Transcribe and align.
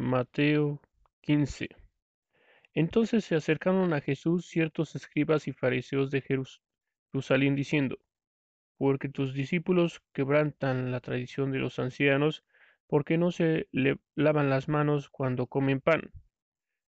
Mateo 0.00 0.80
15. 1.20 1.68
Entonces 2.72 3.24
se 3.24 3.36
acercaron 3.36 3.92
a 3.92 4.00
Jesús 4.00 4.46
ciertos 4.46 4.96
escribas 4.96 5.46
y 5.46 5.52
fariseos 5.52 6.10
de 6.10 6.22
Jerusalén 7.12 7.54
diciendo, 7.54 7.98
porque 8.78 9.10
tus 9.10 9.34
discípulos 9.34 10.00
quebrantan 10.14 10.90
la 10.90 11.00
tradición 11.00 11.52
de 11.52 11.58
los 11.58 11.78
ancianos, 11.78 12.44
porque 12.86 13.18
no 13.18 13.30
se 13.30 13.68
lavan 14.14 14.48
las 14.48 14.68
manos 14.68 15.10
cuando 15.10 15.46
comen 15.46 15.82
pan. 15.82 16.10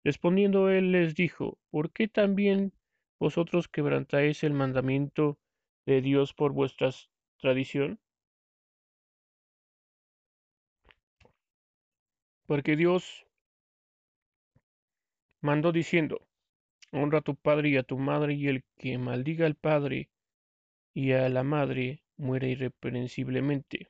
Respondiendo 0.04 0.70
él 0.70 0.92
les 0.92 1.16
dijo, 1.16 1.58
¿por 1.70 1.92
qué 1.92 2.06
también 2.06 2.72
vosotros 3.18 3.66
quebrantáis 3.66 4.44
el 4.44 4.52
mandamiento 4.52 5.38
de 5.84 6.00
Dios 6.00 6.32
por 6.32 6.52
vuestra 6.52 6.90
tradición? 7.40 7.98
Porque 12.50 12.74
Dios 12.74 13.28
mandó 15.40 15.70
diciendo, 15.70 16.26
honra 16.90 17.18
a 17.18 17.22
tu 17.22 17.36
padre 17.36 17.68
y 17.68 17.76
a 17.76 17.84
tu 17.84 17.96
madre, 17.96 18.34
y 18.34 18.48
el 18.48 18.64
que 18.76 18.98
maldiga 18.98 19.46
al 19.46 19.54
padre 19.54 20.10
y 20.92 21.12
a 21.12 21.28
la 21.28 21.44
madre 21.44 22.02
muere 22.16 22.48
irreprensiblemente. 22.48 23.86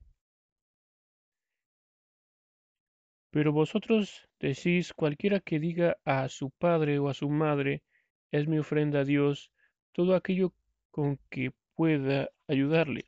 Pero 3.30 3.50
vosotros 3.50 4.28
decís, 4.38 4.92
cualquiera 4.92 5.40
que 5.40 5.58
diga 5.58 5.96
a 6.04 6.28
su 6.28 6.50
padre 6.50 6.98
o 6.98 7.08
a 7.08 7.14
su 7.14 7.30
madre, 7.30 7.82
es 8.30 8.46
mi 8.46 8.58
ofrenda 8.58 9.00
a 9.00 9.04
Dios, 9.04 9.50
todo 9.92 10.14
aquello 10.14 10.52
con 10.90 11.18
que 11.30 11.52
pueda 11.74 12.28
ayudarle. 12.46 13.06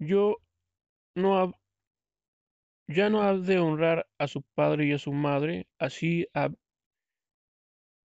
Yo 0.00 0.43
no 1.14 1.52
ya 2.86 3.08
no 3.08 3.22
ha 3.22 3.34
de 3.36 3.58
honrar 3.58 4.06
a 4.18 4.28
su 4.28 4.42
padre 4.42 4.86
y 4.86 4.92
a 4.92 4.98
su 4.98 5.12
madre, 5.12 5.66
así 5.78 6.26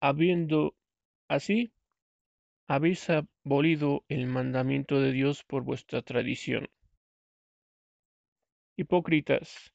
habiendo 0.01 0.75
así 1.27 1.71
habéis 2.67 3.09
abolido 3.09 4.03
el 4.07 4.27
mandamiento 4.27 4.99
de 4.99 5.11
Dios 5.11 5.43
por 5.43 5.63
vuestra 5.63 6.01
tradición. 6.01 6.69
Hipócritas, 8.77 9.71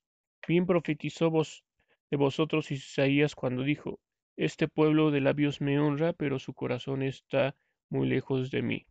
bien 0.47 0.67
profetizó 0.67 1.31
vos 1.31 1.65
de 2.11 2.17
vosotros 2.17 2.71
Isaías 2.71 3.35
cuando 3.35 3.63
dijo, 3.63 4.01
Este 4.37 4.67
pueblo 4.69 5.11
de 5.11 5.21
labios 5.21 5.61
me 5.61 5.79
honra, 5.79 6.13
pero 6.13 6.39
su 6.39 6.55
corazón 6.55 7.03
está 7.03 7.55
muy 7.91 8.09
lejos 8.09 8.51
de 8.51 8.63
mí. 8.63 8.87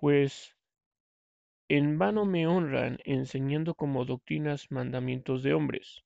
Pues 0.00 0.56
en 1.68 1.98
vano 1.98 2.24
me 2.24 2.46
honran 2.46 2.98
enseñando 3.04 3.74
como 3.74 4.06
doctrinas 4.06 4.70
mandamientos 4.70 5.42
de 5.42 5.52
hombres. 5.52 6.02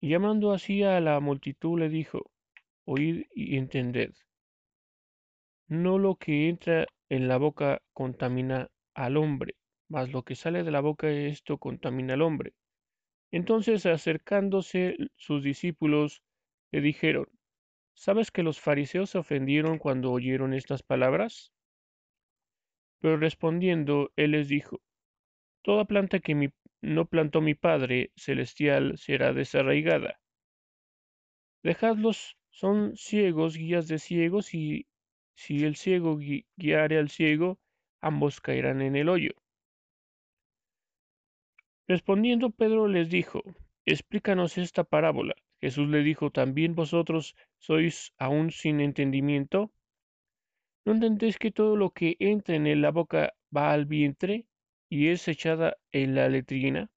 Y 0.00 0.10
llamando 0.10 0.52
así 0.52 0.84
a 0.84 1.00
la 1.00 1.18
multitud 1.18 1.80
le 1.80 1.88
dijo, 1.88 2.30
Oíd 2.86 3.24
y 3.34 3.56
entended. 3.56 4.12
No 5.68 5.98
lo 5.98 6.16
que 6.16 6.48
entra 6.48 6.86
en 7.08 7.26
la 7.26 7.38
boca 7.38 7.82
contamina 7.92 8.70
al 8.94 9.16
hombre, 9.16 9.56
mas 9.88 10.12
lo 10.12 10.22
que 10.22 10.36
sale 10.36 10.62
de 10.62 10.70
la 10.70 10.80
boca 10.80 11.10
esto 11.10 11.58
contamina 11.58 12.14
al 12.14 12.22
hombre. 12.22 12.54
Entonces 13.32 13.86
acercándose 13.86 14.96
sus 15.16 15.42
discípulos 15.42 16.22
le 16.70 16.82
dijeron, 16.82 17.26
¿sabes 17.94 18.30
que 18.30 18.42
los 18.42 18.60
fariseos 18.60 19.10
se 19.10 19.18
ofendieron 19.18 19.78
cuando 19.78 20.12
oyeron 20.12 20.54
estas 20.54 20.82
palabras? 20.82 21.53
Pero 23.04 23.18
respondiendo, 23.18 24.12
él 24.16 24.30
les 24.30 24.48
dijo, 24.48 24.80
Toda 25.60 25.84
planta 25.84 26.20
que 26.20 26.50
no 26.80 27.04
plantó 27.04 27.42
mi 27.42 27.54
Padre 27.54 28.12
celestial 28.16 28.96
será 28.96 29.34
desarraigada. 29.34 30.18
Dejadlos, 31.62 32.38
son 32.48 32.96
ciegos, 32.96 33.58
guías 33.58 33.88
de 33.88 33.98
ciegos, 33.98 34.54
y 34.54 34.86
si 35.34 35.64
el 35.64 35.76
ciego 35.76 36.18
guiare 36.56 36.96
al 36.96 37.10
ciego, 37.10 37.58
ambos 38.00 38.40
caerán 38.40 38.80
en 38.80 38.96
el 38.96 39.10
hoyo. 39.10 39.32
Respondiendo 41.86 42.52
Pedro 42.52 42.88
les 42.88 43.10
dijo, 43.10 43.42
Explícanos 43.84 44.56
esta 44.56 44.82
parábola. 44.82 45.34
Jesús 45.60 45.90
le 45.90 46.02
dijo, 46.02 46.30
¿también 46.30 46.74
vosotros 46.74 47.36
sois 47.58 48.14
aún 48.16 48.50
sin 48.50 48.80
entendimiento? 48.80 49.70
¿No 50.84 50.92
entendéis 50.92 51.38
que 51.38 51.50
todo 51.50 51.76
lo 51.76 51.90
que 51.90 52.16
entra 52.18 52.56
en 52.56 52.82
la 52.82 52.90
boca 52.90 53.32
va 53.56 53.72
al 53.72 53.86
vientre 53.86 54.46
y 54.90 55.08
es 55.08 55.26
echada 55.28 55.76
en 55.92 56.14
la 56.14 56.28
letrina? 56.28 56.90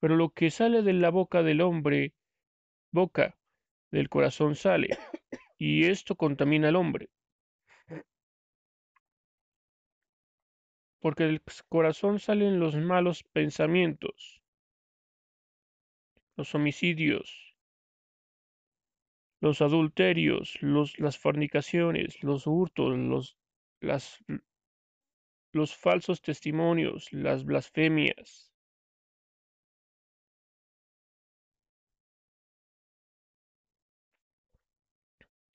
Pero 0.00 0.16
lo 0.16 0.30
que 0.30 0.50
sale 0.50 0.82
de 0.82 0.94
la 0.94 1.10
boca 1.10 1.42
del 1.42 1.60
hombre, 1.60 2.14
boca 2.92 3.36
del 3.90 4.08
corazón 4.08 4.54
sale, 4.56 4.96
y 5.58 5.84
esto 5.84 6.16
contamina 6.16 6.68
al 6.68 6.76
hombre. 6.76 7.10
Porque 11.00 11.24
del 11.24 11.42
corazón 11.68 12.18
salen 12.18 12.58
los 12.58 12.76
malos 12.76 13.22
pensamientos, 13.24 14.42
los 16.36 16.54
homicidios, 16.54 17.55
los 19.40 19.60
adulterios, 19.60 20.56
los, 20.60 20.98
las 20.98 21.18
fornicaciones, 21.18 22.22
los 22.22 22.46
hurtos, 22.46 22.96
los, 22.96 23.36
las, 23.80 24.24
los 25.52 25.76
falsos 25.76 26.22
testimonios, 26.22 27.12
las 27.12 27.44
blasfemias. 27.44 28.52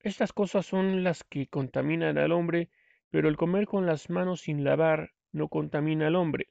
Estas 0.00 0.33
cosas 0.33 0.65
son 0.65 1.05
las 1.05 1.22
que 1.25 1.49
contaminan 1.49 2.19
al 2.19 2.33
hombre, 2.33 2.71
pero 3.10 3.28
el 3.28 3.37
comer 3.37 3.66
con 3.66 3.84
las 3.87 4.10
manos 4.10 4.41
sin 4.43 4.65
lavar 4.65 5.12
no 5.33 5.49
contamina 5.49 6.06
al 6.06 6.16
hombre. 6.16 6.49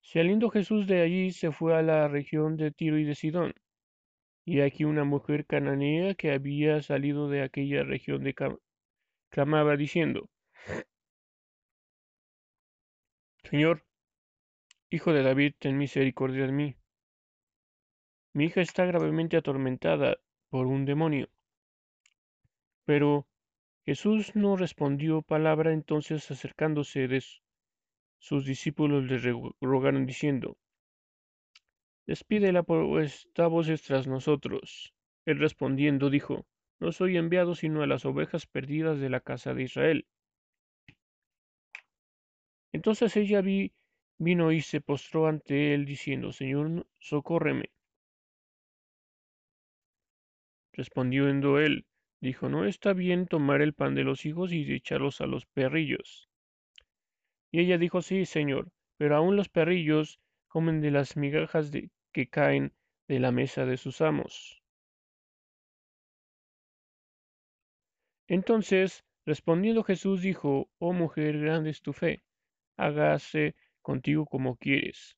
Saliendo 0.00 0.50
Jesús 0.50 0.86
de 0.86 1.02
allí 1.02 1.32
se 1.32 1.52
fue 1.52 1.76
a 1.76 1.82
la 1.82 2.08
región 2.08 2.56
de 2.56 2.70
Tiro 2.70 2.98
y 2.98 3.04
de 3.04 3.14
Sidón. 3.14 3.54
Y 4.44 4.60
aquí 4.60 4.84
una 4.84 5.04
mujer 5.04 5.46
cananea 5.46 6.14
que 6.14 6.32
había 6.32 6.82
salido 6.82 7.28
de 7.28 7.42
aquella 7.42 7.84
región 7.84 8.24
clamaba 9.30 9.76
diciendo, 9.76 10.28
Señor, 13.44 13.84
Hijo 14.94 15.14
de 15.14 15.22
David, 15.22 15.54
ten 15.58 15.78
misericordia 15.78 16.44
de 16.44 16.52
mí. 16.52 16.76
Mi 18.34 18.44
hija 18.44 18.60
está 18.60 18.84
gravemente 18.84 19.38
atormentada 19.38 20.18
por 20.50 20.66
un 20.66 20.84
demonio. 20.84 21.30
Pero 22.84 23.26
Jesús 23.86 24.36
no 24.36 24.54
respondió 24.54 25.22
palabra, 25.22 25.72
entonces 25.72 26.30
acercándose 26.30 27.08
de 27.08 27.24
sus 28.18 28.44
discípulos 28.44 29.04
le 29.04 29.18
rogaron 29.62 30.04
diciendo, 30.04 30.58
Despídela 32.06 32.62
pues 32.64 33.28
da 33.34 33.46
voces 33.46 33.82
tras 33.82 34.06
nosotros. 34.06 34.92
Él 35.24 35.38
respondiendo 35.38 36.10
dijo, 36.10 36.46
No 36.80 36.90
soy 36.90 37.16
enviado 37.16 37.54
sino 37.54 37.82
a 37.82 37.86
las 37.86 38.04
ovejas 38.04 38.46
perdidas 38.46 38.98
de 38.98 39.08
la 39.08 39.20
casa 39.20 39.54
de 39.54 39.62
Israel. 39.62 40.06
Entonces 42.72 43.16
ella 43.16 43.40
vi, 43.40 43.72
vino 44.18 44.50
y 44.50 44.62
se 44.62 44.80
postró 44.80 45.26
ante 45.28 45.74
él, 45.74 45.84
diciendo, 45.84 46.32
Señor, 46.32 46.86
socórreme. 46.98 47.70
Respondiendo 50.72 51.58
él, 51.60 51.86
dijo, 52.20 52.48
No 52.48 52.64
está 52.64 52.94
bien 52.94 53.26
tomar 53.26 53.62
el 53.62 53.74
pan 53.74 53.94
de 53.94 54.04
los 54.04 54.26
hijos 54.26 54.52
y 54.52 54.72
echarlos 54.72 55.20
a 55.20 55.26
los 55.26 55.46
perrillos. 55.46 56.28
Y 57.52 57.60
ella 57.60 57.78
dijo, 57.78 58.02
Sí, 58.02 58.24
Señor, 58.24 58.72
pero 58.96 59.16
aún 59.16 59.36
los 59.36 59.48
perrillos 59.48 60.18
comen 60.48 60.80
de 60.80 60.90
las 60.90 61.16
migajas 61.16 61.70
de, 61.70 61.90
que 62.12 62.28
caen 62.28 62.72
de 63.08 63.20
la 63.20 63.32
mesa 63.32 63.66
de 63.66 63.76
sus 63.76 64.00
amos. 64.00 64.62
Entonces, 68.28 69.04
respondiendo 69.26 69.82
Jesús 69.82 70.22
dijo, 70.22 70.70
Oh 70.78 70.92
mujer, 70.92 71.38
grande 71.38 71.70
es 71.70 71.82
tu 71.82 71.92
fe, 71.92 72.22
hágase 72.76 73.54
contigo 73.82 74.26
como 74.26 74.56
quieres. 74.56 75.16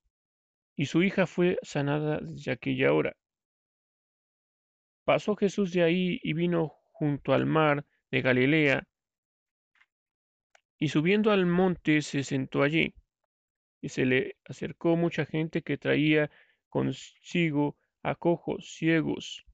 Y 0.77 0.87
su 0.87 1.03
hija 1.03 1.27
fue 1.27 1.59
sanada 1.63 2.19
desde 2.21 2.53
aquella 2.53 2.93
hora. 2.93 3.17
Pasó 5.05 5.37
Jesús 5.37 5.73
de 5.73 5.83
ahí 5.83 6.19
y 6.23 6.33
vino 6.33 6.75
junto 6.93 7.35
al 7.35 7.47
mar 7.47 7.85
de 8.11 8.23
Galilea, 8.23 8.89
y 10.79 10.89
subiendo 10.89 11.31
al 11.31 11.47
monte 11.47 12.03
se 12.03 12.25
sentó 12.25 12.63
allí 12.63 12.95
y 13.81 13.91
se 13.91 14.07
le 14.07 14.37
acercó 14.45 14.97
mucha 14.97 15.27
gente 15.27 15.63
que 15.63 15.77
traía 15.77 16.31
consigo 16.75 17.77
a 18.03 18.17
cojos, 18.17 18.75
ciegos, 18.75 19.47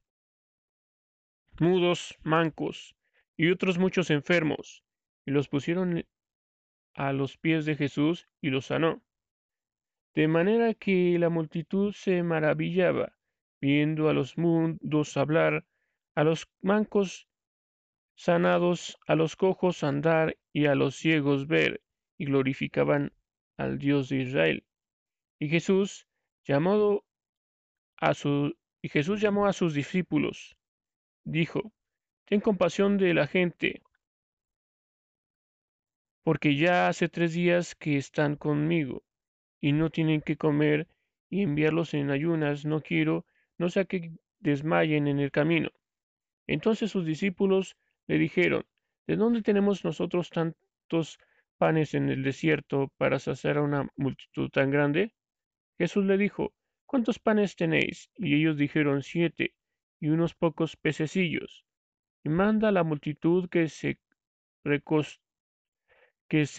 mudos, 1.61 2.19
mancos, 2.23 2.97
y 3.37 3.51
otros 3.51 3.77
muchos 3.77 4.09
enfermos, 4.09 4.83
y 5.27 5.33
los 5.33 5.47
pusieron 5.47 6.07
a 6.95 7.13
los 7.13 7.37
pies 7.37 7.67
de 7.67 7.77
Jesús 7.77 8.27
y 8.41 8.49
los 8.49 8.65
sanó. 8.67 9.03
De 10.15 10.29
manera 10.29 10.73
que 10.73 11.19
la 11.19 11.29
multitud 11.29 11.93
se 11.93 12.23
maravillaba, 12.23 13.13
viendo 13.61 14.09
a 14.09 14.15
los 14.15 14.39
mundos 14.39 15.19
hablar, 15.19 15.67
a 16.15 16.25
los 16.25 16.49
mancos 16.63 17.29
sanados, 18.15 18.99
a 19.07 19.15
los 19.15 19.37
cojos 19.37 19.85
andar 19.85 20.39
y 20.55 20.65
a 20.65 20.75
los 20.75 20.97
ciegos 20.97 21.47
ver, 21.47 21.83
y 22.17 22.25
glorificaban 22.25 23.13
al 23.59 23.79
Dios 23.79 24.09
de 24.09 24.23
Israel. 24.23 24.65
Y 25.39 25.51
Jesús, 25.51 26.07
llamado 26.45 27.05
a 28.01 28.15
su, 28.15 28.57
y 28.83 28.89
Jesús 28.89 29.21
llamó 29.21 29.47
a 29.47 29.53
sus 29.53 29.75
discípulos, 29.75 30.57
dijo, 31.25 31.73
Ten 32.25 32.41
compasión 32.41 32.97
de 32.97 33.13
la 33.13 33.27
gente, 33.27 33.83
porque 36.23 36.57
ya 36.57 36.89
hace 36.89 37.09
tres 37.09 37.35
días 37.35 37.75
que 37.75 37.97
están 37.97 38.37
conmigo, 38.37 39.03
y 39.61 39.73
no 39.73 39.91
tienen 39.91 40.23
que 40.23 40.37
comer, 40.37 40.89
y 41.29 41.43
enviarlos 41.43 41.95
en 41.95 42.11
ayunas 42.11 42.65
no 42.65 42.81
quiero, 42.81 43.27
no 43.59 43.69
sea 43.69 43.85
que 43.85 44.13
desmayen 44.39 45.07
en 45.07 45.21
el 45.21 45.31
camino. 45.31 45.71
Entonces 46.47 46.91
sus 46.91 47.05
discípulos 47.05 47.77
le 48.07 48.19
dijeron, 48.19 48.65
¿de 49.07 49.17
dónde 49.17 49.43
tenemos 49.43 49.85
nosotros 49.85 50.31
tantos 50.31 51.19
panes 51.59 51.95
en 51.95 52.09
el 52.09 52.23
desierto 52.23 52.91
para 52.97 53.19
saciar 53.19 53.59
a 53.59 53.63
una 53.63 53.89
multitud 53.97 54.49
tan 54.51 54.71
grande? 54.71 55.13
Jesús 55.79 56.05
le 56.07 56.17
dijo, 56.17 56.53
¿cuántos 56.91 57.21
panes 57.21 57.55
tenéis? 57.55 58.11
Y 58.17 58.35
ellos 58.35 58.57
dijeron, 58.57 59.05
siete, 59.05 59.55
y 60.01 60.09
unos 60.09 60.35
pocos 60.35 60.77
pececillos 60.77 61.65
y 62.25 62.29
manda 62.29 62.69
a 62.69 62.73
la 62.73 62.83
multitud 62.83 63.49
que 63.49 63.69
se, 63.69 63.99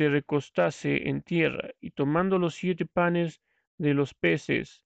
recostase 0.10 1.10
en 1.10 1.22
tierra, 1.22 1.72
y 1.80 1.92
tomando 1.92 2.40
los 2.40 2.56
siete 2.56 2.86
panes 2.86 3.42
de 3.78 3.94
los 3.94 4.14
peces, 4.14 4.84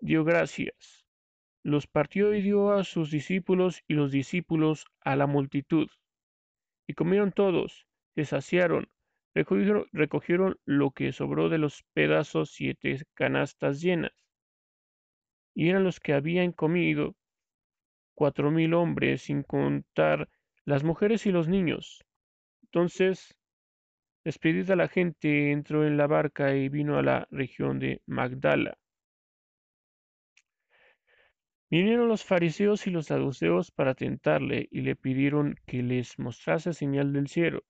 dio 0.00 0.22
gracias, 0.24 1.06
los 1.62 1.86
partió 1.86 2.34
y 2.34 2.42
dio 2.42 2.72
a 2.72 2.84
sus 2.84 3.10
discípulos 3.10 3.82
y 3.88 3.94
los 3.94 4.12
discípulos 4.12 4.86
a 5.00 5.16
la 5.16 5.26
multitud. 5.26 5.88
Y 6.86 6.92
comieron 6.94 7.32
todos, 7.32 7.86
se 8.14 8.24
saciaron, 8.26 8.88
recogieron 9.34 10.58
lo 10.64 10.92
que 10.92 11.12
sobró 11.12 11.48
de 11.48 11.58
los 11.58 11.82
pedazos 11.94 12.50
siete 12.50 13.00
canastas 13.14 13.80
llenas. 13.80 14.25
Y 15.56 15.70
eran 15.70 15.84
los 15.84 16.00
que 16.00 16.12
habían 16.12 16.52
comido 16.52 17.16
cuatro 18.14 18.50
mil 18.50 18.74
hombres, 18.74 19.22
sin 19.22 19.42
contar 19.42 20.28
las 20.66 20.84
mujeres 20.84 21.24
y 21.24 21.32
los 21.32 21.48
niños. 21.48 22.04
Entonces, 22.64 23.38
despedida 24.22 24.76
la 24.76 24.88
gente, 24.88 25.52
entró 25.52 25.86
en 25.86 25.96
la 25.96 26.06
barca 26.06 26.54
y 26.54 26.68
vino 26.68 26.98
a 26.98 27.02
la 27.02 27.26
región 27.30 27.78
de 27.78 28.02
Magdala. 28.04 28.76
Vinieron 31.70 32.06
los 32.06 32.22
fariseos 32.22 32.86
y 32.86 32.90
los 32.90 33.06
saduceos 33.06 33.70
para 33.70 33.94
tentarle 33.94 34.68
y 34.70 34.82
le 34.82 34.94
pidieron 34.94 35.56
que 35.66 35.82
les 35.82 36.18
mostrase 36.18 36.74
señal 36.74 37.14
del 37.14 37.28
cielo. 37.28 37.64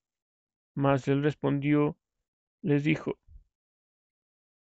Mas 0.75 1.07
él 1.07 1.23
respondió, 1.23 1.97
les 2.63 2.83
dijo, 2.83 3.17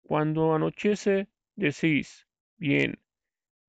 Cuando 0.02 0.54
anochece, 0.54 1.28
decís, 1.56 2.27
bien, 2.58 3.00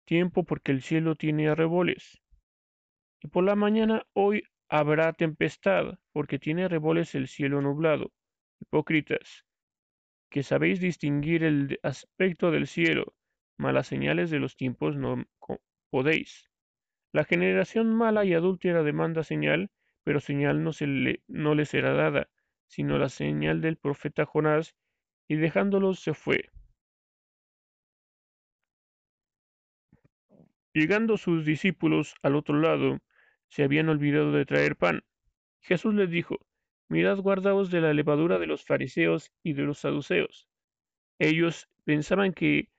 tiempo 0.05 0.43
porque 0.43 0.71
el 0.71 0.81
cielo 0.81 1.15
tiene 1.15 1.47
arreboles. 1.47 2.21
Y 3.21 3.27
por 3.27 3.43
la 3.43 3.55
mañana 3.55 4.05
hoy 4.13 4.43
habrá 4.67 5.13
tempestad, 5.13 5.99
porque 6.11 6.39
tiene 6.39 6.65
arreboles 6.65 7.15
el 7.15 7.27
cielo 7.27 7.61
nublado. 7.61 8.11
Hipócritas, 8.59 9.45
que 10.29 10.43
sabéis 10.43 10.79
distinguir 10.79 11.43
el 11.43 11.79
aspecto 11.83 12.51
del 12.51 12.67
cielo, 12.67 13.13
malas 13.57 13.87
señales 13.87 14.29
de 14.29 14.39
los 14.39 14.55
tiempos 14.55 14.95
no 14.95 15.25
podéis. 15.89 16.49
La 17.11 17.23
generación 17.23 17.93
mala 17.95 18.25
y 18.25 18.33
adúltera 18.33 18.83
demanda 18.83 19.23
señal, 19.23 19.71
pero 20.03 20.19
señal 20.19 20.63
no, 20.63 20.73
se 20.73 20.87
le, 20.87 21.23
no 21.27 21.55
le 21.55 21.65
será 21.65 21.93
dada, 21.93 22.29
sino 22.67 22.97
la 22.97 23.09
señal 23.09 23.61
del 23.61 23.77
profeta 23.77 24.25
Jonás, 24.25 24.75
y 25.27 25.35
dejándolos 25.35 25.99
se 25.99 26.13
fue. 26.13 26.49
Llegando 30.79 31.17
sus 31.17 31.43
discípulos 31.43 32.15
al 32.23 32.37
otro 32.37 32.57
lado, 32.57 32.99
se 33.49 33.63
habían 33.63 33.89
olvidado 33.89 34.31
de 34.31 34.45
traer 34.45 34.77
pan. 34.77 35.03
Jesús 35.59 35.93
les 35.93 36.09
dijo, 36.09 36.37
Mirad 36.87 37.17
guardaos 37.17 37.69
de 37.69 37.81
la 37.81 37.93
levadura 37.93 38.39
de 38.39 38.47
los 38.47 38.63
fariseos 38.63 39.29
y 39.43 39.51
de 39.51 39.63
los 39.63 39.79
saduceos. 39.79 40.47
Ellos 41.19 41.67
pensaban 41.83 42.31
que 42.31 42.69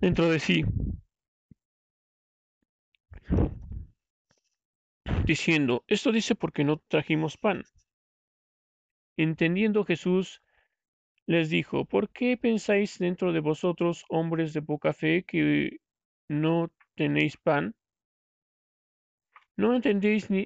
dentro 0.00 0.28
de 0.28 0.38
sí, 0.38 0.66
diciendo, 5.24 5.84
esto 5.86 6.12
dice 6.12 6.34
porque 6.34 6.62
no 6.62 6.76
trajimos 6.76 7.38
pan. 7.38 7.64
Entendiendo 9.16 9.82
Jesús, 9.86 10.42
les 11.24 11.48
dijo, 11.48 11.86
¿por 11.86 12.10
qué 12.10 12.36
pensáis 12.36 12.98
dentro 12.98 13.32
de 13.32 13.40
vosotros, 13.40 14.04
hombres 14.10 14.52
de 14.52 14.60
poca 14.60 14.92
fe, 14.92 15.24
que 15.24 15.78
no 16.28 16.70
tenéis 17.00 17.34
pan? 17.46 17.64
¿No 19.60 19.68
entendéis 19.78 20.22
ni 20.32 20.42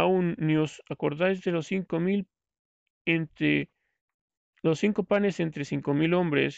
aún 0.00 0.26
ni 0.46 0.54
os 0.64 0.72
acordáis 0.94 1.38
de 1.44 1.50
los 1.56 1.66
cinco 1.72 1.96
mil 2.06 2.20
entre 3.18 3.70
los 4.66 4.78
cinco 4.84 5.02
panes 5.10 5.40
entre 5.46 5.64
cinco 5.72 5.90
mil 6.00 6.12
hombres 6.20 6.52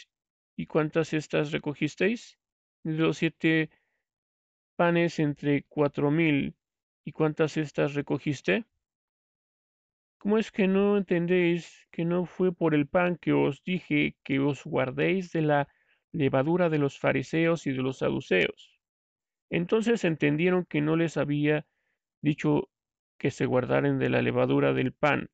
y 0.61 0.63
cuántas 0.73 1.13
estas 1.21 1.51
recogisteis? 1.55 2.21
De 2.83 2.93
los 3.05 3.17
siete 3.21 3.69
panes 4.75 5.19
entre 5.19 5.63
cuatro 5.75 6.11
mil 6.11 6.55
y 7.07 7.11
cuántas 7.11 7.57
estas 7.57 7.93
recogiste? 7.93 8.65
¿Cómo 10.17 10.37
es 10.37 10.51
que 10.51 10.67
no 10.67 10.97
entendéis 10.97 11.87
que 11.91 12.03
no 12.03 12.25
fue 12.25 12.51
por 12.51 12.73
el 12.73 12.87
pan 12.87 13.15
que 13.15 13.31
os 13.31 13.63
dije 13.63 14.15
que 14.23 14.39
os 14.39 14.63
guardéis 14.65 15.31
de 15.31 15.41
la 15.41 15.67
levadura 16.11 16.69
de 16.69 16.79
los 16.79 16.99
fariseos 16.99 17.67
y 17.67 17.71
de 17.71 17.81
los 17.83 17.99
saduceos? 17.99 18.74
Entonces 19.49 20.03
entendieron 20.03 20.65
que 20.65 20.81
no 20.81 20.95
les 20.95 21.17
había 21.17 21.65
dicho 22.21 22.69
que 23.17 23.31
se 23.31 23.45
guardaran 23.45 23.99
de 23.99 24.09
la 24.09 24.21
levadura 24.21 24.73
del 24.73 24.91
pan, 24.91 25.29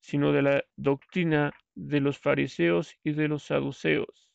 sino 0.00 0.32
de 0.32 0.42
la 0.42 0.64
doctrina 0.76 1.52
de 1.74 2.00
los 2.00 2.18
fariseos 2.18 2.96
y 3.02 3.12
de 3.12 3.28
los 3.28 3.42
saduceos. 3.42 4.30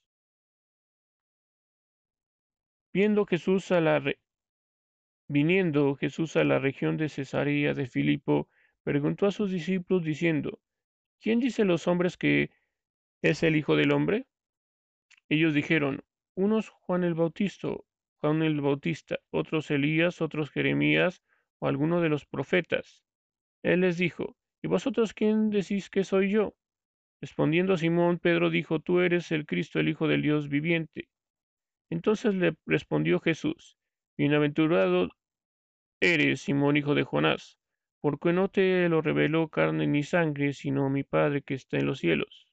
Viendo 2.93 3.25
Jesús 3.25 3.71
a 3.71 3.81
la 3.81 4.03
viniendo 5.27 5.95
Jesús 5.95 6.36
a 6.36 6.43
la 6.43 6.59
región 6.59 6.97
de 6.97 7.09
Cesarea 7.09 7.74
de 7.74 7.88
Filipo, 7.88 8.50
preguntó 8.83 9.25
a 9.25 9.31
sus 9.31 9.50
discípulos 9.50 10.03
diciendo, 10.03 10.59
¿Quién 11.19 11.39
dice 11.39 11.63
los 11.65 11.88
hombres 11.88 12.17
que 12.17 12.51
es 13.21 13.41
el 13.41 13.55
Hijo 13.55 13.75
del 13.75 13.93
Hombre? 13.93 14.27
Ellos 15.29 15.53
dijeron, 15.53 16.03
unos 16.36 16.69
Juan 16.69 17.03
el 17.03 17.13
Bautista, 17.13 17.69
Juan 18.23 18.41
el 18.41 18.61
Bautista, 18.61 19.19
otros 19.31 19.69
Elías, 19.69 20.21
otros 20.21 20.49
Jeremías 20.49 21.21
o 21.59 21.67
alguno 21.67 21.99
de 21.99 22.07
los 22.07 22.25
profetas. 22.25 23.03
Él 23.63 23.81
les 23.81 23.97
dijo, 23.97 24.37
¿Y 24.61 24.69
vosotros 24.69 25.13
quién 25.13 25.49
decís 25.49 25.89
que 25.89 26.05
soy 26.05 26.31
yo? 26.31 26.55
Respondiendo 27.19 27.75
Simón, 27.75 28.19
Pedro 28.19 28.49
dijo, 28.49 28.79
Tú 28.79 29.01
eres 29.01 29.33
el 29.33 29.45
Cristo, 29.45 29.81
el 29.81 29.89
Hijo 29.89 30.07
del 30.07 30.21
Dios 30.21 30.47
viviente. 30.47 31.09
Entonces 31.89 32.33
le 32.33 32.55
respondió 32.65 33.19
Jesús, 33.19 33.77
Bienaventurado 34.17 35.09
eres, 35.99 36.43
Simón, 36.43 36.77
hijo 36.77 36.95
de 36.95 37.03
Jonás, 37.03 37.57
porque 37.99 38.31
no 38.31 38.47
te 38.47 38.87
lo 38.87 39.01
reveló 39.01 39.49
carne 39.49 39.85
ni 39.85 40.03
sangre, 40.03 40.53
sino 40.53 40.89
mi 40.89 41.03
Padre 41.03 41.41
que 41.41 41.55
está 41.55 41.75
en 41.75 41.87
los 41.87 41.99
cielos. 41.99 42.47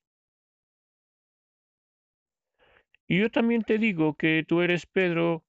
Y 3.06 3.20
yo 3.20 3.30
también 3.30 3.62
te 3.62 3.78
digo 3.78 4.14
que 4.14 4.44
tú 4.44 4.62
eres 4.62 4.86
Pedro, 4.86 5.44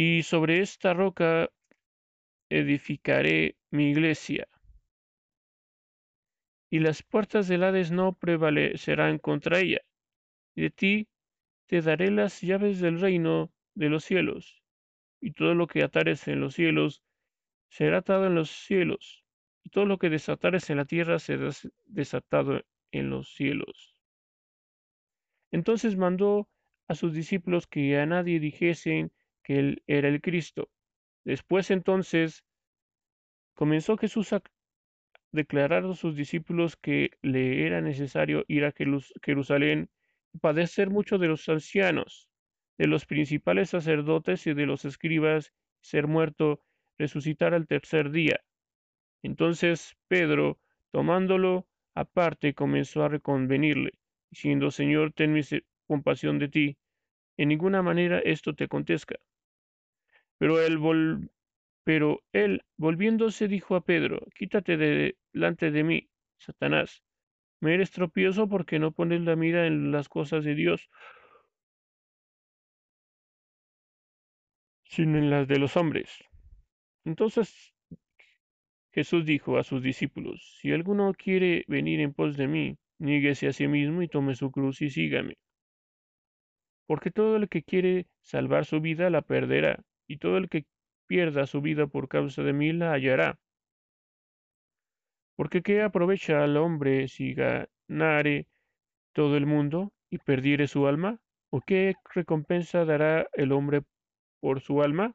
y 0.00 0.22
sobre 0.22 0.60
esta 0.60 0.94
roca 0.94 1.50
edificaré 2.48 3.56
mi 3.72 3.90
iglesia, 3.90 4.46
y 6.70 6.78
las 6.78 7.02
puertas 7.02 7.48
del 7.48 7.64
Hades 7.64 7.90
no 7.90 8.12
prevalecerán 8.12 9.18
contra 9.18 9.58
ella, 9.58 9.80
y 10.54 10.62
de 10.62 10.70
ti 10.70 11.08
te 11.66 11.82
daré 11.82 12.12
las 12.12 12.40
llaves 12.40 12.78
del 12.78 13.00
reino 13.00 13.50
de 13.74 13.88
los 13.88 14.04
cielos, 14.04 14.62
y 15.20 15.32
todo 15.32 15.56
lo 15.56 15.66
que 15.66 15.82
atares 15.82 16.28
en 16.28 16.42
los 16.42 16.54
cielos 16.54 17.02
será 17.68 17.98
atado 17.98 18.28
en 18.28 18.36
los 18.36 18.50
cielos, 18.50 19.24
y 19.64 19.70
todo 19.70 19.84
lo 19.84 19.98
que 19.98 20.10
desatares 20.10 20.70
en 20.70 20.76
la 20.76 20.84
tierra 20.84 21.18
será 21.18 21.50
desatado 21.86 22.62
en 22.92 23.10
los 23.10 23.34
cielos. 23.34 23.96
Entonces 25.50 25.96
mandó 25.96 26.48
a 26.86 26.94
sus 26.94 27.12
discípulos 27.14 27.66
que 27.66 27.98
a 27.98 28.06
nadie 28.06 28.38
dijesen 28.38 29.10
que 29.48 29.58
él 29.58 29.82
era 29.88 30.08
el 30.08 30.20
Cristo. 30.20 30.70
Después 31.24 31.72
entonces 31.72 32.44
Comenzó 33.58 33.96
Jesús 33.96 34.32
a 34.32 34.40
declarar 35.32 35.84
a 35.84 35.94
sus 35.94 36.14
discípulos 36.14 36.76
que 36.76 37.10
le 37.22 37.66
era 37.66 37.80
necesario 37.80 38.44
ir 38.46 38.64
a 38.64 38.72
Jerusalén 39.20 39.90
y 40.32 40.38
padecer 40.38 40.90
mucho 40.90 41.18
de 41.18 41.26
los 41.26 41.48
ancianos, 41.48 42.28
de 42.78 42.86
los 42.86 43.04
principales 43.04 43.70
sacerdotes 43.70 44.46
y 44.46 44.54
de 44.54 44.64
los 44.64 44.84
escribas, 44.84 45.52
ser 45.80 46.06
muerto, 46.06 46.62
resucitar 46.98 47.52
al 47.52 47.66
tercer 47.66 48.12
día. 48.12 48.44
Entonces 49.24 49.96
Pedro, 50.06 50.60
tomándolo 50.92 51.66
aparte, 51.96 52.54
comenzó 52.54 53.02
a 53.02 53.08
reconvenirle, 53.08 53.94
diciendo, 54.30 54.70
Señor, 54.70 55.12
ten 55.14 55.34
compasión 55.88 56.38
de 56.38 56.48
ti, 56.48 56.78
en 57.36 57.48
ninguna 57.48 57.82
manera 57.82 58.20
esto 58.20 58.54
te 58.54 58.66
acontezca. 58.66 59.16
Pero 60.38 60.60
él, 62.32 62.62
volviéndose, 62.76 63.48
dijo 63.48 63.76
a 63.76 63.84
Pedro, 63.84 64.20
Quítate 64.34 64.76
de 64.76 65.16
delante 65.32 65.70
de 65.70 65.84
mí, 65.84 66.08
Satanás. 66.38 67.02
Me 67.60 67.74
eres 67.74 67.90
tropioso 67.90 68.48
porque 68.48 68.78
no 68.78 68.92
pones 68.92 69.22
la 69.22 69.36
mira 69.36 69.66
en 69.66 69.90
las 69.92 70.08
cosas 70.08 70.44
de 70.44 70.54
Dios, 70.54 70.88
sino 74.84 75.18
en 75.18 75.30
las 75.30 75.48
de 75.48 75.58
los 75.58 75.76
hombres. 75.76 76.10
Entonces 77.04 77.74
Jesús 78.92 79.24
dijo 79.24 79.58
a 79.58 79.64
sus 79.64 79.82
discípulos, 79.82 80.58
Si 80.60 80.72
alguno 80.72 81.12
quiere 81.14 81.64
venir 81.68 82.00
en 82.00 82.12
pos 82.12 82.36
de 82.36 82.48
mí, 82.48 82.76
níguese 82.98 83.48
a 83.48 83.52
sí 83.52 83.68
mismo 83.68 84.02
y 84.02 84.08
tome 84.08 84.34
su 84.34 84.50
cruz 84.50 84.82
y 84.82 84.90
sígame. 84.90 85.36
Porque 86.86 87.10
todo 87.10 87.36
el 87.36 87.48
que 87.48 87.62
quiere 87.62 88.06
salvar 88.22 88.64
su 88.64 88.80
vida 88.80 89.10
la 89.10 89.22
perderá, 89.22 89.84
y 90.08 90.16
todo 90.18 90.38
el 90.38 90.48
que 90.48 90.64
pierda 91.06 91.46
su 91.46 91.60
vida 91.60 91.86
por 91.86 92.08
causa 92.08 92.42
de 92.42 92.52
mí 92.52 92.72
la 92.72 92.92
hallará. 92.92 93.38
Porque 95.36 95.62
¿qué 95.62 95.82
aprovecha 95.82 96.42
al 96.42 96.56
hombre 96.56 97.06
si 97.06 97.34
ganare 97.34 98.48
todo 99.12 99.36
el 99.36 99.46
mundo 99.46 99.92
y 100.10 100.18
perdiere 100.18 100.66
su 100.66 100.88
alma? 100.88 101.20
¿O 101.50 101.60
qué 101.60 101.94
recompensa 102.14 102.84
dará 102.84 103.28
el 103.34 103.52
hombre 103.52 103.82
por 104.40 104.60
su 104.60 104.82
alma? 104.82 105.14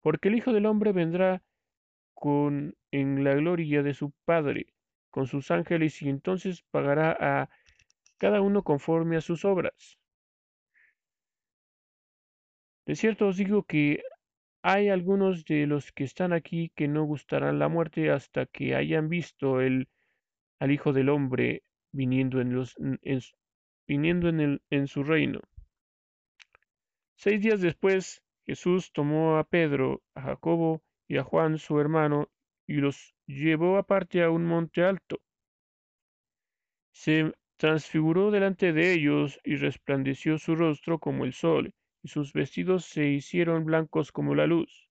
Porque 0.00 0.28
el 0.28 0.36
Hijo 0.36 0.52
del 0.52 0.66
Hombre 0.66 0.92
vendrá 0.92 1.42
con 2.14 2.76
en 2.90 3.24
la 3.24 3.34
gloria 3.34 3.82
de 3.82 3.94
su 3.94 4.12
Padre, 4.24 4.66
con 5.10 5.26
sus 5.26 5.50
ángeles, 5.50 6.00
y 6.02 6.08
entonces 6.08 6.62
pagará 6.70 7.16
a 7.20 7.48
cada 8.18 8.40
uno 8.40 8.62
conforme 8.62 9.16
a 9.16 9.20
sus 9.20 9.44
obras. 9.44 9.98
De 12.86 12.96
cierto 12.96 13.28
os 13.28 13.36
digo 13.36 13.62
que 13.62 14.02
hay 14.62 14.88
algunos 14.88 15.44
de 15.44 15.66
los 15.66 15.92
que 15.92 16.04
están 16.04 16.32
aquí 16.32 16.70
que 16.74 16.88
no 16.88 17.04
gustarán 17.04 17.58
la 17.58 17.68
muerte 17.68 18.10
hasta 18.10 18.46
que 18.46 18.74
hayan 18.74 19.08
visto 19.08 19.60
el, 19.60 19.88
al 20.60 20.70
Hijo 20.70 20.92
del 20.92 21.08
Hombre 21.08 21.62
viniendo 21.92 22.40
en, 22.40 22.54
los, 22.54 22.76
viniendo 23.86 24.28
en, 24.28 24.40
el, 24.40 24.62
en 24.70 24.86
su 24.86 25.02
reino. 25.02 25.40
Seis 27.16 27.40
días 27.40 27.60
después, 27.60 28.22
Jesús 28.44 28.92
tomó 28.92 29.36
a 29.36 29.44
Pedro, 29.44 30.02
a 30.14 30.22
Jacobo 30.22 30.82
y 31.06 31.18
a 31.18 31.22
Juan 31.22 31.58
su 31.58 31.78
hermano, 31.78 32.28
y 32.66 32.74
los 32.74 33.14
llevó 33.26 33.76
aparte 33.76 34.22
a 34.22 34.30
un 34.30 34.44
monte 34.44 34.82
alto. 34.82 35.20
Se 36.92 37.32
transfiguró 37.56 38.30
delante 38.30 38.72
de 38.72 38.92
ellos 38.92 39.38
y 39.44 39.56
resplandeció 39.56 40.38
su 40.38 40.56
rostro 40.56 40.98
como 40.98 41.24
el 41.24 41.32
sol, 41.32 41.74
y 42.02 42.08
sus 42.08 42.32
vestidos 42.32 42.84
se 42.84 43.06
hicieron 43.08 43.64
blancos 43.64 44.12
como 44.12 44.34
la 44.34 44.46
luz. 44.46 44.88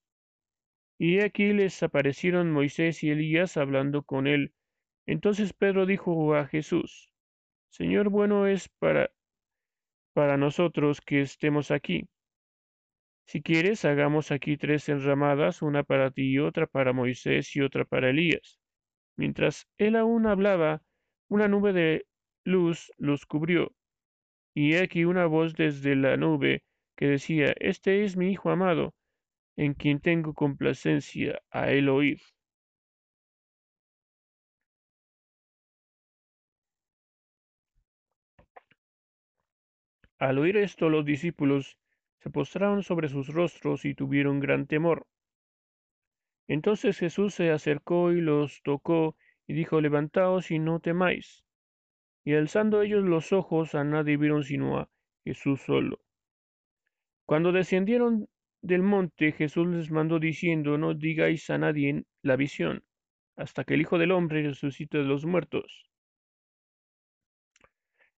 Y 0.98 1.20
aquí 1.20 1.52
les 1.54 1.82
aparecieron 1.84 2.52
Moisés 2.52 3.04
y 3.04 3.10
Elías 3.10 3.58
hablando 3.58 4.04
con 4.04 4.28
él. 4.28 4.54
Entonces 5.06 5.54
Pedro 5.54 5.86
dijo 5.86 6.36
a 6.36 6.48
Jesús, 6.48 7.12
Señor, 7.70 8.10
bueno 8.10 8.48
es 8.48 8.70
para, 8.70 9.12
para 10.14 10.38
nosotros 10.38 11.02
que 11.02 11.22
estemos 11.22 11.72
aquí. 11.72 12.08
Si 13.26 13.42
quieres, 13.42 13.86
hagamos 13.86 14.32
aquí 14.32 14.58
tres 14.58 14.90
enramadas, 14.90 15.62
una 15.62 15.84
para 15.84 16.12
ti 16.12 16.34
y 16.34 16.40
otra 16.40 16.68
para 16.68 16.94
Moisés 16.94 17.56
y 17.56 17.62
otra 17.62 17.86
para 17.86 18.10
Elías. 18.10 18.60
Mientras 19.16 19.68
él 19.78 19.96
aún 19.96 20.28
hablaba, 20.28 20.82
una 21.30 21.48
nube 21.48 21.74
de 21.74 22.06
luz 22.44 22.92
los 22.98 23.26
cubrió. 23.26 23.74
Y 24.54 24.76
aquí 24.76 25.06
una 25.06 25.26
voz 25.28 25.56
desde 25.56 25.96
la 25.96 26.18
nube 26.18 26.64
que 26.96 27.08
decía, 27.08 27.54
Este 27.60 28.04
es 28.04 28.18
mi 28.18 28.32
Hijo 28.32 28.50
amado, 28.50 28.94
en 29.56 29.74
quien 29.74 30.00
tengo 30.00 30.34
complacencia, 30.34 31.42
a 31.52 31.72
él 31.72 31.90
oír. 31.90 32.20
Al 40.20 40.38
oír 40.38 40.56
esto 40.58 40.90
los 40.90 41.04
discípulos 41.04 41.80
se 42.20 42.30
postraron 42.30 42.84
sobre 42.84 43.10
sus 43.10 43.28
rostros 43.28 43.86
y 43.86 43.96
tuvieron 43.96 44.40
gran 44.40 44.68
temor. 44.68 45.08
Entonces 46.48 47.00
Jesús 47.00 47.34
se 47.34 47.50
acercó 47.50 48.12
y 48.12 48.22
los 48.22 48.62
tocó 48.62 49.16
y 49.48 49.54
dijo, 49.54 49.82
Levantaos 49.82 50.52
y 50.52 50.60
no 50.60 50.80
temáis. 50.80 51.44
Y 52.24 52.36
alzando 52.36 52.84
ellos 52.84 53.04
los 53.04 53.34
ojos 53.34 53.74
a 53.74 53.84
nadie 53.84 54.18
vieron 54.18 54.44
sino 54.44 54.78
a 54.78 54.90
Jesús 55.24 55.62
solo. 55.62 56.00
Cuando 57.32 57.54
descendieron 57.54 58.28
del 58.62 58.82
monte, 58.84 59.32
Jesús 59.32 59.66
les 59.66 59.90
mandó 59.90 60.20
diciendo, 60.20 60.78
no 60.78 60.94
digáis 60.94 61.50
a 61.50 61.58
nadie 61.58 62.04
la 62.24 62.36
visión, 62.36 62.84
hasta 63.38 63.64
que 63.64 63.76
el 63.76 63.80
Hijo 63.80 63.98
del 63.98 64.12
Hombre 64.12 64.44
resucite 64.44 64.98
de 64.98 65.06
los 65.06 65.26
muertos. 65.26 65.90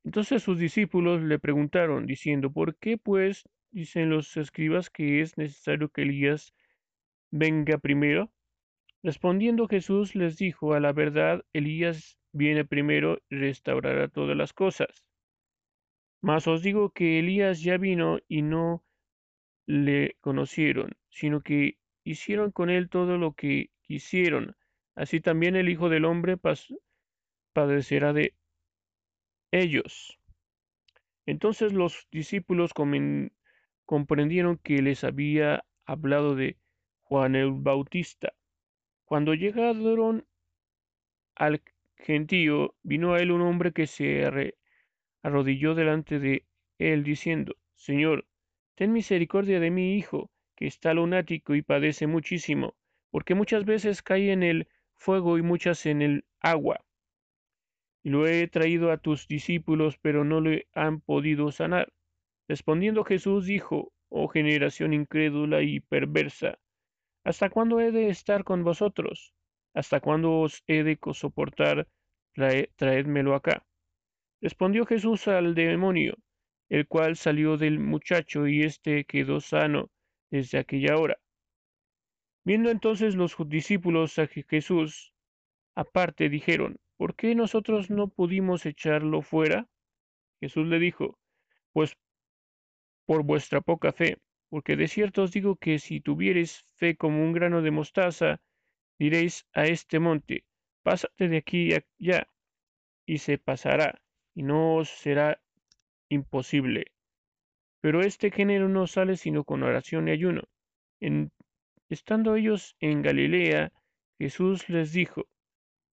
Entonces 0.02 0.42
sus 0.42 0.59
discípulos 0.59 1.21
le 1.21 1.38
preguntaron, 1.38 2.07
diciendo, 2.07 2.50
¿por 2.50 2.78
qué 2.78 2.97
pues 2.97 3.47
dicen 3.71 4.09
los 4.09 4.35
escribas 4.38 4.88
que 4.88 5.21
es 5.21 5.37
necesario 5.37 5.90
que 5.90 6.04
Elías 6.04 6.54
venga 7.31 7.76
primero? 7.76 8.33
Respondiendo 9.02 9.69
Jesús 9.69 10.14
les 10.14 10.38
dijo, 10.38 10.73
a 10.73 10.81
la 10.81 10.95
verdad, 10.95 11.45
Elías 11.52 12.16
viene 12.33 12.64
primero 12.64 13.19
y 13.28 13.37
restaurará 13.37 14.09
todas 14.09 14.38
las 14.38 14.54
cosas. 14.54 15.04
Mas 16.23 16.49
os 16.49 16.62
digo 16.62 16.88
que 16.88 17.19
Elías 17.19 17.61
ya 17.61 17.76
vino 17.76 18.19
y 18.26 18.40
no 18.40 18.83
le 19.66 20.16
conocieron, 20.21 20.92
sino 21.11 21.40
que 21.40 21.78
hicieron 22.04 22.50
con 22.50 22.71
él 22.71 22.88
todo 22.88 23.19
lo 23.19 23.35
que 23.35 23.71
quisieron. 23.83 24.57
Así 24.95 25.21
también 25.21 25.57
el 25.57 25.69
Hijo 25.69 25.88
del 25.88 26.04
Hombre 26.04 26.37
padecerá 27.52 28.12
de 28.12 28.35
ellos. 29.50 30.19
Entonces 31.26 31.73
los 31.73 32.09
discípulos 32.11 32.73
comprendieron 33.85 34.59
que 34.59 34.83
les 34.83 35.04
había 35.04 35.64
hablado 35.85 36.35
de 36.35 36.59
Juan 37.02 37.37
el 37.37 37.52
Bautista. 37.52 38.35
Cuando 39.04 39.35
llegaron 39.35 40.26
al 41.35 41.62
gentío, 41.97 42.75
vino 42.83 43.14
a 43.14 43.19
él 43.19 43.31
un 43.31 43.42
hombre 43.42 43.73
que 43.73 43.87
se 43.87 44.25
arrodilló 45.23 45.75
delante 45.75 46.19
de 46.19 46.47
él, 46.78 47.04
diciendo, 47.04 47.57
Señor, 47.76 48.26
Ten 48.75 48.93
misericordia 48.93 49.61
de 49.61 49.71
mi 49.71 49.97
hijo, 49.97 50.31
que 50.57 50.67
está 50.67 50.95
lunático 50.95 51.55
y 51.55 51.62
padece 51.62 52.07
muchísimo, 52.07 52.75
porque 53.11 53.35
muchas 53.35 53.64
veces 53.64 54.02
cae 54.02 54.33
en 54.33 54.43
el 54.43 54.69
fuego 54.95 55.37
y 55.38 55.43
muchas 55.43 55.87
en 55.87 56.02
el 56.02 56.25
agua. 56.41 56.85
Y 58.02 58.11
lo 58.11 58.26
he 58.26 58.49
traído 58.49 58.91
a 58.91 58.99
tus 58.99 59.29
discípulos, 59.29 59.99
pero 60.00 60.25
no 60.25 60.41
le 60.41 60.67
han 60.75 61.00
podido 61.00 61.52
sanar. 61.52 61.93
Respondiendo 62.49 63.05
Jesús 63.05 63.47
dijo, 63.47 63.93
Oh 64.09 64.29
generación 64.29 64.93
incrédula 64.93 65.62
y 65.62 65.81
perversa, 65.81 66.59
¿hasta 67.25 67.49
cuándo 67.49 67.81
he 67.81 67.93
de 67.93 68.09
estar 68.09 68.45
con 68.45 68.62
vosotros? 68.62 69.33
¿Hasta 69.75 70.00
cuándo 70.00 70.41
os 70.41 70.62
he 70.67 70.83
de 70.83 70.99
soportar? 71.12 71.88
traédmelo 72.76 73.35
acá. 73.35 73.67
Respondió 74.41 74.85
Jesús 74.87 75.29
al 75.29 75.55
demonio, 75.55 76.17
el 76.73 76.88
cual 76.88 77.17
salió 77.17 77.59
del 77.59 77.79
muchacho 77.79 78.49
y 78.49 78.62
éste 78.62 79.05
quedó 79.05 79.41
sano 79.41 79.91
desde 80.31 80.57
aquella 80.57 80.97
hora. 80.97 81.19
Viendo 82.45 82.71
entonces 82.71 83.14
los 83.14 83.37
discípulos 83.47 84.19
a 84.19 84.26
Jesús 84.26 85.12
aparte, 85.75 86.31
dijeron, 86.31 86.79
¿por 86.97 87.14
qué 87.14 87.35
nosotros 87.35 87.91
no 87.91 88.09
pudimos 88.09 88.64
echarlo 88.64 89.21
fuera? 89.21 89.69
Jesús 90.41 90.67
le 90.67 90.79
dijo, 90.79 91.19
pues 91.75 91.95
por 93.05 93.23
vuestra 93.23 93.61
poca 93.61 93.93
fe, 93.93 94.17
porque 94.49 94.75
de 94.75 94.88
cierto 94.88 95.25
os 95.25 95.33
digo 95.33 95.57
que 95.57 95.79
si 95.79 96.00
tuviereis 96.00 96.64
fe 96.76 96.97
como 96.97 97.23
un 97.23 97.35
grano 97.35 97.61
de 97.61 97.71
mostaza, 97.71 98.41
diréis 98.99 99.47
a 99.52 99.64
este 99.67 99.99
monte, 99.99 100.47
pásate 100.83 101.29
de 101.29 101.37
aquí 101.37 101.69
allá, 101.75 102.26
y 103.05 103.19
se 103.19 103.37
pasará, 103.37 104.00
y 104.35 104.43
no 104.43 104.76
os 104.76 104.88
será 104.88 105.38
imposible. 106.12 106.92
Pero 107.81 108.00
este 108.00 108.31
género 108.31 108.69
no 108.69 108.87
sale 108.87 109.16
sino 109.16 109.45
con 109.45 109.62
oración 109.62 110.09
y 110.09 110.12
ayuno. 110.12 110.42
Estando 111.88 112.37
ellos 112.37 112.76
en 112.81 113.02
Galilea, 113.02 113.73
Jesús 114.19 114.69
les 114.69 114.92
dijo, 114.92 115.26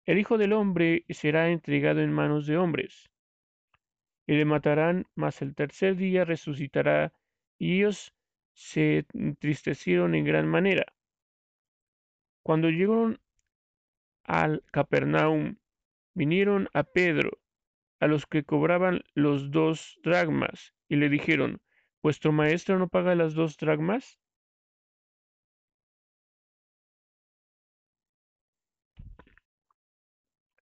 El 0.06 0.18
Hijo 0.18 0.38
del 0.38 0.52
Hombre 0.52 1.04
será 1.10 1.50
entregado 1.50 2.00
en 2.00 2.12
manos 2.12 2.46
de 2.46 2.56
hombres, 2.56 3.10
y 4.26 4.34
le 4.34 4.44
matarán, 4.44 5.06
mas 5.14 5.42
el 5.42 5.54
tercer 5.54 5.96
día 5.96 6.24
resucitará. 6.24 7.12
Y 7.58 7.76
ellos 7.76 8.14
se 8.54 9.04
entristecieron 9.12 10.14
en 10.14 10.24
gran 10.24 10.48
manera. 10.48 10.86
Cuando 12.42 12.70
llegaron 12.70 13.20
al 14.24 14.62
Capernaum, 14.72 15.56
vinieron 16.14 16.68
a 16.72 16.84
Pedro, 16.84 17.38
a 18.00 18.06
los 18.06 18.26
que 18.26 18.44
cobraban 18.44 19.02
los 19.14 19.50
dos 19.50 19.98
dragmas, 20.02 20.74
y 20.88 20.96
le 20.96 21.08
dijeron, 21.08 21.60
¿Vuestro 22.04 22.32
maestro 22.32 22.78
no 22.78 22.86
paga 22.86 23.14
las 23.14 23.32
dos 23.32 23.56
dragmas? 23.56 24.20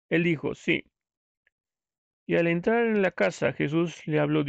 Él 0.10 0.24
dijo, 0.24 0.56
sí. 0.56 0.84
Y 2.26 2.38
al 2.38 2.48
entrar 2.48 2.88
en 2.88 3.04
la 3.04 3.12
casa, 3.12 3.54
Jesús 3.54 4.02
le 4.08 4.20
habló 4.20 4.44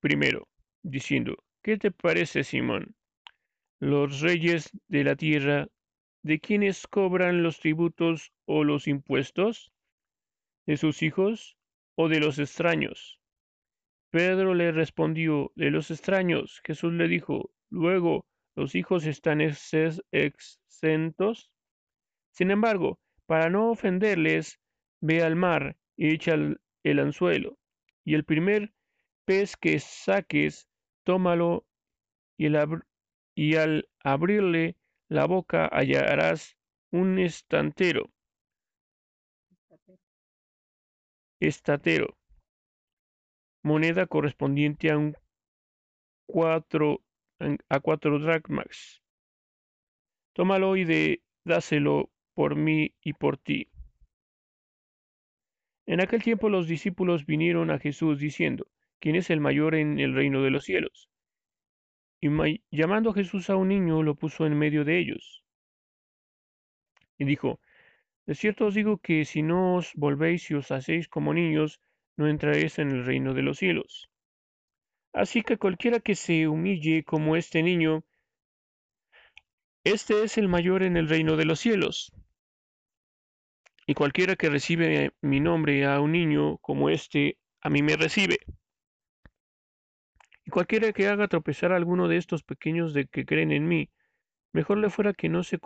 primero, 0.00 0.48
diciendo, 0.82 1.36
¿qué 1.62 1.76
te 1.76 1.90
parece, 1.90 2.44
Simón? 2.44 2.96
Los 3.78 4.22
reyes 4.22 4.70
de 4.88 5.04
la 5.04 5.16
tierra, 5.16 5.68
¿de 6.22 6.40
quiénes 6.40 6.86
cobran 6.86 7.42
los 7.42 7.60
tributos 7.60 8.32
o 8.46 8.64
los 8.64 8.88
impuestos? 8.88 9.70
¿De 10.64 10.78
sus 10.78 11.02
hijos 11.02 11.58
o 11.96 12.08
de 12.08 12.20
los 12.20 12.38
extraños? 12.38 13.18
Pedro 14.10 14.54
le 14.54 14.72
respondió, 14.72 15.52
de 15.54 15.70
los 15.70 15.90
extraños. 15.90 16.60
Jesús 16.64 16.92
le 16.92 17.08
dijo, 17.08 17.50
luego, 17.70 18.26
¿los 18.54 18.74
hijos 18.74 19.06
están 19.06 19.40
exentos? 19.40 21.50
Sin 22.30 22.50
embargo, 22.50 23.00
para 23.26 23.48
no 23.48 23.70
ofenderles, 23.70 24.60
Ve 25.04 25.20
al 25.20 25.34
mar 25.34 25.76
y 25.96 26.14
echa 26.14 26.34
el, 26.34 26.98
anzuelo, 27.00 27.58
y 28.04 28.14
el 28.14 28.24
primer 28.24 28.72
pez 29.24 29.56
que 29.56 29.80
saques, 29.80 30.68
tómalo, 31.02 31.66
y, 32.38 32.46
y 33.34 33.56
al 33.56 33.88
abrirle 34.04 34.76
la 35.08 35.26
boca 35.26 35.68
hallarás 35.72 36.56
un 36.92 37.18
estantero. 37.18 38.11
Estatero. 41.42 42.16
Moneda 43.64 44.06
correspondiente 44.06 44.92
a 44.92 44.96
un 44.96 45.16
cuatro, 46.24 47.02
a 47.68 47.80
cuatro 47.80 48.20
dracmas. 48.20 49.02
Tómalo 50.34 50.76
y 50.76 50.84
de, 50.84 51.20
dáselo 51.44 52.12
por 52.34 52.54
mí 52.54 52.94
y 53.02 53.14
por 53.14 53.38
ti. 53.38 53.68
En 55.86 56.00
aquel 56.00 56.22
tiempo 56.22 56.48
los 56.48 56.68
discípulos 56.68 57.26
vinieron 57.26 57.72
a 57.72 57.80
Jesús 57.80 58.20
diciendo, 58.20 58.68
¿quién 59.00 59.16
es 59.16 59.28
el 59.28 59.40
mayor 59.40 59.74
en 59.74 59.98
el 59.98 60.14
reino 60.14 60.44
de 60.44 60.50
los 60.50 60.62
cielos? 60.62 61.10
Y 62.20 62.28
llamando 62.70 63.10
a 63.10 63.14
Jesús 63.14 63.50
a 63.50 63.56
un 63.56 63.66
niño, 63.66 64.04
lo 64.04 64.14
puso 64.14 64.46
en 64.46 64.56
medio 64.56 64.84
de 64.84 65.00
ellos. 65.00 65.42
Y 67.18 67.24
dijo, 67.24 67.58
De 68.26 68.34
cierto 68.34 68.66
os 68.66 68.74
digo 68.74 68.98
que 68.98 69.24
si 69.24 69.42
no 69.42 69.76
os 69.76 69.92
volvéis 69.94 70.50
y 70.50 70.54
os 70.54 70.70
hacéis 70.70 71.08
como 71.08 71.34
niños, 71.34 71.80
no 72.16 72.28
entraréis 72.28 72.78
en 72.78 72.90
el 72.90 73.04
reino 73.04 73.34
de 73.34 73.42
los 73.42 73.58
cielos. 73.58 74.08
Así 75.12 75.42
que 75.42 75.58
cualquiera 75.58 76.00
que 76.00 76.14
se 76.14 76.48
humille 76.48 77.04
como 77.04 77.36
este 77.36 77.62
niño, 77.62 78.04
este 79.84 80.22
es 80.22 80.38
el 80.38 80.48
mayor 80.48 80.82
en 80.82 80.96
el 80.96 81.08
reino 81.08 81.36
de 81.36 81.44
los 81.44 81.58
cielos. 81.58 82.12
Y 83.86 83.94
cualquiera 83.94 84.36
que 84.36 84.48
recibe 84.48 85.12
mi 85.20 85.40
nombre 85.40 85.84
a 85.84 86.00
un 86.00 86.12
niño 86.12 86.58
como 86.58 86.88
este, 86.88 87.38
a 87.60 87.68
mí 87.68 87.82
me 87.82 87.96
recibe. 87.96 88.38
Y 90.44 90.50
cualquiera 90.50 90.92
que 90.92 91.08
haga 91.08 91.26
tropezar 91.26 91.72
a 91.72 91.76
alguno 91.76 92.06
de 92.06 92.16
estos 92.16 92.44
pequeños 92.44 92.94
de 92.94 93.06
que 93.06 93.26
creen 93.26 93.50
en 93.50 93.66
mí, 93.66 93.90
mejor 94.52 94.78
le 94.78 94.90
fuera 94.90 95.12
que 95.12 95.28
no 95.28 95.42
se 95.42 95.58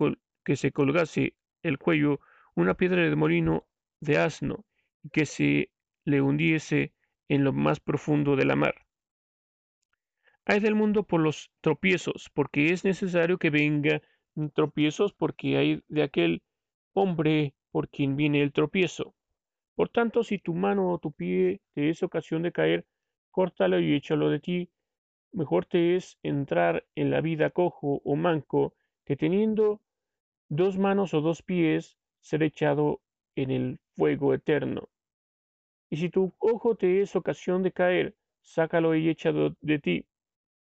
que 0.45 0.57
se 0.57 0.73
colgase 0.73 1.35
el 1.63 1.79
cuello 1.79 2.21
una 2.57 2.75
piedra 2.75 3.03
de 3.03 3.15
molino 3.15 3.67
de 4.01 4.19
asno 4.19 4.65
y 5.03 5.11
que 5.11 5.27
se 5.27 5.71
le 6.05 6.21
hundiese 6.21 6.93
en 7.29 7.45
lo 7.45 7.53
más 7.53 7.81
profundo 7.81 8.35
de 8.35 8.47
la 8.47 8.57
mar. 8.57 8.75
Hay 10.47 10.61
del 10.61 10.75
mundo 10.75 11.03
por 11.03 11.21
los 11.21 11.51
tropiezos, 11.61 12.31
porque 12.33 12.73
es 12.73 12.85
necesario 12.85 13.39
que 13.39 13.51
venga 13.51 14.01
tropiezos, 14.55 15.13
porque 15.13 15.57
hay 15.57 15.83
de 15.89 16.03
aquel 16.03 16.43
hombre 16.95 17.55
por 17.71 17.89
quien 17.89 18.17
viene 18.17 18.43
el 18.43 18.53
tropiezo. 18.53 19.15
Por 19.75 19.91
tanto, 19.91 20.25
si 20.25 20.39
tu 20.39 20.55
mano 20.55 20.91
o 20.91 20.99
tu 20.99 21.13
pie 21.13 21.61
te 21.75 21.91
es 21.91 22.03
ocasión 22.03 22.43
de 22.43 22.53
caer, 22.53 22.87
córtalo 23.31 23.81
y 23.81 23.95
échalo 23.95 24.31
de 24.31 24.41
ti. 24.41 24.71
Mejor 25.33 25.67
te 25.67 25.97
es 25.97 26.17
entrar 26.23 26.87
en 26.95 27.11
la 27.11 27.21
vida 27.21 27.51
cojo 27.51 28.01
o 28.05 28.17
manco 28.17 28.75
que 29.05 29.17
teniendo 29.17 29.83
dos 30.49 30.79
manos 30.79 31.13
o 31.13 31.21
dos 31.21 31.43
pies 31.43 31.99
ser 32.21 32.43
echado 32.43 33.01
en 33.35 33.51
el 33.51 33.79
fuego 33.97 34.35
eterno. 34.35 34.89
Y 35.91 35.99
si 35.99 36.11
tu 36.11 36.33
ojo 36.39 36.75
te 36.75 37.01
es 37.01 37.15
ocasión 37.15 37.63
de 37.63 37.73
caer, 37.73 38.17
sácalo 38.43 38.95
y 38.95 39.09
échalo 39.09 39.55
de 39.61 39.79
ti. 39.79 40.07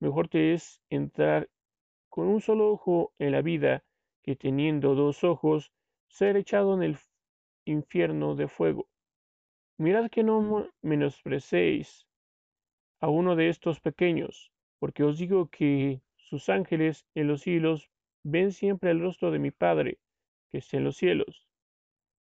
Mejor 0.01 0.29
te 0.29 0.53
es 0.53 0.81
entrar 0.91 1.49
con 2.09 2.29
un 2.29 2.41
solo 2.41 2.71
ojo 2.71 3.13
en 3.19 3.33
la 3.33 3.43
vida 3.43 3.85
que 4.23 4.37
teniendo 4.37 4.95
dos 4.95 5.25
ojos 5.25 5.73
ser 6.09 6.37
echado 6.37 6.75
en 6.75 6.83
el 6.83 6.99
infierno 7.65 8.35
de 8.35 8.49
fuego. 8.49 8.89
Mirad 9.79 10.11
que 10.11 10.23
no 10.23 10.69
menosprecéis 10.83 12.07
a 13.01 13.09
uno 13.09 13.35
de 13.35 13.49
estos 13.49 13.81
pequeños, 13.81 14.53
porque 14.79 15.03
os 15.03 15.19
digo 15.19 15.49
que 15.49 16.01
sus 16.17 16.49
ángeles 16.49 17.07
en 17.15 17.29
los 17.29 17.43
cielos 17.43 17.91
ven 18.23 18.53
siempre 18.53 18.91
el 18.91 19.01
rostro 19.01 19.31
de 19.31 19.39
mi 19.39 19.51
Padre, 19.51 19.99
que 20.63 20.77
en 20.77 20.85
los 20.85 20.97
cielos, 20.97 21.49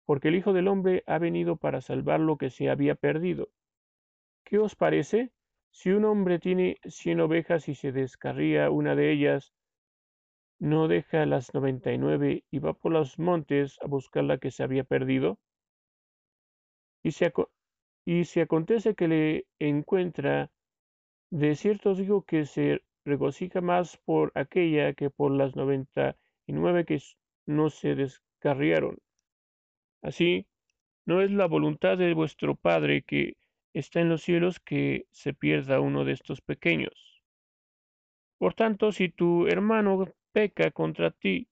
porque 0.05 0.29
el 0.29 0.35
Hijo 0.35 0.53
del 0.53 0.67
Hombre 0.67 1.03
ha 1.07 1.17
venido 1.17 1.57
para 1.57 1.81
salvar 1.81 2.19
lo 2.19 2.37
que 2.37 2.49
se 2.49 2.69
había 2.69 2.95
perdido. 2.95 3.49
¿Qué 4.45 4.59
os 4.59 4.75
parece? 4.75 5.31
Si 5.71 5.89
un 5.89 6.05
hombre 6.05 6.39
tiene 6.39 6.77
cien 6.85 7.19
ovejas 7.19 7.67
y 7.67 7.75
se 7.75 7.91
descarría 7.91 8.69
una 8.69 8.95
de 8.95 9.11
ellas, 9.11 9.53
no 10.59 10.87
deja 10.87 11.25
las 11.25 11.53
noventa 11.53 11.91
y 11.91 11.97
nueve 11.97 12.45
y 12.49 12.59
va 12.59 12.73
por 12.73 12.91
los 12.91 13.19
montes 13.19 13.77
a 13.81 13.87
buscar 13.87 14.23
la 14.23 14.37
que 14.37 14.51
se 14.51 14.63
había 14.63 14.83
perdido? 14.83 15.39
Y 17.03 17.11
si, 17.11 18.39
acontece 18.39 18.95
que 18.95 19.07
le 19.07 19.47
encuentra, 19.59 20.51
de 21.31 21.55
cierto 21.55 21.91
os 21.91 21.97
digo 21.97 22.23
que 22.23 22.45
se 22.45 22.81
regocija 23.03 23.59
más 23.59 23.97
por 24.05 24.31
aquella 24.35 24.93
que 24.93 25.09
por 25.09 25.31
las 25.31 25.55
noventa 25.55 26.15
y 26.47 26.53
nueve 26.53 26.85
que 26.85 27.01
no 27.45 27.69
se 27.69 27.95
descarriaron. 27.95 28.97
Así, 30.01 30.47
no 31.05 31.21
es 31.21 31.31
la 31.31 31.47
voluntad 31.47 31.97
de 31.97 32.13
vuestro 32.13 32.55
Padre 32.55 33.03
que 33.03 33.37
está 33.73 34.01
en 34.01 34.09
los 34.09 34.21
cielos 34.21 34.59
que 34.59 35.05
se 35.11 35.33
pierda 35.33 35.79
uno 35.79 36.05
de 36.05 36.13
estos 36.13 36.41
pequeños. 36.41 37.23
Por 38.37 38.53
tanto, 38.53 38.91
si 38.91 39.09
tu 39.09 39.47
hermano 39.47 40.05
peca 40.31 40.71
contra 40.71 41.11
ti, 41.11 41.47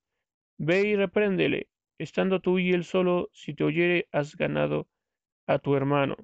ve 0.57 0.81
y 0.87 0.95
repréndele, 0.95 1.69
estando 1.97 2.39
tú 2.39 2.59
y 2.59 2.71
él 2.71 2.83
solo, 2.83 3.29
si 3.33 3.53
te 3.53 3.63
oyere 3.63 4.07
has 4.11 4.35
ganado 4.35 4.87
a 5.47 5.59
tu 5.59 5.75
hermano. 5.75 6.15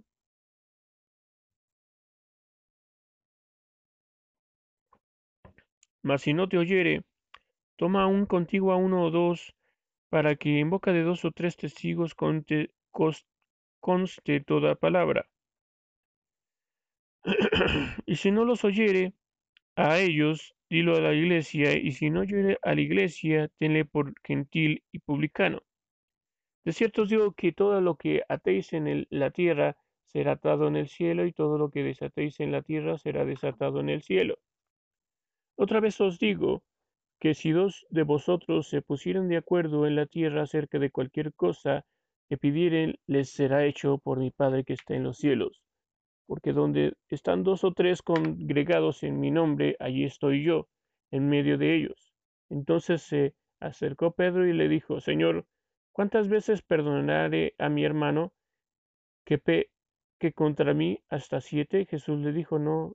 Mas 6.02 6.22
si 6.22 6.34
no 6.34 6.48
te 6.48 6.58
oyere, 6.58 7.04
toma 7.76 8.04
aún 8.04 8.26
contigo 8.26 8.72
a 8.72 8.78
uno 8.78 9.04
o 9.04 9.12
dos, 9.12 9.54
para 10.10 10.36
que 10.36 10.60
en 10.60 10.70
boca 10.70 10.94
de 10.94 11.04
dos 11.04 11.26
o 11.26 11.32
tres 11.32 11.58
testigos 11.58 12.16
conste 12.16 12.70
toda 14.46 14.76
palabra. 14.76 15.30
y 18.06 18.16
si 18.16 18.32
no 18.32 18.46
los 18.46 18.64
oyere, 18.64 19.14
a 19.76 20.00
ellos 20.00 20.56
dilo 20.70 20.96
a 20.96 21.02
la 21.02 21.14
iglesia, 21.14 21.78
y 21.78 21.92
si 21.92 22.10
no 22.10 22.22
oyere 22.22 22.58
a 22.64 22.74
la 22.74 22.82
iglesia, 22.82 23.50
tenle 23.58 23.86
por 23.86 24.14
gentil 24.24 24.84
y 24.92 25.00
publicano. 25.00 25.62
De 26.66 26.74
cierto 26.74 27.04
os 27.04 27.10
digo 27.10 27.34
que 27.34 27.52
todo 27.54 27.80
lo 27.82 27.96
que 27.96 28.24
atéis 28.28 28.74
en 28.74 29.08
la 29.10 29.32
tierra 29.32 29.78
será 30.06 30.34
atado 30.34 30.68
en 30.68 30.76
el 30.76 30.90
cielo, 30.90 31.26
y 31.26 31.34
todo 31.34 31.58
lo 31.58 31.70
que 31.70 31.84
desatéis 31.84 32.40
en 32.40 32.52
la 32.52 32.62
tierra 32.62 32.98
será 32.98 33.24
desatado 33.26 33.80
en 33.80 33.90
el 33.90 34.02
cielo. 34.02 34.40
Otra 35.56 35.80
vez 35.80 36.00
os 36.02 36.20
digo 36.20 36.64
que 37.20 37.34
si 37.34 37.52
dos 37.52 37.86
de 37.90 38.04
vosotros 38.04 38.68
se 38.68 38.82
pusieran 38.82 39.28
de 39.30 39.38
acuerdo 39.38 39.86
en 39.86 39.96
la 39.96 40.06
tierra 40.06 40.44
acerca 40.44 40.80
de 40.80 40.92
cualquier 40.92 41.34
cosa 41.34 41.86
que 42.30 42.38
pidieren, 42.38 42.96
les 43.08 43.30
será 43.32 43.66
hecho 43.66 43.98
por 44.00 44.20
mi 44.20 44.32
Padre 44.32 44.64
que 44.64 44.74
está 44.74 44.96
en 44.96 45.04
los 45.04 45.18
cielos 45.18 45.62
porque 46.26 46.52
donde 46.52 46.94
están 47.08 47.44
dos 47.44 47.64
o 47.64 47.72
tres 47.72 48.02
congregados 48.02 49.04
en 49.04 49.18
mi 49.18 49.32
nombre, 49.32 49.78
allí 49.80 50.04
estoy 50.04 50.44
yo, 50.44 50.68
en 51.10 51.30
medio 51.30 51.58
de 51.58 51.74
ellos. 51.74 52.14
Entonces 52.50 53.02
se 53.04 53.34
acercó 53.62 54.12
Pedro 54.12 54.46
y 54.46 54.52
le 54.52 54.68
dijo, 54.68 55.00
Señor, 55.00 55.46
¿Cuántas 55.98 56.28
veces 56.28 56.62
perdonaré 56.62 57.56
a 57.58 57.70
mi 57.70 57.84
hermano 57.84 58.32
que, 59.26 59.40
pe 59.40 59.72
que 60.20 60.32
contra 60.32 60.76
mí 60.76 61.00
hasta 61.10 61.42
siete? 61.42 61.88
Jesús 61.88 62.20
le 62.20 62.32
dijo, 62.34 62.60
no 62.60 62.94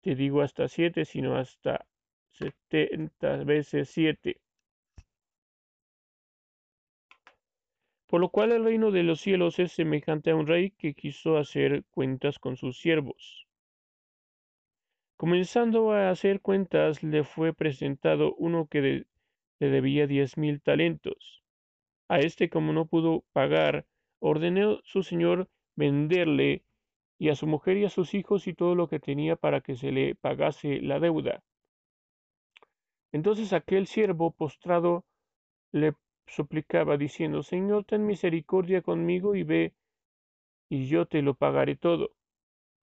te 0.00 0.14
digo 0.14 0.40
hasta 0.40 0.66
siete, 0.66 1.04
sino 1.04 1.36
hasta 1.36 1.84
setenta 2.32 3.36
veces 3.44 3.90
siete. 3.90 4.40
Por 8.06 8.20
lo 8.20 8.28
cual 8.28 8.52
el 8.52 8.64
reino 8.64 8.90
de 8.90 9.04
los 9.04 9.20
cielos 9.20 9.58
es 9.58 9.72
semejante 9.72 10.32
a 10.32 10.36
un 10.36 10.46
rey 10.46 10.72
que 10.72 10.92
quiso 10.92 11.38
hacer 11.38 11.84
cuentas 11.90 12.38
con 12.38 12.56
sus 12.56 12.78
siervos. 12.78 13.46
Comenzando 15.16 15.92
a 15.92 16.10
hacer 16.10 16.40
cuentas, 16.40 17.02
le 17.02 17.24
fue 17.24 17.54
presentado 17.54 18.34
uno 18.34 18.66
que 18.66 19.06
le 19.60 19.70
debía 19.70 20.06
diez 20.06 20.36
mil 20.36 20.60
talentos. 20.60 21.42
A 22.08 22.18
este, 22.18 22.50
como 22.50 22.72
no 22.72 22.86
pudo 22.86 23.24
pagar, 23.32 23.86
ordenó 24.18 24.80
su 24.84 25.02
señor 25.02 25.48
venderle 25.74 26.64
y 27.18 27.30
a 27.30 27.34
su 27.34 27.46
mujer 27.46 27.78
y 27.78 27.84
a 27.84 27.88
sus 27.88 28.12
hijos 28.14 28.46
y 28.46 28.52
todo 28.52 28.74
lo 28.74 28.88
que 28.88 29.00
tenía 29.00 29.36
para 29.36 29.60
que 29.60 29.76
se 29.76 29.90
le 29.92 30.16
pagase 30.16 30.82
la 30.82 30.98
deuda. 30.98 31.42
Entonces 33.12 33.52
aquel 33.52 33.86
siervo 33.86 34.30
postrado 34.30 35.04
le 35.70 35.94
suplicaba 36.26 36.96
diciendo, 36.96 37.42
Señor, 37.42 37.84
ten 37.84 38.06
misericordia 38.06 38.82
conmigo 38.82 39.34
y 39.34 39.42
ve, 39.42 39.74
y 40.70 40.86
yo 40.86 41.06
te 41.06 41.20
lo 41.22 41.34
pagaré 41.34 41.76
todo. 41.76 42.10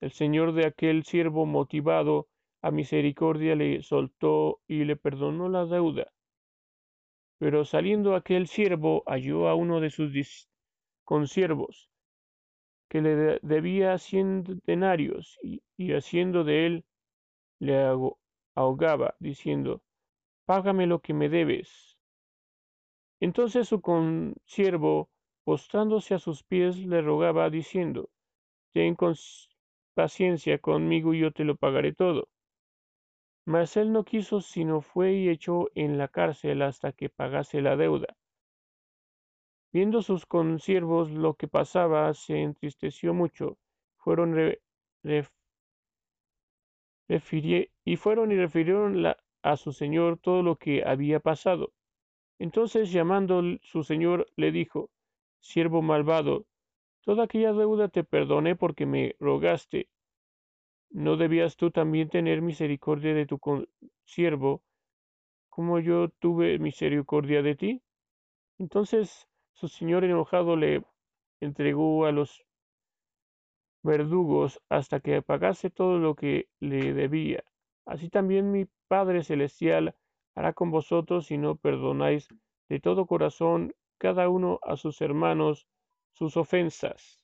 El 0.02 0.12
señor 0.12 0.54
de 0.54 0.66
aquel 0.66 1.04
siervo 1.04 1.46
motivado 1.46 2.28
a 2.62 2.72
misericordia 2.72 3.56
le 3.56 3.82
soltó 3.82 4.60
y 4.68 4.84
le 4.84 4.96
perdonó 4.96 5.50
la 5.50 5.66
deuda. 5.66 6.12
Pero 7.40 7.66
saliendo 7.66 8.16
aquel 8.16 8.48
siervo 8.48 9.04
halló 9.06 9.48
a 9.48 9.56
uno 9.56 9.80
de 9.80 9.90
sus 9.90 10.50
consiervos, 11.04 11.90
que 12.90 13.02
le 13.02 13.40
debía 13.42 13.98
cien 13.98 14.44
denarios, 14.66 15.38
y, 15.42 15.94
haciendo 15.94 16.44
de 16.44 16.66
él, 16.66 16.86
le 17.60 17.76
ahogaba, 18.56 19.16
diciendo, 19.20 19.82
Págame 20.48 20.88
lo 20.88 21.02
que 21.02 21.14
me 21.14 21.28
debes. 21.28 21.98
Entonces 23.20 23.68
su 23.68 23.82
consiervo, 23.82 25.10
postrándose 25.44 26.16
a 26.16 26.20
sus 26.20 26.42
pies, 26.44 26.78
le 26.78 27.02
rogaba, 27.02 27.50
diciendo, 27.50 28.10
Ten 28.72 28.96
paciencia 29.94 30.58
conmigo 30.60 31.14
y 31.14 31.20
yo 31.20 31.32
te 31.34 31.44
lo 31.44 31.58
pagaré 31.58 31.92
todo. 31.92 32.30
Mas 33.46 33.76
él 33.76 33.92
no 33.92 34.06
quiso, 34.06 34.40
sino 34.40 34.80
fue 34.80 35.16
y 35.16 35.28
echó 35.28 35.68
en 35.76 35.98
la 35.98 36.08
cárcel 36.08 36.62
hasta 36.62 36.94
que 36.94 37.10
pagase 37.10 37.62
la 37.62 37.76
deuda. 37.76 38.16
Viendo 39.74 40.02
sus 40.02 40.26
consiervos 40.26 41.12
lo 41.12 41.34
que 41.34 41.50
pasaba, 41.50 42.14
se 42.14 42.42
entristeció 42.42 43.14
mucho. 43.14 43.58
Fueron 43.98 44.34
y 47.84 47.96
fueron 47.98 48.32
y 48.32 48.38
refirieron 48.38 49.04
a 49.42 49.58
su 49.58 49.72
señor 49.72 50.18
todo 50.18 50.44
lo 50.44 50.58
que 50.58 50.84
había 50.86 51.20
pasado. 51.20 51.74
Entonces 52.40 52.92
llamando 52.92 53.42
su 53.62 53.84
señor 53.84 54.28
le 54.36 54.52
dijo, 54.52 54.90
Siervo 55.40 55.82
malvado, 55.82 56.46
toda 57.02 57.24
aquella 57.24 57.54
deuda 57.54 57.88
te 57.88 58.04
perdoné 58.04 58.56
porque 58.56 58.86
me 58.86 59.16
rogaste. 59.20 59.90
¿No 60.90 61.18
debías 61.18 61.58
tú 61.58 61.72
también 61.72 62.10
tener 62.10 62.42
misericordia 62.42 63.14
de 63.14 63.26
tu 63.26 63.40
siervo, 64.06 64.64
como 65.50 65.80
yo 65.80 66.10
tuve 66.10 66.60
misericordia 66.60 67.42
de 67.42 67.56
ti? 67.56 67.82
Entonces 68.58 69.28
su 69.54 69.68
señor 69.68 70.04
enojado 70.04 70.56
le 70.56 70.84
entregó 71.40 72.06
a 72.06 72.12
los 72.12 72.46
verdugos 73.84 74.62
hasta 74.70 75.00
que 75.00 75.22
pagase 75.22 75.70
todo 75.70 75.98
lo 75.98 76.16
que 76.16 76.50
le 76.60 76.94
debía. 76.94 77.44
Así 77.86 78.10
también 78.10 78.52
mi 78.52 78.68
Padre 78.88 79.24
Celestial 79.24 79.96
hará 80.36 80.54
con 80.54 80.72
vosotros 80.72 81.28
si 81.28 81.38
no 81.38 81.56
perdonáis 81.56 82.28
de 82.70 82.80
todo 82.80 83.06
corazón 83.06 83.74
cada 83.98 84.30
uno 84.30 84.60
a 84.64 84.78
sus 84.78 85.02
hermanos 85.02 85.68
sus 86.14 86.38
ofensas. 86.38 87.24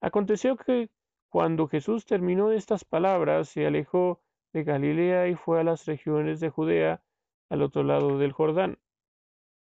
Aconteció 0.00 0.56
que 0.56 0.90
cuando 1.28 1.68
Jesús 1.68 2.06
terminó 2.06 2.52
estas 2.52 2.84
palabras, 2.84 3.48
se 3.48 3.66
alejó 3.66 4.22
de 4.52 4.64
Galilea 4.64 5.28
y 5.28 5.34
fue 5.34 5.60
a 5.60 5.64
las 5.64 5.84
regiones 5.86 6.40
de 6.40 6.50
Judea, 6.50 7.02
al 7.50 7.62
otro 7.62 7.82
lado 7.82 8.18
del 8.18 8.32
Jordán. 8.32 8.78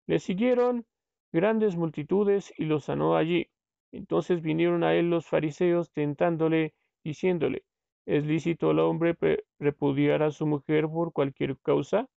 Le 0.07 0.19
siguieron 0.19 0.87
grandes 1.33 1.77
multitudes 1.77 2.53
y 2.59 2.65
lo 2.65 2.81
sanó 2.81 3.17
allí. 3.17 3.51
Entonces 3.93 4.43
vinieron 4.43 4.85
a 4.85 4.95
él 4.95 5.09
los 5.09 5.27
fariseos 5.27 5.91
tentándole, 5.93 6.75
diciéndole, 7.03 7.65
¿es 8.07 8.25
lícito 8.27 8.71
al 8.71 8.81
hombre 8.81 9.17
repudiar 9.59 10.23
a 10.23 10.31
su 10.31 10.47
mujer 10.47 10.89
por 10.89 11.13
cualquier 11.13 11.59
causa? 11.59 12.09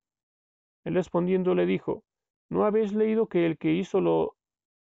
Él 0.84 0.96
respondiendo 0.96 1.56
le 1.56 1.66
dijo, 1.66 2.04
¿no 2.50 2.66
habéis 2.66 2.94
leído 2.94 3.28
que 3.28 3.46
el 3.46 3.58
que 3.58 3.74
hizo 3.74 4.02
lo 4.02 4.36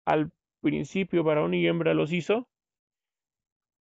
al 0.05 0.31
principio 0.61 1.23
varón 1.23 1.53
y 1.53 1.67
hembra 1.67 1.93
los 1.93 2.11
hizo? 2.11 2.47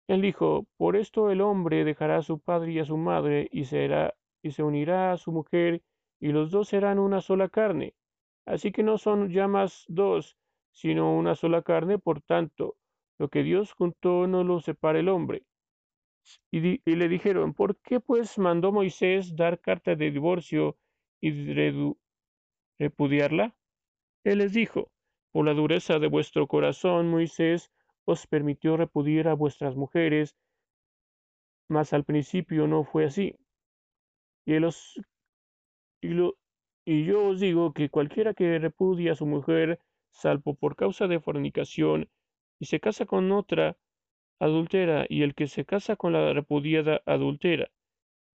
Él 0.08 0.22
dijo, 0.22 0.66
por 0.78 0.96
esto 0.96 1.32
el 1.32 1.42
hombre 1.42 1.84
dejará 1.84 2.18
a 2.18 2.22
su 2.22 2.40
padre 2.40 2.72
y 2.72 2.80
a 2.80 2.86
su 2.86 2.98
madre 2.98 3.50
y, 3.52 3.62
y 3.62 4.52
se 4.52 4.64
unirá 4.64 5.12
a 5.12 5.18
su 5.18 5.32
mujer 5.32 5.82
y 6.20 6.32
los 6.32 6.52
dos 6.52 6.70
serán 6.70 7.00
una 7.00 7.22
sola 7.22 7.50
carne. 7.50 7.94
Así 8.46 8.72
que 8.72 8.84
no 8.84 8.98
son 8.98 9.30
ya 9.30 9.48
más 9.48 9.86
dos, 9.88 10.38
sino 10.72 11.18
una 11.18 11.36
sola 11.36 11.62
carne, 11.64 12.00
por 12.00 12.22
tanto, 12.22 12.78
lo 13.18 13.30
que 13.30 13.44
Dios 13.44 13.74
juntó 13.74 14.28
no 14.28 14.44
lo 14.44 14.60
separa 14.60 15.00
el 15.00 15.10
hombre. 15.10 15.47
Y, 16.52 16.96
le 16.96 17.08
dijeron, 17.08 17.54
¿por 17.54 17.78
qué 17.78 18.00
pues 18.00 18.38
mandó 18.38 18.72
Moisés 18.72 19.36
dar 19.36 19.60
carta 19.60 19.96
de 19.96 20.12
divorcio 20.12 20.78
y 21.22 21.32
repudiarla? 22.80 23.56
Él 24.24 24.40
les 24.40 24.54
dijo, 24.54 24.92
por 25.32 25.46
la 25.46 25.54
dureza 25.54 26.00
de 26.00 26.08
vuestro 26.08 26.48
corazón, 26.48 27.10
Moisés 27.10 27.72
os 28.06 28.28
permitió 28.28 28.78
repudiar 28.78 29.28
a 29.28 29.34
vuestras 29.34 29.76
mujeres, 29.76 30.36
mas 31.70 31.94
al 31.94 32.04
principio 32.04 32.68
no 32.68 32.84
fue 32.84 33.06
así. 33.06 33.36
Y, 34.46 34.56
y 36.86 37.06
yo 37.06 37.28
os 37.28 37.40
digo 37.40 37.74
que 37.74 37.90
cualquiera 37.90 38.34
que 38.34 38.60
repudia 38.60 39.12
a 39.12 39.16
su 39.16 39.26
mujer, 39.26 39.80
salvo 40.12 40.56
por 40.56 40.76
causa 40.76 41.08
de 41.08 41.20
fornicación, 41.20 42.10
y 42.60 42.66
se 42.66 42.80
casa 42.80 43.06
con 43.06 43.32
otra, 43.32 43.78
adultera, 44.40 45.06
y 45.10 45.24
el 45.24 45.36
que 45.36 45.48
se 45.48 45.66
casa 45.66 45.96
con 45.96 46.14
la 46.14 46.34
repudiada 46.34 47.02
adultera. 47.06 47.70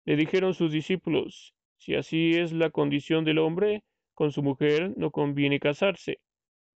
Le 0.04 0.16
dijeron 0.16 0.54
sus 0.54 0.72
discípulos, 0.72 1.54
si 1.78 1.94
así 1.94 2.32
es 2.32 2.52
la 2.52 2.70
condición 2.70 3.24
del 3.24 3.38
hombre, 3.38 3.84
con 4.14 4.32
su 4.32 4.42
mujer 4.42 4.92
no 4.96 5.10
conviene 5.10 5.60
casarse. 5.60 6.20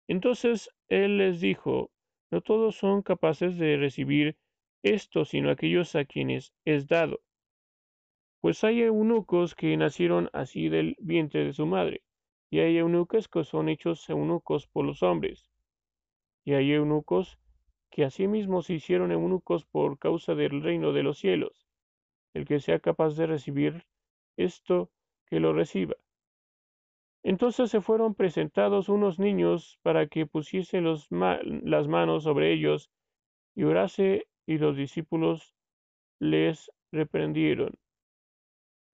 Entonces 0.07 0.69
él 0.89 1.17
les 1.17 1.41
dijo, 1.41 1.91
no 2.31 2.41
todos 2.41 2.75
son 2.75 3.01
capaces 3.01 3.57
de 3.57 3.77
recibir 3.77 4.38
esto, 4.83 5.25
sino 5.25 5.49
aquellos 5.49 5.95
a 5.95 6.05
quienes 6.05 6.53
es 6.65 6.88
dado 6.88 7.21
pues 8.43 8.62
hay 8.65 8.81
eunucos 8.81 9.55
que 9.55 9.77
nacieron 9.77 10.29
así 10.33 10.67
del 10.67 10.97
vientre 10.99 11.45
de 11.45 11.53
su 11.53 11.65
madre, 11.65 12.03
y 12.51 12.59
hay 12.59 12.75
eunucos 12.77 13.29
que 13.29 13.45
son 13.45 13.69
hechos 13.69 14.09
eunucos 14.09 14.67
por 14.67 14.83
los 14.83 15.01
hombres, 15.01 15.49
y 16.43 16.51
hay 16.51 16.73
eunucos 16.73 17.39
que 17.93 18.03
asimismo 18.03 18.63
se 18.63 18.73
hicieron 18.73 19.12
eunucos 19.12 19.65
por 19.65 19.99
causa 19.99 20.34
del 20.34 20.63
reino 20.63 20.93
de 20.93 21.03
los 21.03 21.19
cielos. 21.19 21.67
El 22.34 22.47
que 22.47 22.60
sea 22.60 22.79
capaz 22.79 23.15
de 23.15 23.27
recibir 23.27 23.86
esto, 24.36 24.89
que 25.27 25.39
lo 25.39 25.53
reciba. 25.53 25.93
Entonces 27.21 27.69
se 27.69 27.82
fueron 27.82 28.15
presentados 28.15 28.89
unos 28.89 29.19
niños 29.19 29.77
para 29.84 30.08
que 30.08 30.25
pusiese 30.25 30.82
las 30.82 31.88
manos 31.88 32.23
sobre 32.23 32.51
ellos 32.51 32.89
y 33.53 33.63
orase, 33.63 34.25
y 34.47 34.58
los 34.58 34.75
discípulos 34.75 35.53
les 36.17 36.71
reprendieron. 36.91 37.75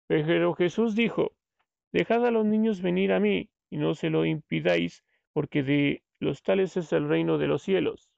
Pero 0.08 0.54
Jesús 0.56 0.94
dijo, 0.94 1.32
Dejad 1.94 2.26
a 2.26 2.32
los 2.32 2.46
niños 2.46 2.82
venir 2.82 3.14
a 3.14 3.22
mí, 3.22 3.50
y 3.70 3.78
no 3.78 3.96
se 3.96 4.10
lo 4.10 4.26
impidáis, 4.26 5.06
porque 5.32 5.64
de 5.64 6.04
los 6.20 6.44
tales 6.44 6.76
es 6.76 6.92
el 6.92 7.08
reino 7.08 7.38
de 7.38 7.48
los 7.48 7.62
cielos. 7.62 8.09